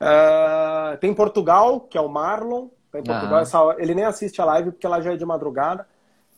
Uh, 0.00 0.96
tem 1.00 1.12
Portugal, 1.12 1.80
que 1.80 1.98
é 1.98 2.00
o 2.00 2.08
Marlon. 2.08 2.68
Tem 2.92 3.02
Portugal, 3.02 3.40
essa, 3.40 3.58
ele 3.76 3.92
nem 3.92 4.04
assiste 4.04 4.40
a 4.40 4.44
live 4.44 4.70
porque 4.70 4.86
ela 4.86 5.00
já 5.00 5.14
é 5.14 5.16
de 5.16 5.26
madrugada. 5.26 5.84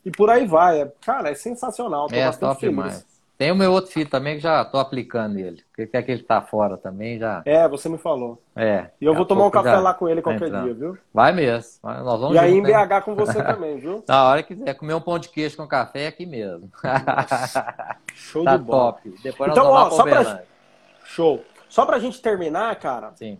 E 0.02 0.10
por 0.10 0.30
aí 0.30 0.46
vai. 0.46 0.90
Cara, 1.02 1.28
é 1.28 1.34
sensacional. 1.34 2.08
Tô 2.08 2.14
é, 2.14 2.24
bastante 2.24 2.48
top 2.48 2.60
feliz. 2.62 2.74
demais. 2.74 3.06
Tem 3.38 3.52
o 3.52 3.56
meu 3.56 3.70
outro 3.70 3.92
filho 3.92 4.10
também 4.10 4.34
que 4.34 4.42
já 4.42 4.64
tô 4.64 4.78
aplicando 4.78 5.38
ele. 5.38 5.62
Porque 5.68 5.86
quer 5.86 6.02
que 6.02 6.10
ele 6.10 6.24
tá 6.24 6.42
fora 6.42 6.76
também 6.76 7.20
já. 7.20 7.40
É, 7.44 7.68
você 7.68 7.88
me 7.88 7.96
falou. 7.96 8.42
É. 8.56 8.90
E 9.00 9.04
eu 9.04 9.14
vou 9.14 9.24
tomar 9.24 9.46
um 9.46 9.50
café 9.50 9.76
lá 9.76 9.94
com 9.94 10.08
ele 10.08 10.20
qualquer 10.20 10.50
dia, 10.50 10.74
viu? 10.74 10.98
Vai 11.14 11.30
mesmo. 11.30 11.78
Nós 11.84 12.20
vamos 12.20 12.34
e 12.34 12.38
aí 12.38 12.52
em 12.52 12.60
BH 12.60 13.04
com 13.04 13.14
você 13.14 13.40
também, 13.44 13.78
viu? 13.78 14.02
Na 14.08 14.24
hora 14.24 14.42
que 14.42 14.56
quiser 14.56 14.74
comer 14.74 14.94
um 14.94 15.00
pão 15.00 15.20
de 15.20 15.28
queijo 15.28 15.56
com 15.56 15.68
café 15.68 16.02
é 16.02 16.06
aqui 16.08 16.26
mesmo. 16.26 16.68
Show 18.12 18.42
tá 18.42 18.56
de 18.56 18.64
bola. 18.64 18.92
top. 18.94 19.14
Depois 19.22 19.52
então, 19.52 19.66
ó, 19.66 19.90
só 19.90 20.02
pra... 20.02 20.42
Show. 21.04 21.44
Só 21.68 21.86
pra 21.86 22.00
gente 22.00 22.20
terminar, 22.20 22.74
cara. 22.80 23.12
Sim. 23.14 23.38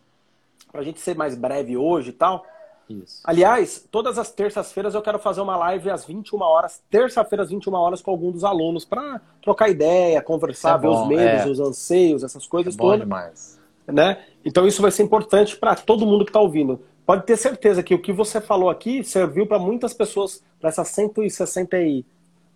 Pra 0.70 0.84
gente 0.84 1.01
ser 1.01 1.16
mais 1.16 1.34
breve 1.34 1.76
hoje 1.76 2.11
e 2.11 2.12
tal. 2.12 2.46
Isso. 2.89 3.20
Aliás, 3.24 3.86
todas 3.91 4.18
as 4.18 4.30
terças-feiras 4.30 4.95
eu 4.95 5.03
quero 5.03 5.18
fazer 5.18 5.41
uma 5.41 5.57
live 5.57 5.91
às 5.91 6.05
21 6.05 6.41
horas, 6.41 6.80
terça-feira 6.91 7.43
às 7.43 7.51
21 7.51 7.74
horas 7.74 8.01
com 8.01 8.11
algum 8.11 8.30
dos 8.30 8.45
alunos 8.45 8.84
para 8.84 9.20
trocar 9.43 9.68
ideia, 9.68 10.22
conversar, 10.22 10.76
é 10.76 10.78
ver 10.78 10.89
bom, 10.89 11.03
os 11.03 11.09
medos, 11.09 11.47
é. 11.47 11.49
os 11.49 11.61
anseios, 11.61 12.22
essas 12.22 12.47
coisas 12.47 12.74
é 12.74 12.78
todas. 12.78 13.01
Demais. 13.01 13.59
Né? 13.86 14.22
Então 14.45 14.66
isso 14.66 14.80
vai 14.82 14.91
ser 14.91 15.03
importante 15.03 15.57
para 15.57 15.74
todo 15.74 16.07
mundo 16.07 16.24
que 16.24 16.30
está 16.30 16.41
ouvindo. 16.41 16.80
Pode 17.05 17.24
ter 17.24 17.36
certeza 17.36 17.82
que 17.82 17.95
o 17.95 18.01
que 18.01 18.12
você 18.12 18.41
falou 18.41 18.68
aqui 18.68 19.03
serviu 19.03 19.47
para 19.47 19.59
muitas 19.59 19.95
pessoas, 19.95 20.43
para 20.61 20.68
essas 20.68 20.89
160 20.89 21.78
e 21.80 22.05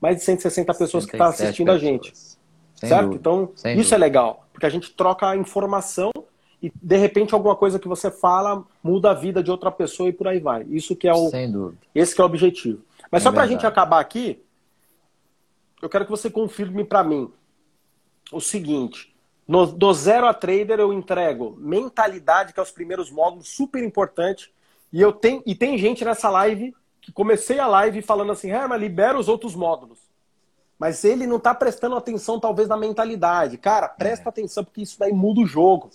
mais 0.01 0.16
de 0.16 0.24
160 0.24 0.74
pessoas 0.74 1.05
que 1.07 1.12
estão 1.12 1.26
tá 1.26 1.33
assistindo 1.33 1.66
pessoas. 1.66 1.83
a 1.83 1.87
gente. 1.87 2.12
Sem 2.74 2.89
certo? 2.89 3.03
Dúvida. 3.05 3.20
Então, 3.20 3.51
Sem 3.55 3.72
isso 3.72 3.80
é 3.80 3.83
dúvida. 3.83 3.95
é 3.95 3.99
legal, 3.99 4.47
porque 4.53 4.66
a 4.66 4.68
gente 4.68 4.93
troca 4.93 5.28
a 5.28 5.37
informação 5.37 6.11
e 6.63 6.73
de 6.81 6.97
repente 6.97 7.35
alguma 7.35 7.57
coisa 7.57 7.79
que 7.79 7.89
você 7.89 8.11
fala 8.11 8.65
muda 8.83 9.11
a 9.11 9.15
vida 9.15 9.43
de 9.43 9.51
outra 9.51 9.71
pessoa 9.71 10.09
e 10.09 10.13
por 10.13 10.29
aí 10.29 10.39
vai. 10.39 10.63
Isso 10.71 10.95
que 10.95 11.09
é 11.09 11.13
o. 11.13 11.29
Sem 11.29 11.51
dúvida. 11.51 11.79
Esse 11.93 12.15
que 12.15 12.21
é 12.21 12.25
o 12.25 12.27
objetivo. 12.27 12.81
Mas 13.11 13.23
é 13.23 13.25
só 13.25 13.33
para 13.33 13.43
a 13.43 13.47
gente 13.47 13.67
acabar 13.67 13.99
aqui, 13.99 14.41
eu 15.83 15.89
quero 15.89 16.05
que 16.05 16.11
você 16.11 16.31
confirme 16.31 16.85
para 16.85 17.03
mim 17.03 17.31
o 18.33 18.41
seguinte. 18.41 19.13
No, 19.47 19.67
do 19.67 19.93
zero 19.93 20.27
a 20.27 20.33
trader 20.33 20.79
eu 20.79 20.93
entrego 20.93 21.57
mentalidade, 21.59 22.53
que 22.53 22.61
é 22.61 22.63
os 22.63 22.71
primeiros 22.71 23.11
módulos, 23.11 23.49
super 23.49 23.83
importante. 23.83 24.53
E 24.93 25.01
eu 25.01 25.13
tenho 25.13 25.43
e 25.45 25.55
tem 25.55 25.77
gente 25.77 26.05
nessa 26.05 26.31
live 26.31 26.73
que 27.01 27.11
comecei 27.11 27.59
a 27.59 27.67
live 27.67 28.01
falando 28.01 28.31
assim, 28.31 28.49
Herman, 28.49 28.79
libera 28.79 29.19
os 29.19 29.29
outros 29.29 29.57
módulos. 29.57 29.99
Mas 30.79 31.05
ele 31.05 31.27
não 31.27 31.37
está 31.37 31.55
prestando 31.55 31.97
atenção, 31.97 32.39
talvez, 32.39 32.69
na 32.69 32.77
mentalidade. 32.77 33.59
Cara, 33.59 33.89
presta 33.89 34.29
é. 34.29 34.31
atenção, 34.31 34.65
porque 34.65 34.83
isso 34.83 34.99
daí 34.99 35.13
muda 35.13 35.41
o 35.41 35.47
jogo. 35.47 35.91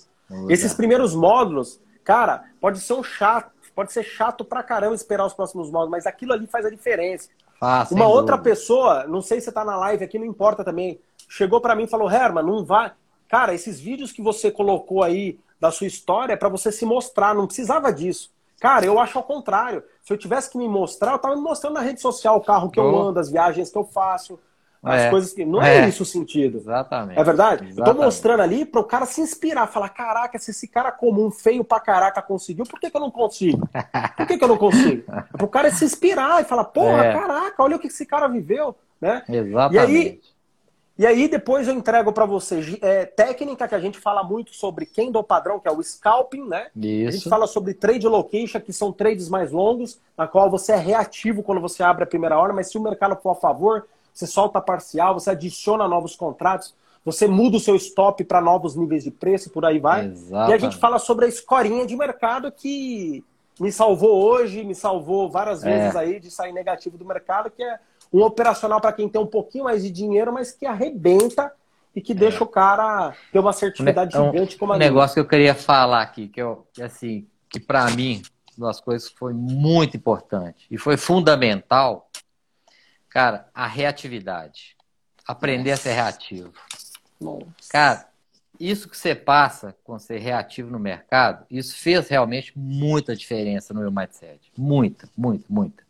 Esses 0.50 0.74
primeiros 0.74 1.16
módulos, 1.16 1.80
cara, 2.04 2.44
pode 2.60 2.80
ser 2.80 2.94
um 2.94 3.04
chato, 3.04 3.52
pode 3.74 3.94
ser 3.94 4.04
chato 4.04 4.44
pra 4.44 4.64
caramba 4.64 4.96
esperar 4.96 5.26
os 5.26 5.34
próximos 5.34 5.70
módulos, 5.70 5.92
mas 5.92 6.06
aquilo 6.06 6.34
ali 6.34 6.48
faz 6.48 6.66
a 6.66 6.70
diferença. 6.70 7.30
Ah, 7.62 7.88
Uma 7.90 8.08
outra 8.08 8.38
pessoa, 8.38 9.06
não 9.08 9.22
sei 9.22 9.42
se 9.42 9.52
tá 9.52 9.66
na 9.66 9.76
live 9.78 10.04
aqui, 10.04 10.20
não 10.20 10.26
importa 10.26 10.64
também, 10.64 11.00
chegou 11.28 11.60
para 11.60 11.76
mim 11.76 11.84
e 11.84 11.88
falou: 11.88 12.12
Herman, 12.12 12.44
não 12.44 12.64
vai. 12.64 12.92
Cara, 13.28 13.54
esses 13.54 13.80
vídeos 13.80 14.12
que 14.12 14.22
você 14.22 14.52
colocou 14.52 15.04
aí 15.04 15.40
da 15.60 15.72
sua 15.72 15.88
história 15.88 16.34
é 16.34 16.38
para 16.38 16.50
você 16.50 16.72
se 16.72 16.86
mostrar, 16.86 17.34
não 17.34 17.48
precisava 17.48 17.92
disso. 17.92 18.32
Cara, 18.60 18.86
eu 18.86 19.00
acho 19.00 19.18
ao 19.18 19.24
contrário. 19.24 19.84
Se 20.02 20.12
eu 20.14 20.18
tivesse 20.18 20.50
que 20.50 20.58
me 20.58 20.68
mostrar, 20.68 21.12
eu 21.12 21.20
tava 21.20 21.36
me 21.36 21.42
mostrando 21.42 21.74
na 21.74 21.82
rede 21.82 22.02
social 22.02 22.38
o 22.38 22.42
carro 22.42 22.70
que 22.70 22.80
oh. 22.80 22.84
eu 22.84 22.98
ando, 22.98 23.20
as 23.20 23.30
viagens 23.30 23.70
que 23.70 23.78
eu 23.78 23.84
faço, 23.84 24.40
as 24.84 25.02
é. 25.02 25.10
coisas 25.10 25.34
que. 25.34 25.46
Não 25.46 25.62
é, 25.62 25.80
é, 25.80 25.90
isso 25.90 26.04
o 26.04 26.06
sentido. 26.06 26.58
Exatamente. 26.58 27.20
É 27.20 27.24
verdade? 27.24 27.66
Exatamente. 27.66 27.80
Eu 27.80 27.96
tô 27.96 28.04
mostrando 28.04 28.42
ali 28.42 28.66
para 28.66 28.82
o 28.82 28.84
cara 28.84 29.06
se 29.06 29.22
inspirar, 29.22 29.68
falar: 29.68 29.90
caraca, 29.90 30.38
se 30.40 30.52
esse 30.52 30.68
cara 30.68 30.92
comum, 30.92 31.32
feio 31.32 31.64
pra 31.64 31.80
caraca 31.80 32.22
conseguiu, 32.22 32.66
por 32.66 32.80
que, 32.80 32.90
que 32.90 32.96
eu 32.96 33.02
não 33.02 33.12
consigo? 33.12 33.68
Por 34.16 34.28
que, 34.28 34.38
que 34.38 34.44
eu 34.44 34.48
não 34.48 34.58
consigo? 34.58 35.04
É 35.34 35.38
pro 35.38 35.48
cara 35.48 35.72
se 35.72 35.86
inspirar 35.86 36.42
e 36.42 36.46
falar: 36.46 36.66
porra, 36.66 37.06
é. 37.06 37.14
caraca, 37.14 37.64
olha 37.64 37.76
o 37.76 37.80
que 37.80 37.88
esse 37.88 38.06
cara 38.06 38.28
viveu. 38.28 38.76
Né? 39.00 39.24
Exatamente. 39.30 39.76
E 39.76 39.80
aí, 39.80 40.22
e 40.98 41.06
aí 41.06 41.28
depois 41.28 41.68
eu 41.68 41.76
entrego 41.76 42.12
para 42.12 42.26
você 42.26 42.80
é, 42.82 43.06
técnica 43.06 43.68
que 43.68 43.76
a 43.76 43.80
gente 43.80 44.00
fala 44.00 44.24
muito 44.24 44.56
sobre 44.56 44.86
candle 44.86 45.24
padrão, 45.24 45.60
que 45.60 45.68
é 45.68 45.72
o 45.72 45.82
scalping, 45.84 46.48
né? 46.48 46.68
Isso. 46.76 47.08
A 47.08 47.12
gente 47.12 47.30
fala 47.30 47.46
sobre 47.46 47.76
trade 47.76 48.08
location, 48.08 48.60
que 48.60 48.74
são 48.74 48.92
trades 48.92 49.30
mais 49.30 49.52
longos, 49.52 50.00
na 50.18 50.28
qual 50.28 50.50
você 50.50 50.72
é 50.72 50.78
reativo 50.78 51.44
quando 51.44 51.62
você 51.62 51.84
abre 51.84 52.04
a 52.04 52.08
primeira 52.08 52.38
hora, 52.38 52.52
mas 52.52 52.72
se 52.72 52.78
o 52.78 52.82
mercado 52.82 53.16
for 53.22 53.32
a 53.32 53.36
favor, 53.36 53.88
você 54.18 54.26
solta 54.26 54.60
parcial, 54.60 55.14
você 55.14 55.30
adiciona 55.30 55.88
novos 55.88 56.16
contratos, 56.16 56.74
você 57.06 57.28
muda 57.28 57.58
o 57.58 57.60
seu 57.60 57.76
stop 57.76 58.24
para 58.24 58.42
novos 58.42 58.76
níveis 58.76 59.04
de 59.04 59.12
preço, 59.12 59.52
por 59.52 59.64
aí 59.64 59.80
vai. 59.80 60.08
Exatamente. 60.08 60.50
E 60.50 60.54
a 60.54 60.58
gente 60.58 60.78
fala 60.78 60.98
sobre 60.98 61.26
a 61.26 61.28
escorinha 61.28 61.86
de 61.86 61.96
mercado 61.96 62.52
que 62.52 63.24
me 63.60 63.72
salvou 63.72 64.24
hoje, 64.24 64.64
me 64.64 64.74
salvou 64.74 65.30
várias 65.30 65.64
é. 65.64 65.72
vezes 65.72 65.96
aí 65.96 66.20
de 66.20 66.32
sair 66.32 66.52
negativo 66.52 66.98
do 66.98 67.06
mercado, 67.06 67.52
que 67.52 67.62
é 67.62 67.80
um 68.12 68.24
operacional 68.24 68.82
para 68.82 68.92
quem 68.92 69.08
tem 69.08 69.22
um 69.22 69.28
pouquinho 69.28 69.66
mais 69.66 69.84
de 69.84 69.92
dinheiro, 69.92 70.34
mas 70.34 70.52
que 70.52 70.66
arrebenta 70.66 71.52
e 71.96 72.02
que 72.02 72.16
deixa 72.16 72.40
é. 72.40 72.44
o 72.44 72.48
cara 72.48 73.14
ter 73.32 73.38
uma 73.38 73.52
assertividade 73.52 74.16
é 74.16 74.20
um, 74.20 74.32
gigante 74.32 74.58
como 74.58 74.74
a 74.74 74.76
Um 74.78 74.80
negócio 74.80 75.14
que 75.14 75.20
eu 75.20 75.28
queria 75.28 75.54
falar 75.54 76.02
aqui, 76.02 76.28
que, 76.28 76.42
eu, 76.42 76.66
que 76.74 76.82
assim, 76.82 77.28
que 77.50 77.60
para 77.60 77.88
mim, 77.92 78.24
uma 78.58 78.68
das 78.68 78.82
coisas 78.82 79.10
que 79.10 79.18
foi 79.18 79.34
muito 79.34 79.96
importante 79.96 80.66
e 80.72 80.78
foi 80.78 80.98
fundamental, 80.98 82.07
cara, 83.18 83.48
a 83.52 83.66
reatividade. 83.66 84.78
Aprender 85.28 85.72
Nossa. 85.72 85.82
a 85.82 85.84
ser 85.84 85.94
reativo. 85.94 86.54
Nossa. 87.20 87.46
Cara, 87.68 88.10
isso 88.60 88.88
que 88.88 88.96
você 88.96 89.16
passa 89.16 89.76
com 89.84 89.98
ser 89.98 90.20
reativo 90.20 90.70
no 90.70 90.78
mercado, 90.78 91.44
isso 91.50 91.76
fez 91.76 92.08
realmente 92.10 92.54
muita 92.56 93.16
diferença 93.16 93.74
no 93.74 93.80
meu 93.80 93.92
mindset. 93.92 94.52
Muita, 94.56 95.10
muita, 95.18 95.46
muita. 95.50 95.84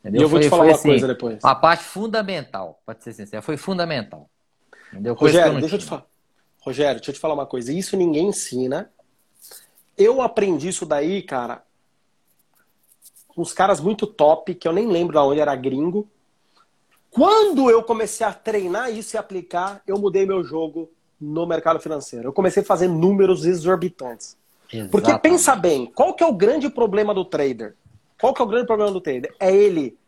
Entendeu? 0.00 0.22
E 0.22 0.24
eu 0.24 0.28
vou 0.30 0.40
foi, 0.40 0.46
te 0.46 0.48
falar 0.48 0.64
uma 0.64 0.72
assim, 0.72 0.88
coisa 0.88 1.06
depois. 1.06 1.44
Uma 1.44 1.54
parte 1.54 1.84
fundamental, 1.84 2.80
pode 2.86 3.04
ser 3.04 3.12
sincero, 3.12 3.42
foi 3.42 3.58
fundamental. 3.58 4.30
Entendeu? 4.90 5.12
Rogério, 5.12 5.58
eu 5.58 5.60
deixa 5.60 5.74
eu 5.74 5.80
te 5.80 5.84
falar. 5.84 6.06
Rogério, 6.62 6.96
deixa 6.96 7.10
eu 7.10 7.14
te 7.14 7.20
falar 7.20 7.34
uma 7.34 7.46
coisa. 7.46 7.70
Isso 7.74 7.94
ninguém 7.94 8.28
ensina. 8.28 8.90
Eu 9.98 10.22
aprendi 10.22 10.68
isso 10.68 10.86
daí, 10.86 11.20
cara, 11.20 11.62
com 13.28 13.42
uns 13.42 13.52
caras 13.52 13.82
muito 13.82 14.06
top, 14.06 14.54
que 14.54 14.66
eu 14.66 14.72
nem 14.72 14.86
lembro 14.86 15.12
de 15.12 15.18
onde 15.18 15.40
era 15.40 15.54
gringo. 15.54 16.08
Quando 17.10 17.70
eu 17.70 17.82
comecei 17.82 18.24
a 18.24 18.32
treinar 18.32 18.90
isso 18.90 19.16
e 19.16 19.18
aplicar, 19.18 19.82
eu 19.86 19.98
mudei 19.98 20.24
meu 20.24 20.44
jogo 20.44 20.90
no 21.20 21.46
mercado 21.46 21.80
financeiro. 21.80 22.28
Eu 22.28 22.32
comecei 22.32 22.62
a 22.62 22.66
fazer 22.66 22.88
números 22.88 23.44
exorbitantes. 23.44 24.36
Exatamente. 24.72 24.90
Porque 24.90 25.18
pensa 25.18 25.56
bem, 25.56 25.86
qual 25.86 26.14
que 26.14 26.22
é 26.22 26.26
o 26.26 26.32
grande 26.32 26.70
problema 26.70 27.12
do 27.12 27.24
trader? 27.24 27.74
Qual 28.20 28.32
que 28.32 28.40
é 28.40 28.44
o 28.44 28.48
grande 28.48 28.66
problema 28.66 28.92
do 28.92 29.00
trader? 29.00 29.34
É 29.40 29.54
ele 29.54 29.98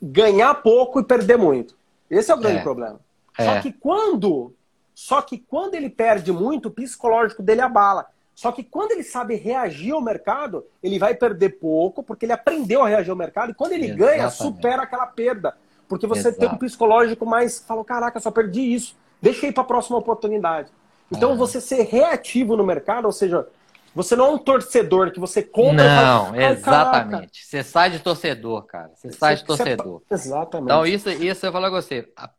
ganhar 0.00 0.54
pouco 0.54 1.00
e 1.00 1.04
perder 1.04 1.36
muito. 1.36 1.76
Esse 2.08 2.30
é 2.30 2.34
o 2.34 2.38
grande 2.38 2.58
é. 2.58 2.62
problema. 2.62 3.00
É. 3.36 3.44
Só 3.44 3.60
que 3.60 3.72
quando, 3.72 4.54
só 4.94 5.22
que 5.22 5.38
quando 5.38 5.74
ele 5.74 5.90
perde 5.90 6.30
muito, 6.30 6.66
o 6.66 6.70
psicológico 6.70 7.42
dele 7.42 7.60
abala. 7.60 8.06
Só 8.34 8.50
que 8.52 8.62
quando 8.62 8.92
ele 8.92 9.02
sabe 9.02 9.34
reagir 9.34 9.92
ao 9.92 10.00
mercado, 10.00 10.64
ele 10.82 10.98
vai 10.98 11.14
perder 11.14 11.50
pouco, 11.60 12.02
porque 12.02 12.24
ele 12.24 12.32
aprendeu 12.32 12.82
a 12.82 12.88
reagir 12.88 13.10
ao 13.10 13.16
mercado, 13.16 13.50
e 13.50 13.54
quando 13.54 13.72
ele 13.72 13.86
Exatamente. 13.86 14.16
ganha, 14.16 14.30
supera 14.30 14.82
aquela 14.82 15.06
perda. 15.06 15.56
Porque 15.92 16.06
você 16.06 16.28
Exato. 16.28 16.38
tem 16.38 16.48
um 16.48 16.56
psicológico 16.56 17.26
mais, 17.26 17.58
falou, 17.58 17.84
caraca, 17.84 18.18
só 18.18 18.30
perdi 18.30 18.62
isso. 18.62 18.96
Ir 19.22 19.52
para 19.52 19.62
a 19.62 19.66
próxima 19.66 19.98
oportunidade. 19.98 20.70
Então, 21.10 21.32
é. 21.32 21.36
você 21.36 21.60
ser 21.60 21.82
reativo 21.82 22.56
no 22.56 22.64
mercado, 22.64 23.04
ou 23.04 23.12
seja, 23.12 23.46
você 23.94 24.16
não 24.16 24.24
é 24.24 24.30
um 24.30 24.38
torcedor 24.38 25.10
que 25.10 25.20
você 25.20 25.42
compra. 25.42 25.84
Não, 25.84 26.24
fala, 26.28 26.44
exatamente. 26.44 27.44
Você 27.44 27.62
sai 27.62 27.90
de 27.90 27.98
torcedor, 27.98 28.64
cara. 28.64 28.90
Você 28.94 29.12
sai 29.12 29.36
de 29.36 29.44
torcedor. 29.44 30.02
Você... 30.08 30.14
Exatamente. 30.14 30.64
Então, 30.64 30.86
isso, 30.86 31.10
isso 31.10 31.44
eu 31.44 31.52
falo 31.52 31.68
com 31.68 31.76
você. 31.76 32.10
A, 32.16 32.30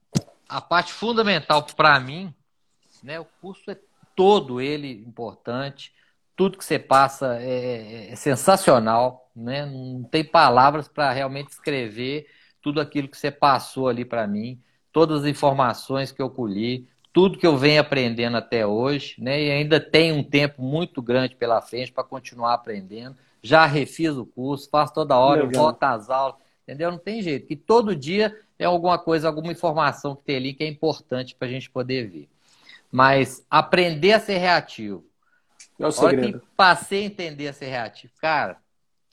a 0.49 0.59
parte 0.59 0.91
fundamental 0.91 1.63
para 1.77 1.99
mim, 1.99 2.33
né? 3.03 3.19
O 3.19 3.27
curso 3.39 3.69
é 3.69 3.77
todo 4.15 4.59
ele 4.59 4.91
importante. 5.07 5.93
Tudo 6.35 6.57
que 6.57 6.65
você 6.65 6.79
passa 6.79 7.37
é, 7.39 8.07
é, 8.07 8.11
é 8.13 8.15
sensacional, 8.15 9.29
né? 9.35 9.63
Não 9.63 10.03
tem 10.05 10.23
palavras 10.23 10.87
para 10.87 11.11
realmente 11.11 11.51
escrever 11.51 12.25
tudo 12.64 12.80
aquilo 12.80 13.09
que 13.09 13.18
você 13.18 13.30
passou 13.30 13.89
ali 13.89 14.05
para 14.05 14.26
mim, 14.26 14.57
todas 14.91 15.24
as 15.24 15.28
informações 15.28 16.11
que 16.11 16.22
eu 16.22 16.30
colhi, 16.30 16.88
tudo 17.11 17.38
que 17.38 17.45
eu 17.45 17.57
venho 17.57 17.82
aprendendo 17.82 18.38
até 18.38 18.66
hoje, 18.66 19.16
né? 19.20 19.39
E 19.43 19.51
ainda 19.51 19.80
tem 19.80 20.14
um 20.14 20.24
tempo 20.24 20.64
muito 20.64 21.01
grande 21.01 21.36
pela 21.36 21.61
frente 21.61 21.91
para 21.91 22.03
continuar 22.03 22.53
aprendendo. 22.53 23.16
Já 23.41 23.66
refiz 23.66 24.16
o 24.16 24.26
curso, 24.26 24.70
faço 24.70 24.93
toda 24.93 25.18
hora, 25.18 25.43
Legal. 25.43 25.64
volto 25.64 25.84
às 25.84 26.09
aulas, 26.09 26.38
entendeu? 26.64 26.89
Não 26.89 26.97
tem 26.97 27.22
jeito. 27.22 27.45
E 27.51 27.55
todo 27.55 27.95
dia 27.95 28.36
é 28.57 28.64
alguma 28.64 28.97
coisa, 28.97 29.28
alguma 29.28 29.51
informação 29.51 30.16
que 30.16 30.24
tem 30.24 30.38
ali 30.38 30.53
que 30.53 30.64
é 30.64 30.68
importante 30.68 31.36
para 31.36 31.47
a 31.47 31.51
gente 31.51 31.70
poder 31.70 32.07
ver. 32.07 32.30
Mas 32.89 33.45
aprender 33.49 34.14
a 34.14 34.20
ser 34.20 34.38
reativo. 34.38 35.05
É 35.78 35.86
o 35.86 35.91
segredo. 35.91 36.38
Hora 36.38 36.39
que 36.39 36.45
passei 36.55 37.03
a 37.03 37.05
entender 37.07 37.47
a 37.49 37.53
ser 37.53 37.68
reativo, 37.68 38.14
cara, 38.22 38.62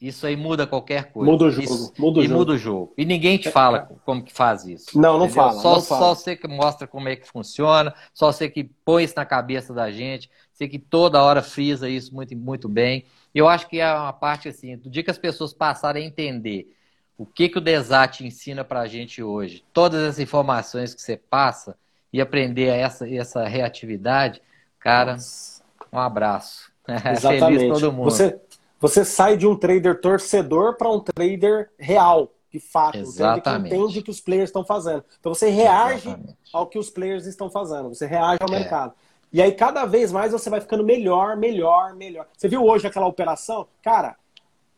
isso 0.01 0.27
aí 0.27 0.35
muda 0.35 0.67
qualquer 0.67 1.13
coisa. 1.13 1.31
Muda 1.31 1.45
o 1.45 1.51
jogo. 1.51 1.63
Isso, 1.65 1.93
muda 1.99 2.21
o 2.21 2.23
e 2.23 2.27
jogo. 2.27 2.39
muda 2.39 2.53
o 2.53 2.57
jogo. 2.59 2.95
E 2.97 3.05
ninguém 3.05 3.37
te 3.37 3.51
fala 3.51 3.91
como 4.05 4.23
que 4.23 4.33
faz 4.33 4.65
isso. 4.65 4.99
Não, 4.99 5.19
não 5.19 5.29
fala. 5.29 5.53
Só, 5.53 5.75
não 5.75 5.81
só 5.81 6.15
você 6.15 6.35
que 6.35 6.49
mostra 6.49 6.87
como 6.87 7.09
é 7.09 7.17
que 7.17 7.29
funciona, 7.29 7.95
só 8.15 8.33
você 8.33 8.49
que 8.49 8.65
põe 8.65 9.05
isso 9.05 9.15
na 9.17 9.27
cabeça 9.27 9.75
da 9.75 9.91
gente, 9.91 10.31
você 10.53 10.67
que 10.67 10.79
toda 10.79 11.23
hora 11.23 11.43
frisa 11.43 11.89
isso 11.89 12.15
muito, 12.15 12.35
muito 12.35 12.69
bem. 12.69 13.05
E 13.35 13.39
eu 13.39 13.47
acho 13.47 13.69
que 13.69 13.79
é 13.79 13.93
uma 13.93 14.13
parte 14.13 14.49
assim, 14.49 14.77
do 14.77 14.89
dia 14.89 15.03
que 15.03 15.11
as 15.11 15.19
pessoas 15.19 15.53
passarem 15.53 16.05
a 16.05 16.07
entender 16.07 16.75
o 17.19 17.27
que, 17.27 17.51
que 17.51 17.59
o 17.59 17.61
Desat 17.61 18.25
ensina 18.25 18.65
pra 18.65 18.87
gente 18.87 19.23
hoje, 19.23 19.63
todas 19.75 20.03
as 20.03 20.19
informações 20.19 20.95
que 20.95 21.03
você 21.03 21.19
passa 21.19 21.77
e 22.11 22.19
aprender 22.19 22.69
essa, 22.69 23.07
essa 23.07 23.47
reatividade, 23.47 24.41
cara, 24.79 25.13
Nossa. 25.13 25.63
um 25.93 25.99
abraço. 25.99 26.73
Exatamente. 26.89 27.59
Feliz 27.59 27.81
todo 27.81 27.93
mundo. 27.93 28.11
Você 28.11 28.41
você 28.81 29.05
sai 29.05 29.37
de 29.37 29.47
um 29.47 29.55
trader 29.55 30.01
torcedor 30.01 30.77
para 30.77 30.91
um 30.91 30.99
trader 30.99 31.71
real, 31.79 32.33
de 32.51 32.59
fato. 32.59 32.97
Exatamente. 32.99 33.75
Entende 33.75 33.99
o 33.99 34.03
que 34.03 34.11
os 34.11 34.21
players 34.21 34.49
estão 34.49 34.65
fazendo. 34.65 35.05
Então 35.21 35.35
você 35.35 35.51
reage 35.51 36.09
Exatamente. 36.09 36.37
ao 36.53 36.67
que 36.67 36.79
os 36.79 36.89
players 36.89 37.27
estão 37.27 37.51
fazendo, 37.51 37.91
você 37.91 38.07
reage 38.07 38.39
ao 38.41 38.49
é. 38.49 38.59
mercado. 38.59 38.95
E 39.31 39.41
aí 39.41 39.53
cada 39.53 39.85
vez 39.85 40.11
mais 40.11 40.33
você 40.33 40.49
vai 40.49 40.61
ficando 40.61 40.83
melhor, 40.83 41.37
melhor, 41.37 41.95
melhor. 41.95 42.27
Você 42.37 42.49
viu 42.49 42.65
hoje 42.65 42.87
aquela 42.87 43.07
operação? 43.07 43.69
Cara, 43.83 44.17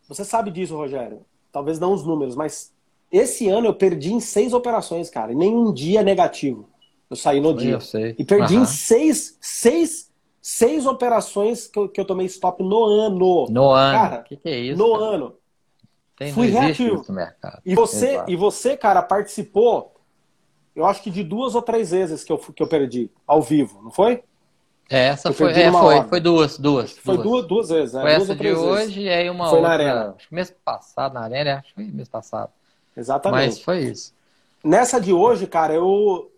você 0.09 0.25
sabe 0.25 0.51
disso, 0.51 0.77
Rogério. 0.77 1.25
Talvez 1.53 1.79
não 1.79 1.93
os 1.93 2.05
números, 2.05 2.35
mas 2.35 2.73
esse 3.11 3.49
ano 3.49 3.69
eu 3.69 3.75
perdi 3.75 4.13
em 4.13 4.21
seis 4.21 4.53
operações, 4.53 5.09
cara. 5.09 5.33
E 5.33 5.35
nenhum 5.35 5.73
dia 5.73 6.03
negativo. 6.03 6.69
Eu 7.09 7.17
saí 7.17 7.41
no 7.41 7.55
dia. 7.55 7.75
Eu 7.75 7.81
sei. 7.81 8.15
E 8.19 8.25
perdi 8.25 8.57
uhum. 8.57 8.63
em 8.63 8.67
seis, 8.67 9.37
seis 9.41 10.11
seis 10.43 10.85
operações 10.85 11.69
que 11.69 11.79
eu, 11.79 11.89
que 11.89 12.01
eu 12.01 12.05
tomei 12.05 12.27
stop 12.27 12.63
no 12.63 12.85
ano. 12.85 13.47
No 13.49 13.71
ano. 13.71 13.99
Cara, 13.99 14.23
que, 14.23 14.37
que 14.37 14.49
é 14.49 14.59
isso? 14.59 14.79
No 14.79 14.93
cara? 14.99 15.05
ano. 15.05 15.35
Tem, 16.17 16.33
Fui 16.33 16.49
reativo. 16.49 17.03
E 17.65 17.75
você, 17.75 18.23
e 18.29 18.37
você, 18.37 18.77
cara, 18.77 19.03
participou, 19.03 19.95
eu 20.75 20.85
acho 20.85 21.03
que 21.03 21.11
de 21.11 21.23
duas 21.23 21.55
ou 21.55 21.63
três 21.63 21.93
vezes 21.93 22.25
que 22.25 22.33
eu, 22.33 22.39
que 22.39 22.63
eu 22.63 22.67
perdi 22.67 23.11
ao 23.27 23.41
vivo, 23.41 23.81
não 23.83 23.91
foi? 23.91 24.23
É, 24.91 25.07
essa 25.07 25.33
foi, 25.33 25.53
é, 25.53 25.73
foi, 25.73 26.03
foi 26.05 26.21
duas, 26.21 26.59
duas. 26.59 26.99
Foi 26.99 27.17
duas, 27.17 27.47
duas 27.47 27.69
vezes. 27.71 27.95
É, 27.95 28.03
foi 28.03 28.13
essa 28.13 28.35
de 28.35 28.53
hoje 28.53 29.01
e 29.03 29.09
aí 29.09 29.31
uma 29.31 29.49
foi 29.49 29.59
outra. 29.59 29.69
Na 29.69 29.75
arena. 29.75 30.15
Acho 30.17 30.29
que 30.29 30.35
mês 30.35 30.55
passado, 30.65 31.15
na 31.15 31.21
arena, 31.21 31.59
acho 31.59 31.69
que 31.69 31.75
foi 31.75 31.85
mês 31.85 32.09
passado. 32.09 32.51
Exatamente. 32.97 33.47
Mas 33.47 33.63
foi 33.63 33.79
isso. 33.85 34.13
Nessa 34.63 35.01
de 35.01 35.13
hoje, 35.13 35.47
cara, 35.47 35.73
eu. 35.73 36.31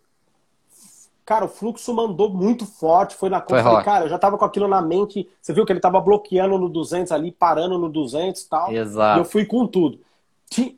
Cara, 1.25 1.47
o 1.47 1.49
fluxo 1.49 1.95
mandou 1.95 2.29
muito 2.29 2.67
forte, 2.67 3.15
foi 3.15 3.31
na 3.31 3.41
conta. 3.41 3.63
Foi 3.63 3.83
cara, 3.83 4.05
eu 4.05 4.09
já 4.09 4.19
tava 4.19 4.37
com 4.37 4.45
aquilo 4.45 4.69
na 4.69 4.83
mente. 4.83 5.29
Você 5.41 5.53
viu 5.55 5.65
que 5.65 5.73
ele 5.73 5.81
tava 5.81 6.01
bloqueando 6.01 6.59
no 6.59 6.69
200 6.69 7.13
ali, 7.13 7.33
parando 7.33 7.79
no 7.79 7.89
200 7.89 8.43
e 8.43 8.49
tal. 8.49 8.73
Exato. 8.73 9.19
E 9.19 9.21
eu 9.21 9.25
fui 9.25 9.47
com 9.47 9.67
tudo. 9.67 10.01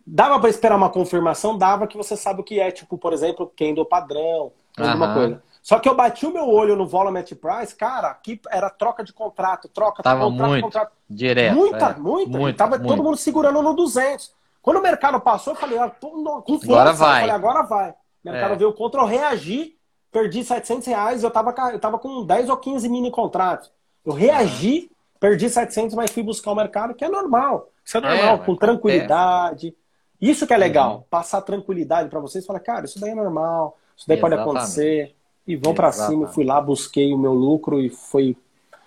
Dava 0.07 0.38
para 0.38 0.49
esperar 0.49 0.76
uma 0.76 0.88
confirmação? 0.88 1.59
Dava 1.59 1.86
que 1.86 1.97
você 1.97 2.16
sabe 2.16 2.40
o 2.40 2.44
que 2.44 2.61
é, 2.61 2.70
tipo, 2.70 2.97
por 2.97 3.12
exemplo, 3.12 3.53
candle 3.57 3.84
padrão, 3.84 4.53
alguma 4.76 5.14
coisa. 5.14 5.42
Só 5.62 5.80
que 5.80 5.88
eu 5.88 5.97
bati 5.97 6.24
o 6.24 6.32
meu 6.32 6.49
olho 6.49 6.76
no 6.76 6.86
Volume 6.86 7.24
Price, 7.24 7.74
cara, 7.74 8.09
aqui 8.11 8.40
era 8.49 8.70
troca 8.70 9.03
de 9.03 9.12
contrato, 9.12 9.68
troca, 9.68 10.01
Tava 10.01 10.24
contrato, 10.24 10.49
muito 10.49 10.62
contrato. 10.62 10.92
Direto. 11.11 11.57
Muita, 11.57 11.86
é. 11.86 11.97
muita. 11.97 12.38
Muito, 12.38 12.57
tava 12.57 12.78
muito. 12.78 12.88
todo 12.88 13.03
mundo 13.03 13.16
segurando 13.16 13.61
no 13.61 13.74
200. 13.74 14.32
Quando 14.62 14.76
o 14.78 14.82
mercado 14.82 15.20
passou, 15.20 15.55
eu 15.55 15.59
falei, 15.59 15.76
ah, 15.76 15.90
tô, 15.90 16.11
com 16.42 16.61
força. 16.61 16.66
Agora 16.72 16.92
vai. 16.92 17.16
Eu 17.16 17.20
falei, 17.20 17.34
agora 17.34 17.62
vai. 17.62 17.90
O 17.90 18.30
mercado 18.30 18.53
É. 18.53 18.57
veio 18.57 18.72
contra, 18.72 19.01
eu 19.01 19.07
reagi, 19.07 19.76
perdi 20.11 20.45
700 20.45 20.87
reais, 20.87 21.23
eu 21.23 21.31
tava, 21.31 21.55
eu 21.73 21.79
tava 21.79 21.99
com 21.99 22.25
10 22.25 22.49
ou 22.49 22.57
15 22.57 22.89
mini 22.89 23.11
contratos. 23.11 23.71
Eu 24.05 24.13
reagi, 24.13 24.91
perdi 25.21 25.49
700, 25.51 25.95
mas 25.95 26.11
fui 26.11 26.23
buscar 26.23 26.53
o 26.53 26.55
mercado, 26.55 26.95
que 26.95 27.05
é 27.05 27.09
normal. 27.09 27.71
Isso 27.85 27.97
é 27.97 28.01
normal, 28.01 28.41
É, 28.43 28.45
com 28.45 28.53
Uhum. 28.53 28.59
tranquilidade. 28.59 29.75
Isso 30.21 30.47
que 30.47 30.55
é 30.55 30.57
legal, 30.57 31.07
passar 31.11 31.43
tranquilidade 31.43 32.09
pra 32.09 32.21
vocês, 32.21 32.47
falar, 32.47 32.61
cara, 32.61 32.87
isso 32.87 32.99
daí 32.99 33.11
é 33.11 33.15
normal, 33.15 33.77
isso 33.97 34.09
daí 34.09 34.17
pode 34.17 34.35
Exatamente. 34.35 34.59
acontecer. 34.59 35.17
E 35.47 35.55
vão 35.57 35.75
pra 35.75 35.93
cima, 35.93 36.27
fui 36.27 36.45
lá, 36.45 36.61
busquei 36.61 37.13
o 37.13 37.19
meu 37.19 37.33
lucro 37.33 37.81
e 37.81 37.89
foi 37.91 38.37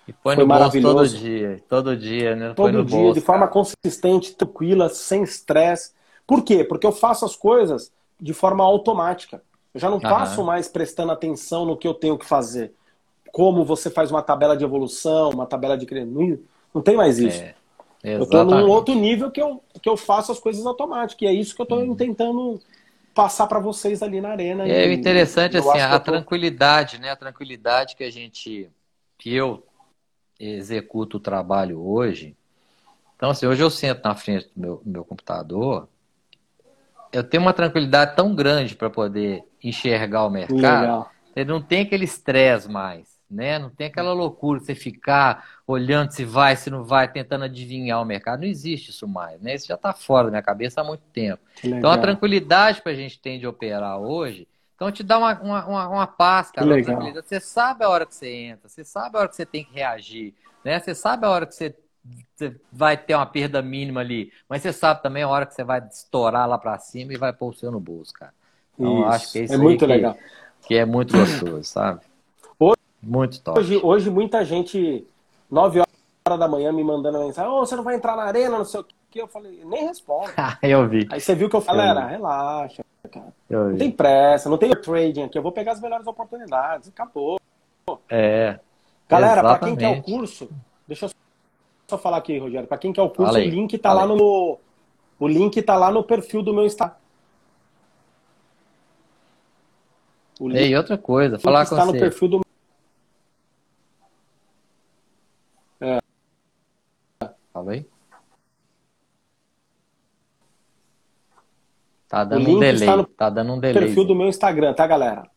E 0.06 0.12
põe 0.12 0.34
Foi 0.34 0.44
no 0.44 0.48
bolso 0.50 0.80
todo 0.80 1.08
maravilhoso. 1.08 1.16
dia, 1.18 1.62
todo 1.68 1.96
dia, 1.96 2.34
né? 2.36 2.54
Todo 2.54 2.84
dia, 2.84 2.98
bolso, 2.98 3.14
de 3.14 3.20
forma 3.20 3.46
cara. 3.46 3.52
consistente, 3.52 4.34
tranquila, 4.34 4.88
sem 4.88 5.22
estresse. 5.22 5.92
Por 6.26 6.42
quê? 6.44 6.64
Porque 6.64 6.86
eu 6.86 6.92
faço 6.92 7.24
as 7.24 7.36
coisas 7.36 7.92
de 8.20 8.34
forma 8.34 8.64
automática. 8.64 9.42
Eu 9.74 9.80
já 9.80 9.90
não 9.90 10.00
Aham. 10.04 10.08
passo 10.08 10.44
mais 10.44 10.68
prestando 10.68 11.12
atenção 11.12 11.64
no 11.64 11.76
que 11.76 11.86
eu 11.88 11.94
tenho 11.94 12.18
que 12.18 12.26
fazer. 12.26 12.72
Como 13.32 13.64
você 13.64 13.90
faz 13.90 14.10
uma 14.10 14.22
tabela 14.22 14.56
de 14.56 14.64
evolução, 14.64 15.30
uma 15.30 15.46
tabela 15.46 15.78
de 15.78 15.86
crescimento. 15.86 16.18
Não, 16.20 16.38
não 16.74 16.82
tem 16.82 16.96
mais 16.96 17.18
isso. 17.18 17.42
É, 17.42 17.54
eu 18.18 18.24
estou 18.24 18.44
num 18.44 18.68
outro 18.68 18.94
nível 18.94 19.30
que 19.30 19.40
eu, 19.40 19.62
que 19.82 19.88
eu 19.88 19.96
faço 19.96 20.32
as 20.32 20.40
coisas 20.40 20.66
automáticas. 20.66 21.22
E 21.22 21.26
é 21.26 21.32
isso 21.32 21.54
que 21.54 21.62
eu 21.62 21.64
estou 21.64 21.96
tentando 21.96 22.60
passar 23.14 23.46
para 23.46 23.60
vocês 23.60 24.02
ali 24.02 24.20
na 24.20 24.30
arena. 24.30 24.66
É 24.66 24.92
E 24.92 24.92
interessante 24.92 25.56
assim, 25.56 25.78
a 25.78 25.98
tô- 25.98 26.12
tranquilidade, 26.12 26.98
né? 26.98 27.10
A 27.10 27.16
tranquilidade 27.16 27.96
que 27.96 28.04
a 28.04 28.10
gente, 28.10 28.70
que 29.18 29.34
eu 29.34 29.66
executo 30.40 31.18
o 31.18 31.20
trabalho 31.20 31.80
hoje. 31.82 32.36
Então, 33.16 33.30
assim, 33.30 33.46
hoje 33.46 33.62
eu 33.62 33.70
sento 33.70 34.04
na 34.04 34.14
frente 34.16 34.50
do 34.56 34.60
meu, 34.60 34.76
do 34.84 34.90
meu 34.90 35.04
computador, 35.04 35.88
eu 37.12 37.24
tenho 37.24 37.42
uma 37.42 37.52
tranquilidade 37.52 38.14
tão 38.16 38.34
grande 38.34 38.76
para 38.76 38.90
poder 38.90 39.44
enxergar 39.62 40.24
o 40.24 40.30
mercado. 40.30 40.56
Legal. 40.56 41.12
Não 41.46 41.62
tem 41.62 41.82
aquele 41.82 42.04
estresse 42.04 42.68
mais, 42.68 43.08
né? 43.30 43.58
Não 43.58 43.70
tem 43.70 43.86
aquela 43.86 44.12
loucura 44.12 44.58
de 44.58 44.66
você 44.66 44.74
ficar 44.74 45.60
olhando 45.66 46.10
se 46.10 46.24
vai, 46.24 46.56
se 46.56 46.68
não 46.68 46.84
vai, 46.84 47.10
tentando 47.10 47.44
adivinhar 47.44 48.02
o 48.02 48.04
mercado. 48.04 48.40
Não 48.40 48.48
existe 48.48 48.90
isso 48.90 49.06
mais, 49.06 49.40
né? 49.40 49.54
Isso 49.54 49.68
já 49.68 49.76
está 49.76 49.92
fora 49.92 50.24
da 50.24 50.30
minha 50.30 50.42
cabeça 50.42 50.80
há 50.80 50.84
muito 50.84 51.04
tempo. 51.12 51.42
Então, 51.62 51.90
a 51.90 51.98
tranquilidade 51.98 52.82
que 52.82 52.88
a 52.88 52.94
gente 52.94 53.18
tem 53.20 53.38
de 53.38 53.46
operar 53.46 53.98
hoje, 53.98 54.46
então 54.74 54.90
te 54.90 55.02
dá 55.02 55.18
uma, 55.18 55.38
uma, 55.40 55.66
uma, 55.66 55.88
uma 55.88 56.06
paz, 56.06 56.50
cara. 56.50 56.66
Uma. 56.66 57.12
Você 57.22 57.38
sabe 57.38 57.84
a 57.84 57.88
hora 57.88 58.06
que 58.06 58.14
você 58.14 58.28
entra, 58.28 58.68
você 58.68 58.84
sabe 58.84 59.16
a 59.16 59.20
hora 59.20 59.28
que 59.28 59.36
você 59.36 59.46
tem 59.46 59.64
que 59.64 59.74
reagir, 59.74 60.34
né? 60.64 60.80
Você 60.80 60.94
sabe 60.94 61.26
a 61.26 61.30
hora 61.30 61.46
que 61.46 61.54
você, 61.54 61.76
você 62.34 62.58
vai 62.72 62.96
ter 62.96 63.14
uma 63.14 63.26
perda 63.26 63.62
mínima 63.62 64.00
ali, 64.00 64.32
mas 64.48 64.62
você 64.62 64.72
sabe 64.72 65.02
também 65.02 65.22
a 65.22 65.28
hora 65.28 65.46
que 65.46 65.54
você 65.54 65.62
vai 65.62 65.86
estourar 65.86 66.48
lá 66.48 66.58
para 66.58 66.78
cima 66.78 67.12
e 67.12 67.18
vai 67.18 67.32
pôr 67.32 67.50
o 67.50 67.54
seu 67.54 67.70
no 67.70 67.78
bolso, 67.78 68.12
cara. 68.14 68.32
Então, 68.80 69.08
acho 69.08 69.32
que 69.32 69.38
é 69.38 69.42
isso 69.44 69.54
é 69.54 69.56
muito 69.58 69.78
que, 69.80 69.86
legal. 69.86 70.16
que 70.66 70.74
é 70.74 70.84
muito 70.84 71.16
gostoso, 71.16 71.64
sabe? 71.64 72.00
Hoje- 72.58 72.76
Muito 73.02 73.40
top. 73.42 73.58
Hoje, 73.60 73.80
hoje 73.82 74.10
muita 74.10 74.44
gente, 74.44 75.06
9 75.50 75.80
horas 76.26 76.38
da 76.38 76.48
manhã, 76.48 76.72
me 76.72 76.82
mandando 76.84 77.18
mensagem, 77.18 77.50
ô, 77.50 77.60
você 77.64 77.76
não 77.76 77.82
vai 77.84 77.94
entrar 77.96 78.16
na 78.16 78.22
arena, 78.24 78.58
não 78.58 78.64
sei 78.64 78.80
o 78.80 78.84
que. 78.84 79.20
Eu 79.20 79.26
falei, 79.28 79.60
nem 79.64 79.86
respondo. 79.86 80.30
eu 80.62 80.88
vi. 80.88 81.06
Aí 81.10 81.20
você 81.20 81.34
viu 81.34 81.48
que 81.50 81.56
eu 81.56 81.60
falei, 81.60 81.86
galera, 81.86 82.06
relaxa, 82.06 82.82
cara. 83.10 83.32
Não 83.48 83.76
tem 83.76 83.90
pressa, 83.90 84.48
não 84.48 84.56
tem 84.56 84.70
trading 84.70 85.24
aqui, 85.24 85.36
eu 85.36 85.42
vou 85.42 85.50
pegar 85.52 85.72
as 85.72 85.80
melhores 85.80 86.06
oportunidades, 86.06 86.88
acabou. 86.88 87.38
É. 88.08 88.58
Galera, 89.08 89.42
para 89.42 89.58
quem 89.58 89.74
quer 89.76 89.98
o 89.98 90.02
curso, 90.02 90.48
deixa 90.86 91.06
eu 91.06 91.10
só 91.88 91.98
falar 91.98 92.18
aqui, 92.18 92.38
Rogério, 92.38 92.68
para 92.68 92.78
quem 92.78 92.92
quer 92.92 93.02
o 93.02 93.10
curso, 93.10 93.32
Fala 93.32 93.44
o 93.44 93.48
link 93.48 93.76
tá 93.78 93.88
fala 93.88 94.04
lá 94.04 94.14
no 94.14 94.58
o 95.18 95.26
link 95.28 95.60
tá 95.60 95.76
lá 95.76 95.90
no 95.90 96.04
perfil 96.04 96.42
do 96.42 96.54
meu 96.54 96.64
Instagram. 96.64 96.94
O 100.40 100.50
E 100.50 100.74
outra 100.74 100.96
coisa, 100.96 101.38
falar 101.38 101.66
com 101.66 101.74
está 101.74 101.84
no 101.84 101.92
você. 101.92 101.98
perfil 102.00 102.28
do 102.28 102.40
Fala 107.52 107.72
aí. 107.72 107.86
Tá 112.08 112.24
dando 112.24 112.50
um 112.50 112.58
delay. 112.58 112.74
está 112.74 112.96
no 112.96 113.04
Tá 113.06 113.30
dando 113.30 113.52
um 113.52 113.60
delay. 113.60 113.84
perfil 113.84 114.04
do 114.06 114.14
meu 114.14 114.28
Instagram, 114.28 114.72
tá, 114.74 114.86
galera? 114.86 115.30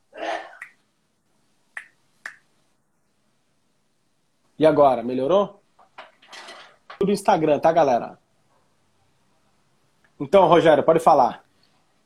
E 4.58 4.66
agora, 4.66 5.04
melhorou? 5.04 5.62
Do 7.00 7.12
Instagram, 7.12 7.60
tá, 7.60 7.72
galera? 7.72 8.18
Então, 10.20 10.48
Rogério, 10.48 10.84
pode 10.84 11.00
falar. 11.00 11.44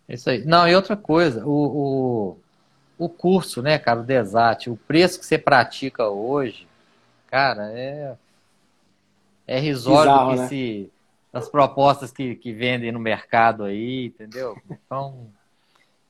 Isso 0.09 0.29
aí. 0.29 0.43
Não, 0.45 0.67
e 0.67 0.75
outra 0.75 0.97
coisa, 0.97 1.45
o, 1.45 1.51
o, 1.51 2.39
o 2.97 3.07
curso, 3.07 3.61
né, 3.61 3.77
cara, 3.77 3.99
o 3.99 4.03
Desat, 4.03 4.69
o 4.69 4.75
preço 4.75 5.19
que 5.19 5.25
você 5.25 5.37
pratica 5.37 6.07
hoje, 6.07 6.67
cara, 7.27 7.71
é, 7.71 8.15
é 9.45 9.59
risório 9.59 10.11
Bizarro, 10.11 10.31
que 10.31 10.39
né? 10.39 10.47
se, 10.47 10.91
as 11.31 11.47
propostas 11.47 12.11
que, 12.11 12.35
que 12.35 12.51
vendem 12.51 12.91
no 12.91 12.99
mercado 12.99 13.63
aí, 13.63 14.07
entendeu? 14.07 14.57
Então, 14.69 15.27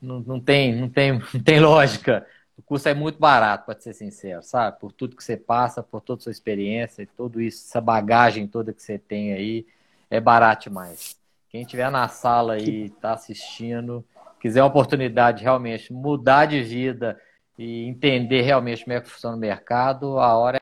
não, 0.01 0.19
não, 0.21 0.39
tem, 0.39 0.75
não, 0.75 0.89
tem, 0.89 1.11
não 1.33 1.43
tem 1.43 1.59
lógica. 1.59 2.25
O 2.57 2.61
curso 2.61 2.89
é 2.89 2.93
muito 2.93 3.19
barato, 3.19 3.65
para 3.65 3.79
ser 3.79 3.93
sincero, 3.93 4.41
sabe? 4.41 4.79
Por 4.79 4.91
tudo 4.91 5.15
que 5.15 5.23
você 5.23 5.37
passa, 5.37 5.83
por 5.83 6.01
toda 6.01 6.21
a 6.21 6.23
sua 6.23 6.31
experiência, 6.31 7.03
e 7.03 7.05
tudo 7.05 7.41
isso, 7.41 7.65
essa 7.67 7.81
bagagem 7.81 8.47
toda 8.47 8.73
que 8.73 8.81
você 8.81 8.97
tem 8.97 9.33
aí, 9.33 9.65
é 10.09 10.19
barato 10.19 10.63
demais. 10.69 11.17
Quem 11.49 11.61
estiver 11.61 11.91
na 11.91 12.07
sala 12.07 12.53
aí, 12.53 12.85
está 12.85 13.13
assistindo, 13.13 14.03
quiser 14.47 14.61
uma 14.61 14.69
oportunidade 14.69 15.39
de 15.39 15.43
realmente 15.43 15.91
mudar 15.91 16.45
de 16.45 16.61
vida 16.63 17.21
e 17.57 17.83
entender 17.83 18.41
realmente 18.41 18.83
como 18.85 18.93
é 18.95 19.01
que 19.01 19.09
funciona 19.09 19.35
o 19.35 19.39
mercado, 19.39 20.17
a 20.19 20.37
hora 20.37 20.57
é 20.57 20.61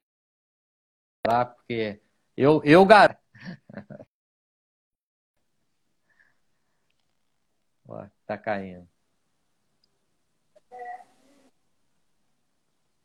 lá, 1.28 1.46
porque 1.46 2.02
eu, 2.36 2.62
eu 2.64 2.84
garanto. 2.86 3.20
Ó, 7.88 8.04
tá 8.26 8.38
caindo. 8.38 8.88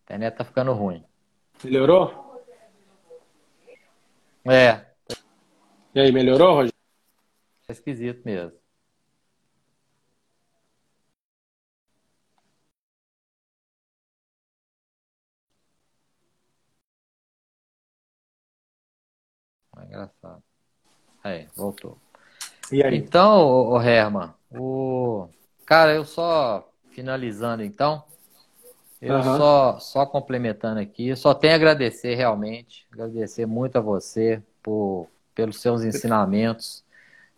A 0.09 0.15
internet 0.15 0.37
tá 0.37 0.45
ficando 0.45 0.73
ruim. 0.73 1.05
Melhorou? 1.63 2.43
É, 4.47 4.87
E 5.95 6.01
aí, 6.01 6.11
melhorou, 6.11 6.55
Rogério? 6.55 6.73
é 7.69 7.73
esquisito 7.73 8.25
mesmo. 8.25 8.60
Engraçado. 19.91 20.43
Aí, 21.23 21.47
voltou. 21.57 21.99
E 22.73 22.83
aí? 22.83 22.97
Então, 22.97 23.71
o 23.71 23.81
Herman, 23.81 24.33
o 24.51 25.29
cara, 25.67 25.95
eu 25.95 26.05
só 26.05 26.69
finalizando 26.93 27.63
então, 27.63 28.03
eu 29.03 29.15
Aham. 29.15 29.37
só 29.37 29.79
só 29.79 30.07
complementando 30.07 30.81
aqui, 30.81 31.09
eu 31.09 31.17
só 31.17 31.35
tenho 31.35 31.53
a 31.55 31.57
agradecer 31.57 32.15
realmente, 32.15 32.87
agradecer 32.93 33.47
muito 33.47 33.77
a 33.77 33.81
você 33.81 34.43
por 34.63 35.09
pelos 35.35 35.61
seus 35.61 35.83
ensinamentos, 35.85 36.85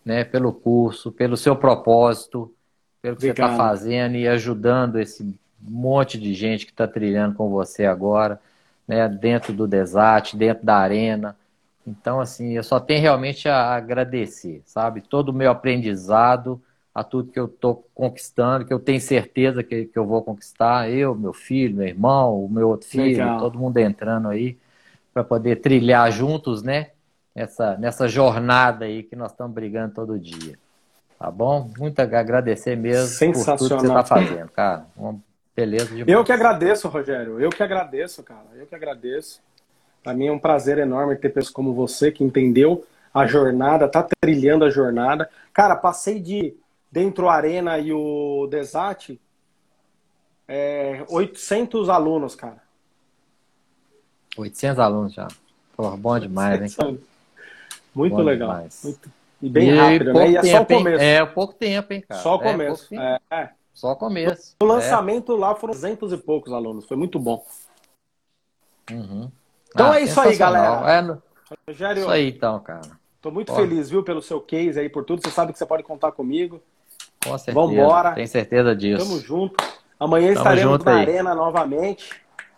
né, 0.05 0.25
pelo 0.25 0.53
curso, 0.53 1.13
pelo 1.13 1.37
seu 1.37 1.55
propósito, 1.55 2.53
pelo 3.01 3.17
que 3.17 3.23
você 3.23 3.31
está 3.31 3.47
Obrigado. 3.47 3.57
fazendo 3.57 4.17
e 4.17 4.27
ajudando 4.27 4.99
esse 4.99 5.39
monte 5.61 6.19
de 6.19 6.35
gente 6.35 6.67
que 6.67 6.73
está 6.73 6.89
trilhando 6.89 7.37
com 7.37 7.49
você 7.49 7.85
agora, 7.85 8.41
né, 8.89 9.09
dentro 9.09 9.53
do 9.53 9.69
Desat, 9.69 10.37
dentro 10.37 10.65
da 10.65 10.77
arena. 10.77 11.37
Então, 11.87 12.21
assim, 12.21 12.53
eu 12.53 12.63
só 12.63 12.79
tenho 12.79 13.01
realmente 13.01 13.49
a 13.49 13.75
agradecer, 13.75 14.63
sabe? 14.65 15.01
Todo 15.01 15.31
o 15.31 15.33
meu 15.33 15.51
aprendizado 15.51 16.63
a 16.95 17.03
tudo 17.03 17.33
que 17.33 17.41
eu 17.41 17.47
estou 17.47 17.89
conquistando, 17.95 18.65
que 18.65 18.73
eu 18.73 18.79
tenho 18.79 19.01
certeza 19.01 19.63
que, 19.63 19.87
que 19.87 19.99
eu 19.99 20.07
vou 20.07 20.23
conquistar. 20.23 20.91
Eu, 20.91 21.15
meu 21.15 21.33
filho, 21.33 21.77
meu 21.77 21.87
irmão, 21.87 22.45
o 22.45 22.49
meu 22.49 22.69
outro 22.69 22.89
filho, 22.89 23.05
Legal. 23.05 23.39
todo 23.39 23.59
mundo 23.59 23.79
entrando 23.79 24.29
aí 24.29 24.59
para 25.13 25.25
poder 25.25 25.57
trilhar 25.57 26.11
juntos, 26.13 26.63
né? 26.63 26.91
Essa, 27.35 27.77
nessa 27.79 28.07
jornada 28.07 28.85
aí 28.85 29.03
que 29.03 29.17
nós 29.17 29.33
estamos 29.33 29.55
brigando 29.55 29.95
todo 29.95 30.19
dia. 30.19 30.59
Tá 31.19 31.31
bom? 31.31 31.71
Muito 31.79 31.99
agradecer 32.01 32.77
mesmo 32.77 33.33
por 33.33 33.45
tudo 33.57 33.77
que 33.77 33.81
você 33.81 33.87
está 33.87 34.05
fazendo, 34.05 34.51
cara. 34.51 34.87
Uma 34.97 35.19
beleza 35.57 35.87
demais. 35.87 36.09
Eu 36.09 36.25
que 36.25 36.33
agradeço, 36.33 36.89
Rogério. 36.89 37.41
Eu 37.41 37.49
que 37.49 37.63
agradeço, 37.63 38.23
cara. 38.23 38.47
Eu 38.55 38.67
que 38.67 38.75
agradeço. 38.75 39.41
Para 40.03 40.15
mim 40.15 40.27
é 40.27 40.33
um 40.33 40.39
prazer 40.39 40.79
enorme 40.79 41.17
ter 41.17 41.31
pessoas 41.31 41.53
como 41.53 41.73
você 41.73 42.11
que 42.11 42.25
entendeu 42.25 42.85
a 43.13 43.27
jornada, 43.27 43.89
tá 43.89 44.07
trilhando 44.21 44.65
a 44.65 44.71
jornada. 44.71 45.29
Cara, 45.53 45.77
passei 45.77 46.19
de 46.19 46.55
dentro 46.91 47.29
Arena 47.29 47.79
e 47.79 47.93
o 47.93 48.47
Desat 48.51 49.19
é, 50.49 51.05
800 51.09 51.89
alunos, 51.89 52.35
cara. 52.35 52.63
800 54.37 54.79
alunos 54.79 55.15
já. 55.15 55.29
Pô, 55.77 55.97
bom 55.97 56.19
demais, 56.19 56.79
hein? 56.79 56.99
Muito 57.95 58.17
bom 58.17 58.23
legal. 58.23 58.67
Muito... 58.83 59.11
E 59.41 59.49
bem 59.49 59.71
e 59.71 59.77
rápido, 59.77 60.13
né? 60.13 60.31
E 60.31 60.37
é 60.37 60.43
só 60.43 60.63
o 60.63 60.67
começo. 60.67 61.03
É, 61.03 61.27
pouco 61.27 61.55
tempo, 61.55 61.93
hein, 61.93 62.05
cara? 62.07 62.21
Só 62.21 62.37
o 62.37 62.43
é, 62.43 62.53
começo. 62.53 62.95
É, 62.95 63.21
é. 63.31 63.51
Só 63.75 63.93
o 63.93 63.97
começo. 63.97 64.57
O 64.61 64.65
lançamento 64.65 65.35
lá 65.35 65.55
foram 65.55 65.75
200 65.75 66.13
e 66.13 66.17
poucos 66.17 66.53
alunos. 66.53 66.85
Foi 66.85 66.97
muito 66.97 67.19
bom. 67.19 67.45
Uhum. 68.91 69.31
Então 69.75 69.91
ah, 69.91 70.01
é 70.01 70.03
isso 70.03 70.21
aí, 70.21 70.37
galera. 70.37 70.91
É. 70.91 71.33
Rogério, 71.67 72.01
isso 72.01 72.11
aí, 72.11 72.29
então, 72.29 72.61
cara. 72.61 72.83
Tô 73.21 73.31
muito 73.31 73.55
feliz, 73.55 73.89
viu, 73.89 74.03
pelo 74.03 74.21
seu 74.21 74.41
case 74.41 74.81
aí, 74.81 74.89
por 74.89 75.05
tudo. 75.05 75.23
Você 75.23 75.31
sabe 75.31 75.53
que 75.53 75.59
você 75.59 75.67
pode 75.67 75.83
contar 75.83 76.13
comigo. 76.13 76.61
Com 77.25 77.39
certeza. 77.39 77.55
Vambora. 77.55 78.13
Tenho 78.13 78.29
certeza 78.29 78.75
disso. 78.75 79.07
Tamo 79.07 79.21
junto. 79.21 79.65
Amanhã 79.99 80.35
Tamo 80.35 80.39
estaremos 80.39 80.85
na 80.85 80.95
aí. 80.95 81.01
Arena 81.03 81.35
novamente. 81.35 82.11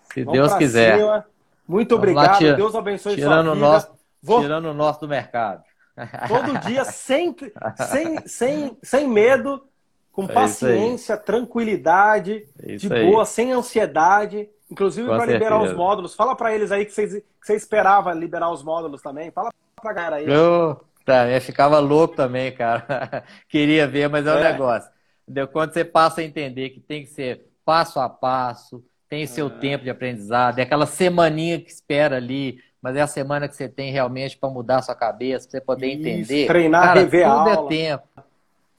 Se 0.04 0.24
Vamos 0.24 0.38
Deus 0.38 0.54
quiser. 0.54 0.98
Cima. 0.98 1.26
Muito 1.68 1.90
Vamos 1.90 2.02
obrigado. 2.02 2.38
Tira... 2.38 2.54
Deus 2.54 2.74
abençoe 2.74 3.14
tirando 3.14 3.44
sua 3.44 3.54
vida. 3.54 3.66
Nosso... 3.66 3.88
Vou... 4.22 4.40
Tirando 4.40 4.64
o 4.66 4.74
nosso 4.74 5.00
do 5.00 5.08
mercado. 5.08 5.62
Todo 6.26 6.58
dia, 6.60 6.84
sem, 6.84 7.36
sem, 7.76 8.26
sem, 8.26 8.78
sem 8.82 9.08
medo, 9.08 9.62
com 10.10 10.24
é 10.24 10.28
paciência, 10.28 11.16
tranquilidade, 11.16 12.46
é 12.58 12.76
de 12.76 12.88
boa, 12.88 13.22
aí. 13.22 13.26
sem 13.26 13.52
ansiedade. 13.52 14.48
Inclusive 14.70 15.06
para 15.06 15.26
liberar 15.26 15.62
os 15.62 15.72
módulos. 15.72 16.14
Fala 16.14 16.34
para 16.34 16.54
eles 16.54 16.72
aí 16.72 16.84
que 16.84 16.92
você 16.92 17.22
que 17.44 17.52
esperava 17.52 18.12
liberar 18.12 18.50
os 18.50 18.62
módulos 18.62 19.02
também. 19.02 19.30
Fala 19.30 19.50
pra 19.80 19.92
galera 19.92 20.16
aí. 20.16 20.26
Eu, 20.26 20.80
eu 21.06 21.40
ficava 21.40 21.78
louco 21.78 22.16
também, 22.16 22.52
cara. 22.52 23.24
Queria 23.48 23.86
ver, 23.86 24.08
mas 24.08 24.26
é, 24.26 24.30
é 24.30 24.34
um 24.34 24.40
negócio. 24.40 24.90
Entendeu? 25.22 25.48
Quando 25.48 25.72
você 25.72 25.84
passa 25.84 26.20
a 26.20 26.24
entender 26.24 26.70
que 26.70 26.80
tem 26.80 27.02
que 27.02 27.10
ser 27.10 27.46
passo 27.64 27.98
a 27.98 28.08
passo, 28.08 28.84
tem 29.08 29.26
seu 29.26 29.46
é. 29.46 29.50
tempo 29.50 29.84
de 29.84 29.90
aprendizado, 29.90 30.58
é 30.58 30.62
aquela 30.62 30.86
semaninha 30.86 31.60
que 31.60 31.70
espera 31.70 32.16
ali, 32.16 32.58
mas 32.82 32.96
é 32.96 33.00
a 33.00 33.06
semana 33.06 33.48
que 33.48 33.54
você 33.54 33.68
tem 33.68 33.92
realmente 33.92 34.36
para 34.36 34.50
mudar 34.50 34.78
a 34.78 34.82
sua 34.82 34.94
cabeça, 34.94 35.48
para 35.48 35.58
você 35.58 35.64
poder 35.64 35.86
Isso, 35.86 36.00
entender. 36.00 36.46
Treinar, 36.46 36.82
Cara, 36.82 37.00
rever 37.00 37.26
tudo 37.26 37.48
a 37.48 37.52
é 37.52 37.68
tempo. 37.68 38.08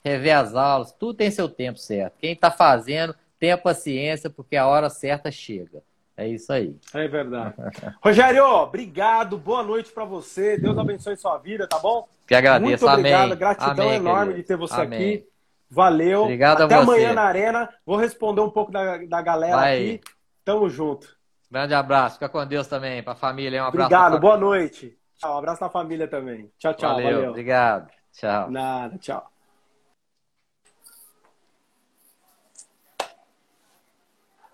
Rever 0.04 0.38
as 0.38 0.56
aulas, 0.56 0.92
tudo 0.92 1.16
tem 1.16 1.32
seu 1.32 1.50
tempo 1.50 1.80
certo. 1.80 2.14
Quem 2.20 2.34
está 2.34 2.52
fazendo, 2.52 3.16
tenha 3.46 3.58
paciência, 3.58 4.28
porque 4.28 4.58
a 4.58 4.66
hora 4.66 4.90
certa 4.90 5.30
chega. 5.30 5.84
É 6.18 6.28
isso 6.28 6.52
aí. 6.52 6.76
É 6.94 7.08
verdade. 7.08 7.54
Rogério, 8.04 8.44
obrigado. 8.46 9.38
Boa 9.38 9.62
noite 9.62 9.92
para 9.92 10.04
você. 10.04 10.58
Deus 10.58 10.76
abençoe 10.78 11.16
sua 11.16 11.38
vida, 11.38 11.68
tá 11.68 11.78
bom? 11.78 12.08
Que 12.26 12.34
agradeço. 12.34 12.86
Muito 12.86 12.88
obrigado. 12.88 13.26
Amém. 13.26 13.38
Gratidão 13.38 13.86
Amém, 13.86 13.96
enorme 13.96 14.26
querido. 14.28 14.42
de 14.42 14.48
ter 14.48 14.58
você 14.58 14.82
Amém. 14.82 15.00
aqui. 15.00 15.28
Valeu. 15.70 16.24
Obrigado 16.24 16.64
Até 16.64 16.74
a 16.74 16.80
você. 16.80 16.92
amanhã 16.92 17.14
na 17.14 17.24
arena. 17.24 17.70
Vou 17.86 17.98
responder 17.98 18.42
um 18.42 18.50
pouco 18.50 18.72
da, 18.72 18.98
da 18.98 19.22
galera 19.22 19.58
Vai. 19.58 19.78
aqui. 19.78 20.02
Tamo 20.44 20.70
junto. 20.70 21.16
Grande 21.52 21.74
abraço. 21.74 22.16
Fica 22.16 22.30
com 22.30 22.46
Deus 22.48 22.66
também. 22.66 23.04
Para 23.04 23.14
a 23.14 23.18
família. 23.18 23.62
Um 23.62 23.68
abraço. 23.68 23.94
Obrigado. 23.94 24.20
Boa 24.20 24.38
noite. 24.38 24.98
Tchau. 25.18 25.36
Um 25.36 25.38
abraço 25.38 25.62
na 25.62 25.70
família 25.70 26.08
também. 26.08 26.50
Tchau, 26.58 26.74
tchau. 26.74 26.96
Valeu. 26.96 27.14
valeu. 27.14 27.30
Obrigado. 27.30 27.92
Tchau. 28.14 28.50
Nada. 28.50 28.98
Tchau. 28.98 29.35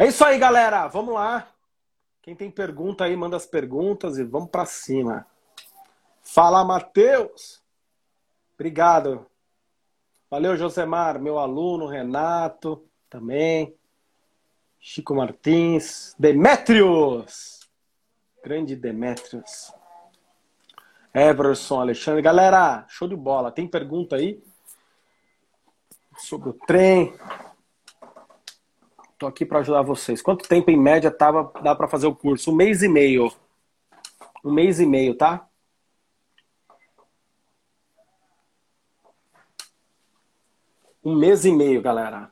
É 0.01 0.07
isso 0.07 0.25
aí, 0.25 0.39
galera. 0.39 0.87
Vamos 0.87 1.13
lá. 1.13 1.47
Quem 2.23 2.35
tem 2.35 2.49
pergunta 2.49 3.03
aí, 3.03 3.15
manda 3.15 3.37
as 3.37 3.45
perguntas 3.45 4.17
e 4.17 4.23
vamos 4.23 4.49
para 4.49 4.65
cima. 4.65 5.27
Fala, 6.23 6.65
Matheus. 6.65 7.61
Obrigado. 8.55 9.27
Valeu, 10.27 10.57
Josemar, 10.57 11.21
meu 11.21 11.37
aluno, 11.37 11.85
Renato, 11.85 12.83
também. 13.11 13.75
Chico 14.79 15.13
Martins. 15.13 16.15
Demetrios. 16.17 17.59
Grande 18.43 18.75
Demetrios. 18.75 19.71
Everson, 21.13 21.79
Alexandre. 21.79 22.23
Galera, 22.23 22.85
show 22.87 23.07
de 23.07 23.15
bola. 23.15 23.51
Tem 23.51 23.67
pergunta 23.67 24.15
aí? 24.15 24.43
Sobre 26.17 26.49
o 26.49 26.53
trem. 26.53 27.13
Tô 29.21 29.27
aqui 29.27 29.45
para 29.45 29.59
ajudar 29.59 29.83
vocês. 29.83 30.19
Quanto 30.19 30.49
tempo 30.49 30.71
em 30.71 30.75
média 30.75 31.11
tava, 31.11 31.53
dá 31.61 31.75
para 31.75 31.87
fazer 31.87 32.07
o 32.07 32.15
curso? 32.15 32.49
Um 32.49 32.55
mês 32.55 32.81
e 32.81 32.87
meio. 32.87 33.31
Um 34.43 34.51
mês 34.51 34.79
e 34.79 34.85
meio, 34.87 35.15
tá? 35.15 35.47
Um 41.03 41.15
mês 41.15 41.45
e 41.45 41.51
meio, 41.51 41.83
galera. 41.83 42.31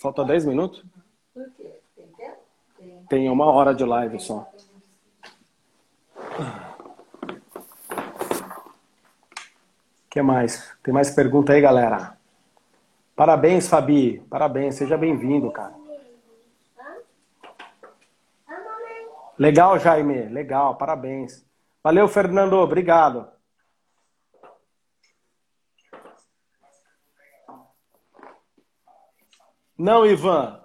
Falta 0.00 0.24
10 0.24 0.44
minutos? 0.44 0.84
Tem 3.08 3.28
uma 3.28 3.46
hora 3.46 3.74
de 3.74 3.84
live 3.84 4.20
só. 4.20 4.48
Que 10.14 10.22
mais? 10.22 10.72
Tem 10.80 10.94
mais 10.94 11.10
pergunta 11.10 11.52
aí, 11.52 11.60
galera? 11.60 12.16
Parabéns, 13.16 13.66
Fabi. 13.66 14.20
Parabéns. 14.30 14.76
Seja 14.76 14.96
bem-vindo, 14.96 15.50
cara. 15.50 15.74
Legal, 19.36 19.76
Jaime. 19.80 20.26
Legal. 20.28 20.76
Parabéns. 20.76 21.44
Valeu, 21.82 22.06
Fernando. 22.06 22.52
Obrigado. 22.54 23.28
Não, 29.76 30.06
Ivan. 30.06 30.62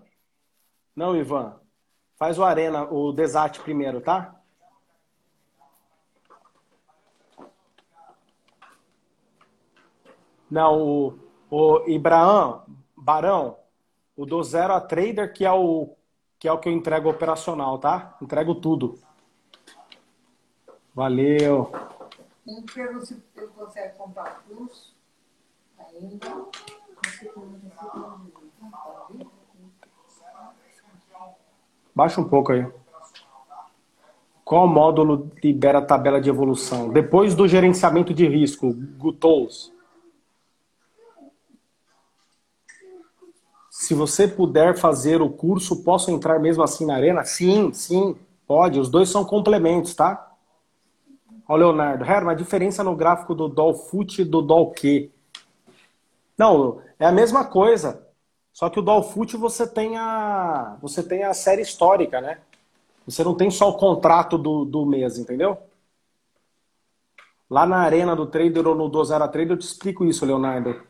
Não, 0.96 1.16
Ivan. 1.16 1.60
Faz 2.18 2.38
o 2.38 2.44
Arena, 2.44 2.84
o 2.84 3.12
Desate 3.12 3.60
primeiro, 3.62 4.00
tá? 4.00 4.39
Não, 10.50 10.82
o, 10.82 11.20
o 11.50 11.84
Ibrahim, 11.88 12.60
Barão, 12.98 13.58
o 14.16 14.26
do 14.26 14.44
zero 14.44 14.74
a 14.74 14.82
trader, 14.82 15.32
que 15.34 15.46
é 15.46 15.52
o 15.52 15.96
que 16.40 16.48
é 16.48 16.52
o 16.54 16.58
que 16.58 16.70
eu 16.70 16.74
entrego 16.74 17.10
operacional, 17.10 17.78
tá? 17.78 18.18
Entrego 18.22 18.56
tudo. 18.56 18.98
Valeu. 20.96 21.70
Pergunto 22.74 23.06
se 23.06 23.22
ele 23.36 23.48
consegue 23.48 23.98
comprar 23.98 24.42
curso 24.48 24.96
ainda. 25.78 26.48
Baixa 31.94 32.22
um 32.22 32.30
pouco 32.30 32.54
aí. 32.54 32.66
Qual 34.46 34.66
módulo 34.66 35.30
libera 35.44 35.80
a 35.80 35.86
tabela 35.86 36.20
de 36.22 36.30
evolução? 36.30 36.90
Depois 36.90 37.36
do 37.36 37.48
gerenciamento 37.48 38.14
de 38.14 38.28
risco, 38.28 38.74
GUTOS. 38.74 39.72
Se 43.80 43.94
você 43.94 44.28
puder 44.28 44.78
fazer 44.78 45.22
o 45.22 45.30
curso, 45.30 45.86
posso 45.86 46.12
entrar 46.12 46.38
mesmo 46.38 46.62
assim 46.62 46.86
na 46.86 46.96
arena? 46.96 47.24
Sim, 47.24 47.72
sim, 47.72 48.14
pode. 48.46 48.78
Os 48.78 48.90
dois 48.90 49.08
são 49.08 49.24
complementos, 49.24 49.96
tá? 49.96 50.34
Ó, 51.48 51.56
Leonardo. 51.56 52.04
Herman, 52.04 52.34
a 52.34 52.36
diferença 52.36 52.84
no 52.84 52.94
gráfico 52.94 53.34
do 53.34 53.48
Dolfoot 53.48 54.22
e 54.22 54.26
do 54.26 54.42
Dolq? 54.42 55.10
Não, 56.38 56.82
é 57.00 57.06
a 57.06 57.12
mesma 57.14 57.46
coisa. 57.46 58.06
Só 58.52 58.70
que 58.70 58.80
o 58.80 58.82
Dolfoot 58.82 59.38
você 59.38 59.66
tem 59.66 59.98
a 59.98 60.78
você 60.82 61.02
tem 61.02 61.24
a 61.24 61.34
série 61.34 61.62
histórica, 61.62 62.20
né? 62.20 62.40
Você 63.08 63.24
não 63.24 63.34
tem 63.34 63.50
só 63.50 63.70
o 63.70 63.78
contrato 63.78 64.38
do, 64.38 64.66
do 64.66 64.86
mês, 64.86 65.18
entendeu? 65.18 65.58
Lá 67.50 67.66
na 67.66 67.78
arena 67.78 68.14
do 68.14 68.26
trader 68.26 68.68
ou 68.68 68.76
no 68.76 68.90
do 68.90 69.06
Zero 69.06 69.26
Trader 69.30 69.54
eu 69.54 69.58
te 69.58 69.66
explico 69.66 70.04
isso, 70.04 70.26
Leonardo. 70.26 70.84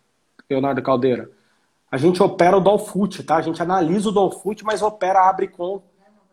Leonardo 0.49 0.81
Caldeira. 0.81 1.37
A 1.91 1.97
gente 1.97 2.21
opera 2.21 2.57
o 2.57 2.61
Dolfoot, 2.61 3.23
tá? 3.23 3.37
A 3.37 3.41
gente 3.41 3.61
analisa 3.61 4.09
o 4.09 4.11
Dolfoot, 4.11 4.63
mas 4.63 4.81
opera, 4.81 5.27
abre 5.27 5.47
com 5.47 5.81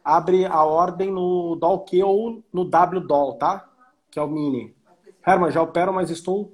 abre 0.06 0.44
a 0.46 0.62
ordem 0.62 1.10
no 1.10 1.56
DOLQ 1.56 2.02
ou 2.04 2.42
no 2.52 2.62
WDOL, 2.62 3.34
tá? 3.34 3.68
Que 4.08 4.20
é 4.20 4.22
o 4.22 4.28
mini. 4.28 4.72
Herman, 5.26 5.50
já 5.50 5.60
opero, 5.60 5.92
mas 5.92 6.10
estou 6.10 6.52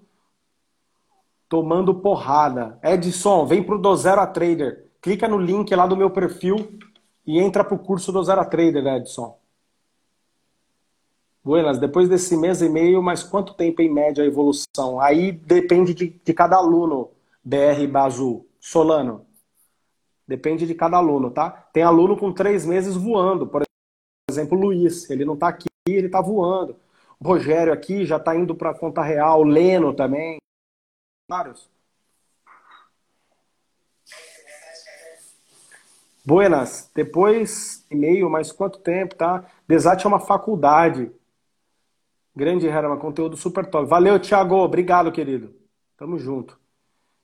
tomando 1.50 1.94
porrada. 1.96 2.78
Edson, 2.82 3.44
vem 3.44 3.62
pro 3.62 3.76
do 3.76 3.94
Zero 3.94 4.22
a 4.22 4.26
Trader. 4.26 4.86
Clica 5.03 5.28
no 5.28 5.36
link 5.36 5.74
lá 5.74 5.86
do 5.86 5.94
meu 5.94 6.09
perfil 6.09 6.78
e 7.26 7.38
entra 7.38 7.62
pro 7.62 7.78
curso 7.78 8.11
do 8.11 8.24
Zero 8.24 8.40
a 8.40 8.44
Trader, 8.46 8.86
Edson. 8.86 9.36
Buenas, 11.44 11.78
depois 11.78 12.09
desse 12.09 12.34
mês 12.38 12.62
e 12.62 12.70
meio, 12.70 13.03
mas 13.03 13.22
quanto 13.22 13.53
tempo 13.53 13.82
em 13.82 13.92
média 13.92 14.24
a 14.24 14.26
evolução? 14.26 14.98
Aí 14.98 15.30
depende 15.30 15.92
de, 15.92 16.09
de 16.24 16.32
cada 16.32 16.57
aluno, 16.57 17.11
BR 17.44 17.86
Bazu. 17.90 18.46
Solano. 18.63 19.27
Depende 20.27 20.67
de 20.67 20.75
cada 20.75 20.97
aluno, 20.97 21.33
tá? 21.33 21.51
Tem 21.51 21.83
aluno 21.83 22.17
com 22.17 22.33
três 22.33 22.65
meses 22.65 22.95
voando. 22.95 23.45
Por 23.47 23.65
exemplo, 24.31 24.57
Luiz. 24.57 25.11
Ele 25.11 25.25
não 25.25 25.37
tá 25.37 25.49
aqui, 25.49 25.69
ele 25.87 26.09
tá 26.09 26.21
voando. 26.21 26.77
O 27.19 27.27
Rogério 27.27 27.73
aqui 27.73 28.07
já 28.07 28.21
tá 28.21 28.37
indo 28.37 28.55
pra 28.55 28.73
conta 28.73 29.03
real. 29.03 29.41
O 29.41 29.45
Leno 29.45 29.93
também. 29.93 30.39
Vários. 31.29 31.69
Buenas. 36.25 36.89
Depois 36.95 37.85
e 37.91 37.97
meio, 37.97 38.31
mas 38.31 38.53
quanto 38.53 38.79
tempo, 38.79 39.17
tá? 39.17 39.45
Desate 39.67 40.07
é 40.07 40.09
uma 40.09 40.21
faculdade. 40.21 41.11
Grande 42.35 42.69
Herman, 42.69 42.99
conteúdo 42.99 43.37
super 43.37 43.67
top. 43.67 43.89
Valeu, 43.89 44.21
Thiago. 44.21 44.55
Obrigado, 44.57 45.11
querido. 45.11 45.53
Tamo 45.97 46.17
junto. 46.17 46.62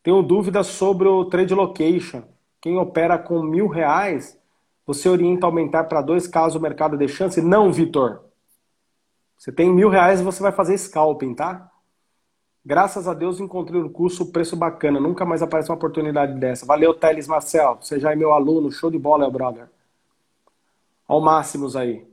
Tenho 0.03 0.23
dúvidas 0.23 0.67
sobre 0.69 1.09
o 1.09 1.25
trade 1.25 1.55
location. 1.55 2.23
Quem 2.61 2.77
opera 2.77 3.19
com 3.19 3.43
mil 3.43 3.69
reais, 3.69 4.39
você 4.87 5.09
orienta 5.09 5.47
aumentar 5.47 5.85
para 5.85 6.03
dois 6.03 6.27
caso 6.27 6.59
o 6.59 6.63
mercado 6.63 6.97
de 6.97 7.09
chance? 7.09 7.41
Não, 7.41 7.73
Vitor. 7.73 8.25
Você 9.37 9.53
tem 9.53 9.73
mil 9.73 9.89
reais 9.89 10.21
e 10.21 10.25
você 10.25 10.43
vai 10.43 10.51
fazer 10.51 10.77
scalping, 10.77 11.35
tá? 11.35 11.71
Graças 12.65 13.07
a 13.07 13.15
Deus 13.15 13.41
encontrei 13.41 13.81
no 13.81 13.89
curso 13.89 14.33
preço 14.33 14.57
bacana. 14.57 15.01
Nunca 15.01 15.25
mais 15.25 15.43
aparece 15.43 15.71
uma 15.71 15.77
oportunidade 15.77 16.39
dessa. 16.39 16.67
Valeu, 16.67 16.93
Teles 16.93 17.27
Marcel. 17.27 17.79
Você 17.81 17.99
já 17.99 18.13
é 18.13 18.17
meu 18.17 18.33
aluno. 18.33 18.71
Show 18.71 18.91
de 18.91 18.99
bola, 18.99 19.31
brother. 19.31 19.71
Ao 21.07 21.21
máximos 21.21 21.77
aí. 21.77 22.07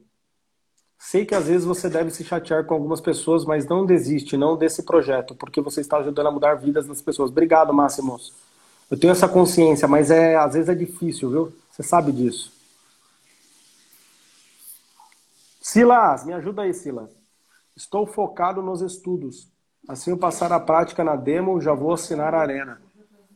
Sei 1.08 1.24
que 1.24 1.36
às 1.36 1.46
vezes 1.46 1.64
você 1.64 1.88
deve 1.88 2.10
se 2.10 2.24
chatear 2.24 2.66
com 2.66 2.74
algumas 2.74 3.00
pessoas, 3.00 3.46
mas 3.46 3.68
não 3.68 3.86
desiste, 3.86 4.36
não 4.36 4.58
desse 4.58 4.82
projeto, 4.82 5.36
porque 5.36 5.62
você 5.62 5.80
está 5.80 5.98
ajudando 5.98 6.26
a 6.26 6.32
mudar 6.32 6.56
vidas 6.56 6.88
das 6.88 7.00
pessoas. 7.00 7.30
Obrigado, 7.30 7.72
Máximos. 7.72 8.34
Eu 8.90 9.00
tenho 9.00 9.12
essa 9.12 9.30
consciência, 9.30 9.88
mas 9.88 10.10
é 10.10 10.36
às 10.36 10.56
vezes 10.56 10.68
é 10.68 10.74
difícil, 10.74 11.30
viu? 11.30 11.54
Você 11.70 11.84
sabe 11.84 12.12
disso. 12.12 12.52
Silas, 15.62 16.26
me 16.26 16.34
ajuda 16.34 16.64
aí, 16.64 16.74
Silas. 16.74 17.12
Estou 17.76 18.08
focado 18.08 18.64
nos 18.64 18.82
estudos. 18.82 19.48
Assim 19.88 20.10
eu 20.10 20.18
passar 20.18 20.52
a 20.52 20.60
prática 20.60 21.04
na 21.04 21.16
demo, 21.16 21.62
já 21.62 21.76
vou 21.76 21.94
assinar 21.94 22.34
a 22.34 22.40
arena. 22.40 22.82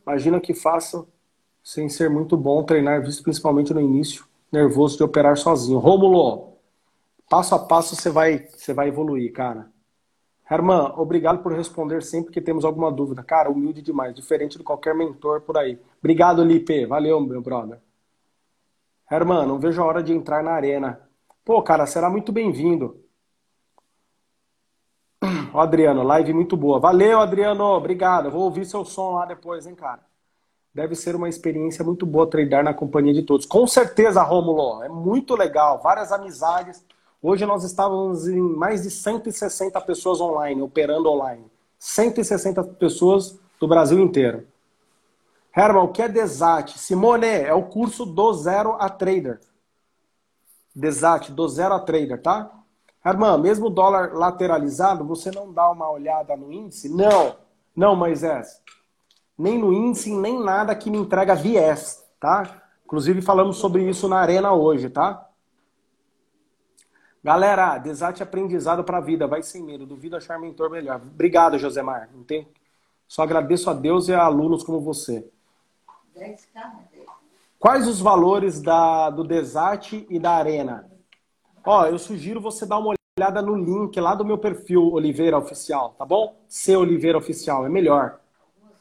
Imagina 0.04 0.40
que 0.40 0.54
faço 0.54 1.06
sem 1.62 1.88
ser 1.88 2.10
muito 2.10 2.36
bom 2.36 2.64
treinar, 2.64 3.00
visto 3.00 3.22
principalmente 3.22 3.72
no 3.72 3.80
início, 3.80 4.24
nervoso 4.50 4.96
de 4.96 5.04
operar 5.04 5.36
sozinho. 5.36 5.78
Rômulo, 5.78 6.49
Passo 7.30 7.54
a 7.54 7.60
passo 7.60 7.94
você 7.94 8.10
vai, 8.10 8.48
você 8.48 8.74
vai 8.74 8.88
evoluir, 8.88 9.32
cara. 9.32 9.70
Herman, 10.50 10.94
obrigado 10.96 11.40
por 11.44 11.52
responder 11.52 12.02
sempre 12.02 12.32
que 12.32 12.40
temos 12.40 12.64
alguma 12.64 12.90
dúvida. 12.90 13.22
Cara, 13.22 13.48
humilde 13.48 13.80
demais, 13.80 14.12
diferente 14.12 14.58
de 14.58 14.64
qualquer 14.64 14.96
mentor 14.96 15.40
por 15.42 15.56
aí. 15.56 15.80
Obrigado, 16.00 16.42
Lipe. 16.42 16.86
Valeu, 16.86 17.20
meu 17.20 17.40
brother. 17.40 17.78
Herman, 19.08 19.46
não 19.46 19.60
vejo 19.60 19.80
a 19.80 19.84
hora 19.84 20.02
de 20.02 20.12
entrar 20.12 20.42
na 20.42 20.50
arena. 20.50 21.08
Pô, 21.44 21.62
cara, 21.62 21.86
será 21.86 22.10
muito 22.10 22.32
bem-vindo. 22.32 23.00
Ó, 25.54 25.60
Adriano, 25.60 26.02
live 26.02 26.32
muito 26.32 26.56
boa. 26.56 26.80
Valeu, 26.80 27.20
Adriano. 27.20 27.62
Obrigado. 27.62 28.28
Vou 28.28 28.42
ouvir 28.42 28.64
seu 28.64 28.84
som 28.84 29.12
lá 29.12 29.24
depois, 29.24 29.68
hein, 29.68 29.76
cara. 29.76 30.04
Deve 30.74 30.96
ser 30.96 31.14
uma 31.14 31.28
experiência 31.28 31.84
muito 31.84 32.04
boa 32.04 32.28
treinar 32.28 32.64
na 32.64 32.74
companhia 32.74 33.14
de 33.14 33.22
todos. 33.22 33.46
Com 33.46 33.68
certeza, 33.68 34.20
Rômulo. 34.20 34.82
É 34.82 34.88
muito 34.88 35.36
legal. 35.36 35.80
Várias 35.80 36.10
amizades 36.10 36.84
Hoje 37.22 37.44
nós 37.44 37.64
estávamos 37.64 38.26
em 38.26 38.40
mais 38.40 38.82
de 38.82 38.90
160 38.90 39.78
pessoas 39.82 40.22
online, 40.22 40.62
operando 40.62 41.10
online. 41.10 41.44
160 41.78 42.64
pessoas 42.64 43.38
do 43.60 43.68
Brasil 43.68 44.00
inteiro. 44.00 44.46
Herman, 45.54 45.82
o 45.82 45.88
que 45.88 46.00
é 46.00 46.08
Desat? 46.08 46.78
Simone, 46.78 47.26
é 47.26 47.52
o 47.52 47.64
curso 47.64 48.06
do 48.06 48.32
zero 48.32 48.74
a 48.78 48.88
trader. 48.88 49.38
Desat, 50.74 51.30
do 51.30 51.46
zero 51.46 51.74
a 51.74 51.80
trader, 51.80 52.22
tá? 52.22 52.50
Herman, 53.04 53.38
mesmo 53.38 53.68
dólar 53.68 54.14
lateralizado, 54.14 55.04
você 55.04 55.30
não 55.30 55.52
dá 55.52 55.70
uma 55.70 55.90
olhada 55.90 56.34
no 56.34 56.50
índice? 56.50 56.88
Não, 56.88 57.36
não, 57.76 57.94
Moisés. 57.94 58.62
Nem 59.36 59.58
no 59.58 59.74
índice, 59.74 60.10
nem 60.10 60.42
nada 60.42 60.74
que 60.74 60.90
me 60.90 60.96
entrega 60.96 61.34
viés, 61.34 62.02
tá? 62.18 62.62
Inclusive 62.86 63.20
falamos 63.20 63.58
sobre 63.58 63.86
isso 63.86 64.08
na 64.08 64.20
arena 64.20 64.54
hoje, 64.54 64.88
tá? 64.88 65.29
Galera, 67.22 67.76
desate 67.76 68.22
aprendizado 68.22 68.82
para 68.82 68.98
a 68.98 69.00
vida, 69.00 69.26
vai 69.26 69.42
sem 69.42 69.62
medo, 69.62 69.84
duvido 69.84 70.16
achar 70.16 70.38
mentor 70.38 70.70
melhor. 70.70 70.96
Obrigado, 70.96 71.58
Josemar. 71.58 72.08
Não 72.14 72.24
tem... 72.24 72.48
Só 73.06 73.22
agradeço 73.22 73.68
a 73.68 73.74
Deus 73.74 74.08
e 74.08 74.14
a 74.14 74.22
alunos 74.22 74.62
como 74.62 74.80
você. 74.80 75.28
Quais 77.58 77.86
os 77.86 78.00
valores 78.00 78.62
da, 78.62 79.10
do 79.10 79.22
Desate 79.22 80.06
e 80.08 80.18
da 80.18 80.32
Arena? 80.32 80.90
Ó, 81.64 81.86
eu 81.86 81.98
sugiro 81.98 82.40
você 82.40 82.64
dar 82.64 82.78
uma 82.78 82.94
olhada 83.18 83.42
no 83.42 83.54
link 83.54 84.00
lá 84.00 84.14
do 84.14 84.24
meu 84.24 84.38
perfil 84.38 84.92
Oliveira 84.92 85.36
Oficial, 85.36 85.94
tá 85.98 86.06
bom? 86.06 86.36
C 86.48 86.74
Oliveira 86.74 87.18
Oficial, 87.18 87.66
é 87.66 87.68
melhor. 87.68 88.18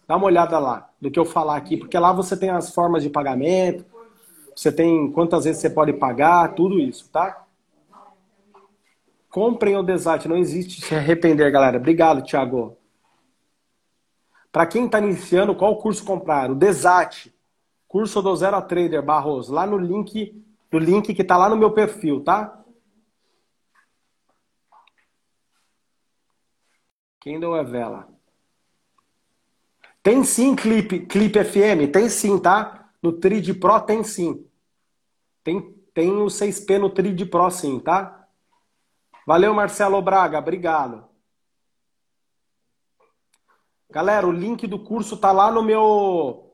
Dá 0.07 0.15
uma 0.15 0.27
olhada 0.27 0.57
lá 0.59 0.89
do 1.01 1.11
que 1.11 1.19
eu 1.19 1.25
falar 1.25 1.57
aqui, 1.57 1.75
porque 1.75 1.99
lá 1.99 2.13
você 2.13 2.37
tem 2.37 2.49
as 2.49 2.73
formas 2.73 3.03
de 3.03 3.09
pagamento, 3.09 3.83
você 4.55 4.71
tem 4.71 5.11
quantas 5.11 5.43
vezes 5.43 5.61
você 5.61 5.69
pode 5.69 5.91
pagar, 5.93 6.55
tudo 6.55 6.79
isso, 6.79 7.09
tá? 7.09 7.45
Comprem 9.29 9.77
o 9.77 9.83
Desat, 9.83 10.27
não 10.27 10.35
existe 10.35 10.81
se 10.81 10.95
arrepender, 10.95 11.51
galera. 11.51 11.77
Obrigado, 11.77 12.23
Thiago. 12.23 12.77
Para 14.51 14.65
quem 14.65 14.85
está 14.85 14.99
iniciando, 14.99 15.55
qual 15.55 15.77
curso 15.77 16.03
comprar? 16.03 16.49
O 16.49 16.55
Desat, 16.55 17.31
curso 17.87 18.21
do 18.21 18.35
Zero 18.35 18.57
a 18.57 18.61
Trader, 18.61 19.03
Barros, 19.03 19.47
lá 19.47 19.67
no 19.67 19.77
link, 19.77 20.43
no 20.71 20.79
link 20.79 21.13
que 21.13 21.21
está 21.21 21.37
lá 21.37 21.47
no 21.47 21.55
meu 21.55 21.71
perfil, 21.71 22.23
tá? 22.23 22.59
Quem 27.19 27.39
deu 27.39 27.55
é 27.55 27.63
vela? 27.63 28.07
Tem 30.01 30.23
sim 30.23 30.55
clipe, 30.55 31.01
clipe 31.01 31.43
FM, 31.43 31.91
tem 31.91 32.09
sim, 32.09 32.39
tá? 32.39 32.89
No 33.03 33.13
Trid 33.13 33.53
Pro 33.59 33.79
tem 33.81 34.03
sim. 34.03 34.43
Tem, 35.43 35.61
tem 35.93 36.11
o 36.13 36.25
6P 36.25 36.79
no 36.79 36.89
Trid 36.89 37.29
Pro 37.29 37.51
sim, 37.51 37.79
tá? 37.79 38.18
Valeu, 39.29 39.53
Marcelo 39.53 40.01
Braga, 40.01 40.39
obrigado. 40.39 41.07
Galera, 43.87 44.25
o 44.27 44.31
link 44.31 44.65
do 44.65 44.83
curso 44.83 45.17
tá 45.17 45.31
lá 45.31 45.51
no 45.51 45.61
meu 45.61 46.51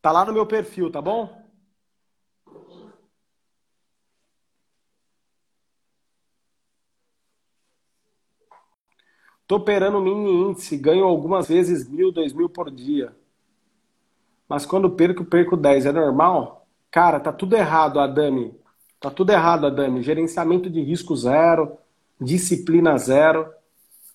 tá 0.00 0.10
lá 0.10 0.24
no 0.24 0.32
meu 0.32 0.46
perfil, 0.46 0.90
tá 0.90 1.02
bom? 1.02 1.28
Tô 9.46 9.56
operando 9.56 10.00
mini 10.00 10.30
índice, 10.30 10.78
ganho 10.78 11.04
algumas 11.04 11.46
vezes 11.46 11.86
mil, 11.86 12.10
dois 12.10 12.32
mil 12.32 12.48
por 12.48 12.70
dia. 12.70 13.14
Mas 14.48 14.64
quando 14.64 14.88
perco, 14.88 15.26
perco 15.26 15.58
10. 15.58 15.84
É 15.84 15.92
normal? 15.92 16.66
Cara, 16.90 17.20
tá 17.20 17.34
tudo 17.34 17.54
errado, 17.54 18.00
Adami. 18.00 18.58
Tá 18.98 19.10
tudo 19.10 19.30
errado, 19.30 19.66
Adami. 19.66 20.02
Gerenciamento 20.02 20.70
de 20.70 20.80
risco 20.80 21.14
zero 21.14 21.76
disciplina 22.20 22.96
zero. 22.98 23.52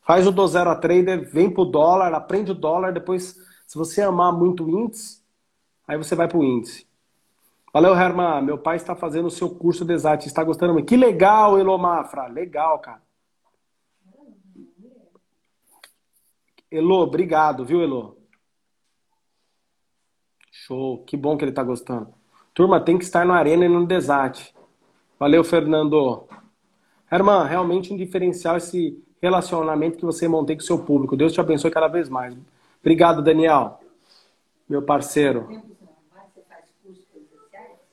Faz 0.05 0.27
o 0.27 0.31
do 0.31 0.45
zero 0.47 0.69
a 0.69 0.75
trader, 0.75 1.29
vem 1.31 1.49
pro 1.49 1.65
dólar, 1.65 2.13
aprende 2.13 2.51
o 2.51 2.55
dólar, 2.55 2.91
depois, 2.91 3.35
se 3.65 3.77
você 3.77 4.01
amar 4.01 4.33
muito 4.33 4.65
o 4.65 4.69
índice, 4.69 5.23
aí 5.87 5.97
você 5.97 6.13
vai 6.13 6.27
pro 6.27 6.43
índice. 6.43 6.85
Valeu, 7.73 7.95
Herman. 7.95 8.43
Meu 8.43 8.57
pai 8.59 8.75
está 8.75 8.95
fazendo 8.95 9.25
o 9.25 9.31
seu 9.31 9.49
curso 9.49 9.83
de 9.83 9.93
exato. 9.93 10.27
Está 10.27 10.43
gostando 10.43 10.73
muito. 10.73 10.85
Que 10.85 10.95
legal, 10.95 11.57
Elomafra. 11.57 12.27
Legal, 12.27 12.77
cara. 12.77 13.01
Elo, 16.69 17.01
obrigado, 17.01 17.65
viu, 17.65 17.81
Elo? 17.81 18.17
Show. 20.51 21.03
Que 21.03 21.17
bom 21.17 21.35
que 21.35 21.43
ele 21.43 21.51
está 21.51 21.63
gostando. 21.63 22.13
Turma, 22.53 22.79
tem 22.79 22.97
que 22.97 23.03
estar 23.03 23.25
na 23.25 23.35
arena 23.35 23.65
e 23.65 23.69
no 23.69 23.87
desate. 23.87 24.53
Valeu, 25.17 25.43
Fernando. 25.43 26.27
Irmã, 27.17 27.43
realmente 27.43 27.93
um 27.93 27.97
diferencial 27.97 28.57
esse 28.57 29.01
relacionamento 29.21 29.97
que 29.97 30.05
você 30.05 30.27
mantém 30.27 30.57
com 30.57 30.63
o 30.63 30.65
seu 30.65 30.79
público. 30.79 31.15
Deus 31.15 31.31
te 31.31 31.39
abençoe 31.39 31.71
cada 31.71 31.87
vez 31.87 32.09
mais. 32.09 32.35
Obrigado, 32.81 33.21
Daniel, 33.21 33.79
meu 34.67 34.81
parceiro. 34.81 35.61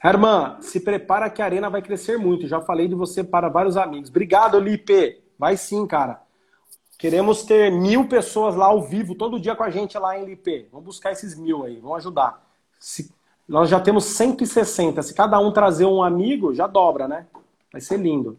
Herman, 0.03 0.57
se 0.61 0.81
prepara 0.81 1.29
que 1.29 1.43
a 1.43 1.45
arena 1.45 1.69
vai 1.69 1.83
crescer 1.83 2.19
muito. 2.19 2.49
Já 2.49 2.61
falei 2.61 2.89
de 2.89 2.95
você 2.95 3.23
para 3.23 3.49
vários 3.49 3.77
amigos. 3.77 4.09
Obrigado, 4.09 4.59
Lipe. 4.59 5.23
Vai 5.39 5.57
sim, 5.57 5.87
cara. 5.87 6.23
Queremos 6.99 7.45
ter 7.45 7.71
mil 7.71 8.09
pessoas 8.09 8.55
lá 8.55 8.67
ao 8.67 8.83
vivo, 8.83 9.15
todo 9.15 9.41
dia 9.41 9.55
com 9.55 9.63
a 9.63 9.71
gente 9.71 9.99
lá 9.99 10.19
em 10.19 10.25
Lipe. 10.25 10.69
Vamos 10.73 10.87
buscar 10.87 11.13
esses 11.13 11.35
mil 11.35 11.65
aí, 11.65 11.79
vamos 11.79 11.99
ajudar. 11.99 12.43
Se, 12.79 13.13
nós 13.47 13.69
já 13.69 13.81
temos 13.81 14.05
160. 14.05 15.03
Se 15.03 15.15
cada 15.15 15.39
um 15.39 15.53
trazer 15.53 15.85
um 15.85 16.03
amigo, 16.03 16.55
já 16.55 16.67
dobra, 16.67 17.07
né? 17.07 17.27
Vai 17.73 17.81
ser 17.81 17.99
lindo. 17.99 18.39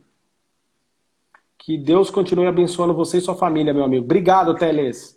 Que 1.64 1.78
Deus 1.78 2.10
continue 2.10 2.48
abençoando 2.48 2.94
você 2.94 3.20
e 3.20 3.22
sua 3.22 3.36
família, 3.36 3.72
meu 3.72 3.84
amigo. 3.84 4.04
Obrigado, 4.04 4.56
Teles. 4.56 5.16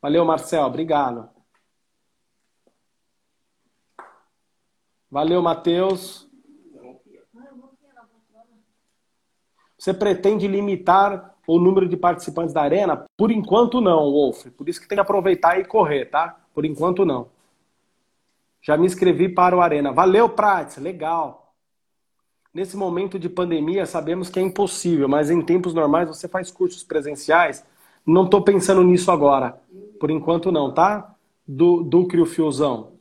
Valeu, 0.00 0.24
Marcel. 0.24 0.64
Obrigado. 0.64 1.28
Valeu, 5.10 5.42
Matheus. 5.42 6.26
Você 9.76 9.92
pretende 9.92 10.48
limitar 10.48 11.34
o 11.46 11.58
número 11.58 11.86
de 11.86 11.96
participantes 11.96 12.54
da 12.54 12.62
arena? 12.62 13.04
Por 13.14 13.30
enquanto 13.30 13.78
não, 13.78 14.10
Wolf. 14.10 14.46
Por 14.56 14.70
isso 14.70 14.80
que 14.80 14.88
tem 14.88 14.96
que 14.96 15.02
aproveitar 15.02 15.60
e 15.60 15.64
correr, 15.66 16.06
tá? 16.06 16.40
Por 16.54 16.64
enquanto 16.64 17.04
não. 17.04 17.28
Já 18.62 18.78
me 18.78 18.86
inscrevi 18.86 19.28
para 19.28 19.54
o 19.54 19.60
Arena. 19.60 19.92
Valeu, 19.92 20.30
Prates. 20.30 20.78
Legal. 20.78 21.41
Nesse 22.54 22.76
momento 22.76 23.18
de 23.18 23.30
pandemia, 23.30 23.86
sabemos 23.86 24.28
que 24.28 24.38
é 24.38 24.42
impossível, 24.42 25.08
mas 25.08 25.30
em 25.30 25.40
tempos 25.40 25.72
normais 25.72 26.08
você 26.08 26.28
faz 26.28 26.50
cursos 26.50 26.82
presenciais. 26.82 27.64
Não 28.04 28.24
estou 28.24 28.42
pensando 28.42 28.84
nisso 28.84 29.10
agora. 29.10 29.58
Por 29.98 30.10
enquanto 30.10 30.52
não, 30.52 30.72
tá? 30.72 31.14
Do, 31.48 32.06
Crio 32.06 32.26
Fiozão. 32.26 32.92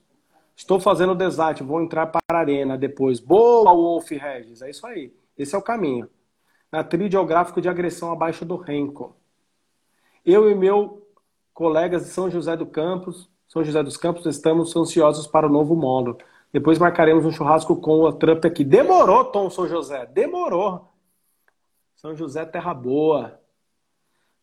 Estou 0.55 0.79
fazendo 0.79 1.11
o 1.11 1.15
desate, 1.15 1.63
vou 1.63 1.81
entrar 1.81 2.07
para 2.07 2.21
a 2.29 2.37
arena 2.37 2.77
depois. 2.77 3.19
Boa, 3.19 3.73
Wolf 3.73 4.09
Regis. 4.11 4.61
É 4.61 4.69
isso 4.69 4.87
aí. 4.87 5.13
Esse 5.37 5.53
é 5.53 5.57
o 5.57 5.61
caminho. 5.61 6.09
Na 6.71 6.81
trilha 6.81 7.17
é 7.17 7.19
o 7.19 7.25
gráfico 7.25 7.59
de 7.59 7.67
agressão 7.67 8.09
abaixo 8.09 8.45
do 8.45 8.55
Renko. 8.55 9.17
Eu 10.25 10.49
e 10.49 10.55
meu 10.55 11.05
colegas 11.53 12.05
de 12.05 12.09
São 12.11 12.29
José 12.29 12.55
do 12.55 12.65
Campos, 12.65 13.29
São 13.49 13.63
José 13.65 13.83
dos 13.83 13.97
Campos, 13.97 14.25
estamos 14.25 14.73
ansiosos 14.77 15.27
para 15.27 15.47
o 15.47 15.51
novo 15.51 15.75
módulo. 15.75 16.19
Depois 16.51 16.77
marcaremos 16.77 17.25
um 17.25 17.31
churrasco 17.31 17.75
com 17.77 18.01
o 18.01 18.13
Trump 18.13 18.43
aqui. 18.45 18.63
Demorou, 18.63 19.25
Tom 19.25 19.49
São 19.49 19.67
José. 19.67 20.05
Demorou. 20.05 20.91
São 21.95 22.15
José 22.15 22.45
Terra 22.45 22.73
Boa. 22.73 23.39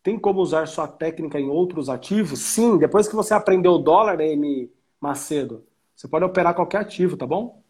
Tem 0.03 0.19
como 0.19 0.41
usar 0.41 0.67
sua 0.67 0.89
técnica 0.89 1.39
em 1.39 1.49
outros 1.49 1.89
ativos? 1.89 2.39
Sim, 2.39 2.79
depois 2.79 3.09
que 3.09 3.17
você 3.17 3.35
aprendeu 3.35 3.73
o 3.73 3.79
dólar, 3.79 4.21
M. 4.21 4.73
Macedo, 5.01 5.65
você 5.95 6.09
pode 6.09 6.25
operar 6.25 6.55
qualquer 6.55 6.79
ativo, 6.79 7.17
tá 7.17 7.27
bom? 7.27 7.63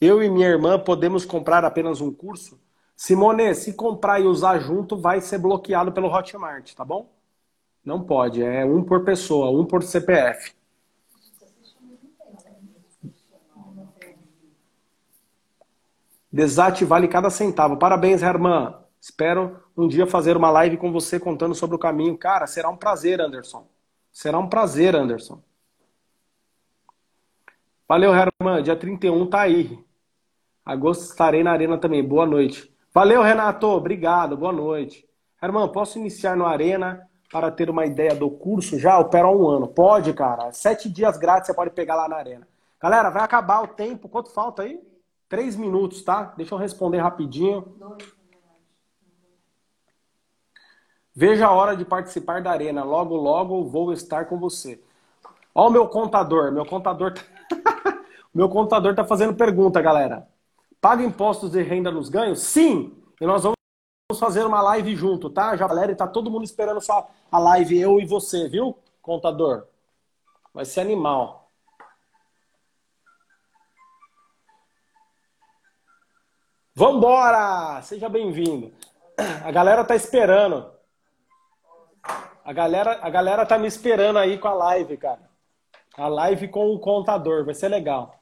Eu 0.00 0.22
e 0.22 0.28
minha 0.28 0.48
irmã 0.48 0.78
podemos 0.78 1.24
comprar 1.24 1.64
apenas 1.64 2.00
um 2.00 2.12
curso? 2.12 2.60
Simone, 2.96 3.54
se 3.54 3.74
comprar 3.74 4.20
e 4.20 4.24
usar 4.24 4.58
junto, 4.58 4.96
vai 4.96 5.20
ser 5.20 5.38
bloqueado 5.38 5.92
pelo 5.92 6.08
Hotmart, 6.08 6.74
tá 6.74 6.84
bom? 6.84 7.10
Não 7.84 8.02
pode, 8.02 8.42
é 8.42 8.64
um 8.64 8.82
por 8.82 9.04
pessoa, 9.04 9.50
um 9.50 9.64
por 9.64 9.82
CPF. 9.82 10.54
Desate 16.34 16.84
vale 16.84 17.06
cada 17.06 17.30
centavo. 17.30 17.76
Parabéns, 17.76 18.20
Herman. 18.20 18.74
Espero 19.00 19.62
um 19.76 19.86
dia 19.86 20.04
fazer 20.04 20.36
uma 20.36 20.50
live 20.50 20.76
com 20.76 20.90
você 20.90 21.20
contando 21.20 21.54
sobre 21.54 21.76
o 21.76 21.78
caminho. 21.78 22.18
Cara, 22.18 22.48
será 22.48 22.68
um 22.68 22.76
prazer, 22.76 23.20
Anderson. 23.20 23.68
Será 24.10 24.36
um 24.36 24.48
prazer, 24.48 24.96
Anderson. 24.96 25.40
Valeu, 27.88 28.12
Herman. 28.12 28.64
Dia 28.64 28.74
31 28.74 29.30
tá 29.30 29.42
aí. 29.42 29.78
Agosto 30.66 31.02
estarei 31.02 31.44
na 31.44 31.52
arena 31.52 31.78
também. 31.78 32.02
Boa 32.02 32.26
noite. 32.26 32.68
Valeu, 32.92 33.22
Renato. 33.22 33.68
Obrigado. 33.68 34.36
Boa 34.36 34.52
noite. 34.52 35.08
Herman, 35.40 35.70
posso 35.70 36.00
iniciar 36.00 36.36
no 36.36 36.46
Arena 36.46 37.08
para 37.30 37.48
ter 37.48 37.70
uma 37.70 37.86
ideia 37.86 38.12
do 38.12 38.28
curso 38.28 38.76
já? 38.76 38.98
Opera 38.98 39.28
há 39.28 39.30
um 39.30 39.46
ano. 39.46 39.68
Pode, 39.68 40.12
cara. 40.12 40.50
Sete 40.50 40.88
dias 40.88 41.16
grátis 41.16 41.46
você 41.46 41.54
pode 41.54 41.70
pegar 41.70 41.94
lá 41.94 42.08
na 42.08 42.16
Arena. 42.16 42.48
Galera, 42.82 43.08
vai 43.08 43.22
acabar 43.22 43.62
o 43.62 43.68
tempo. 43.68 44.08
Quanto 44.08 44.30
falta 44.30 44.62
aí? 44.64 44.80
Três 45.28 45.56
minutos, 45.56 46.02
tá? 46.02 46.34
Deixa 46.36 46.54
eu 46.54 46.58
responder 46.58 46.98
rapidinho. 46.98 47.76
Veja 51.14 51.46
a 51.46 51.52
hora 51.52 51.76
de 51.76 51.84
participar 51.84 52.42
da 52.42 52.50
arena. 52.50 52.82
Logo, 52.82 53.16
logo 53.16 53.64
vou 53.64 53.92
estar 53.92 54.26
com 54.26 54.38
você. 54.38 54.82
Ó 55.54 55.68
o 55.68 55.70
meu 55.70 55.88
contador. 55.88 56.50
Meu 56.52 56.66
contador 56.66 57.14
tá... 57.14 57.22
meu 58.34 58.48
contador 58.48 58.94
tá 58.94 59.04
fazendo 59.04 59.34
pergunta, 59.34 59.80
galera. 59.80 60.28
Paga 60.80 61.02
impostos 61.02 61.52
de 61.52 61.62
renda 61.62 61.90
nos 61.90 62.08
ganhos? 62.08 62.40
Sim! 62.40 62.92
E 63.20 63.26
nós 63.26 63.42
vamos 63.42 63.56
fazer 64.18 64.44
uma 64.44 64.60
live 64.60 64.94
junto, 64.94 65.30
tá? 65.30 65.56
Já, 65.56 65.66
galera, 65.66 65.92
e 65.92 65.94
tá 65.94 66.06
todo 66.06 66.30
mundo 66.30 66.44
esperando 66.44 66.80
só 66.80 67.08
a 67.30 67.38
live, 67.38 67.78
eu 67.78 68.00
e 68.00 68.04
você, 68.04 68.48
viu, 68.48 68.76
contador? 69.00 69.66
Vai 70.52 70.64
ser 70.64 70.80
animal. 70.80 71.43
Vambora! 76.76 77.80
Seja 77.82 78.08
bem-vindo. 78.08 78.72
A 79.44 79.52
galera 79.52 79.84
tá 79.84 79.94
esperando. 79.94 80.72
A 82.44 82.52
galera, 82.52 82.98
a 83.00 83.08
galera 83.08 83.46
tá 83.46 83.56
me 83.56 83.68
esperando 83.68 84.18
aí 84.18 84.36
com 84.38 84.48
a 84.48 84.54
live, 84.54 84.96
cara. 84.96 85.30
A 85.96 86.08
live 86.08 86.48
com 86.48 86.74
o 86.74 86.80
contador, 86.80 87.44
vai 87.44 87.54
ser 87.54 87.68
legal. 87.68 88.16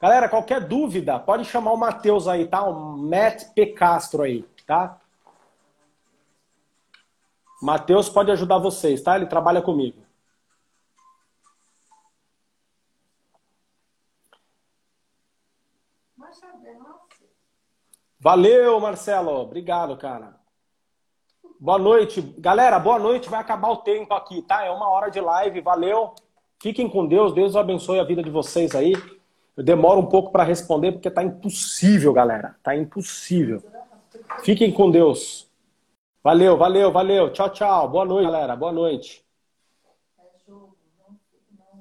Galera, 0.00 0.28
qualquer 0.28 0.60
dúvida, 0.60 1.20
pode 1.20 1.44
chamar 1.44 1.72
o 1.72 1.76
Matheus 1.76 2.26
aí, 2.26 2.48
tá? 2.48 2.64
O 2.64 2.98
Matt 2.98 3.44
P. 3.54 3.66
Castro 3.66 4.22
aí, 4.22 4.44
tá? 4.66 4.98
Matheus 7.62 8.08
pode 8.08 8.30
ajudar 8.32 8.58
vocês, 8.58 9.00
tá? 9.02 9.14
Ele 9.14 9.26
trabalha 9.26 9.62
comigo. 9.62 10.03
Valeu, 18.24 18.80
Marcelo. 18.80 19.32
Obrigado, 19.32 19.98
cara. 19.98 20.34
Boa 21.60 21.78
noite. 21.78 22.22
Galera, 22.38 22.78
boa 22.78 22.98
noite. 22.98 23.28
Vai 23.28 23.38
acabar 23.38 23.68
o 23.68 23.76
tempo 23.76 24.14
aqui, 24.14 24.40
tá? 24.40 24.64
É 24.64 24.70
uma 24.70 24.88
hora 24.88 25.10
de 25.10 25.20
live. 25.20 25.60
Valeu. 25.60 26.14
Fiquem 26.58 26.88
com 26.88 27.06
Deus. 27.06 27.34
Deus 27.34 27.54
abençoe 27.54 28.00
a 28.00 28.04
vida 28.04 28.22
de 28.22 28.30
vocês 28.30 28.74
aí. 28.74 28.94
Eu 29.54 29.62
demoro 29.62 30.00
um 30.00 30.06
pouco 30.06 30.32
para 30.32 30.42
responder 30.42 30.92
porque 30.92 31.10
tá 31.10 31.22
impossível, 31.22 32.14
galera. 32.14 32.56
Tá 32.62 32.74
impossível. 32.74 33.62
Fiquem 34.42 34.72
com 34.72 34.90
Deus. 34.90 35.46
Valeu, 36.22 36.56
valeu, 36.56 36.90
valeu. 36.90 37.30
Tchau, 37.30 37.50
tchau. 37.50 37.90
Boa 37.90 38.06
noite, 38.06 38.24
galera. 38.24 38.56
Boa 38.56 38.72
noite. 38.72 39.22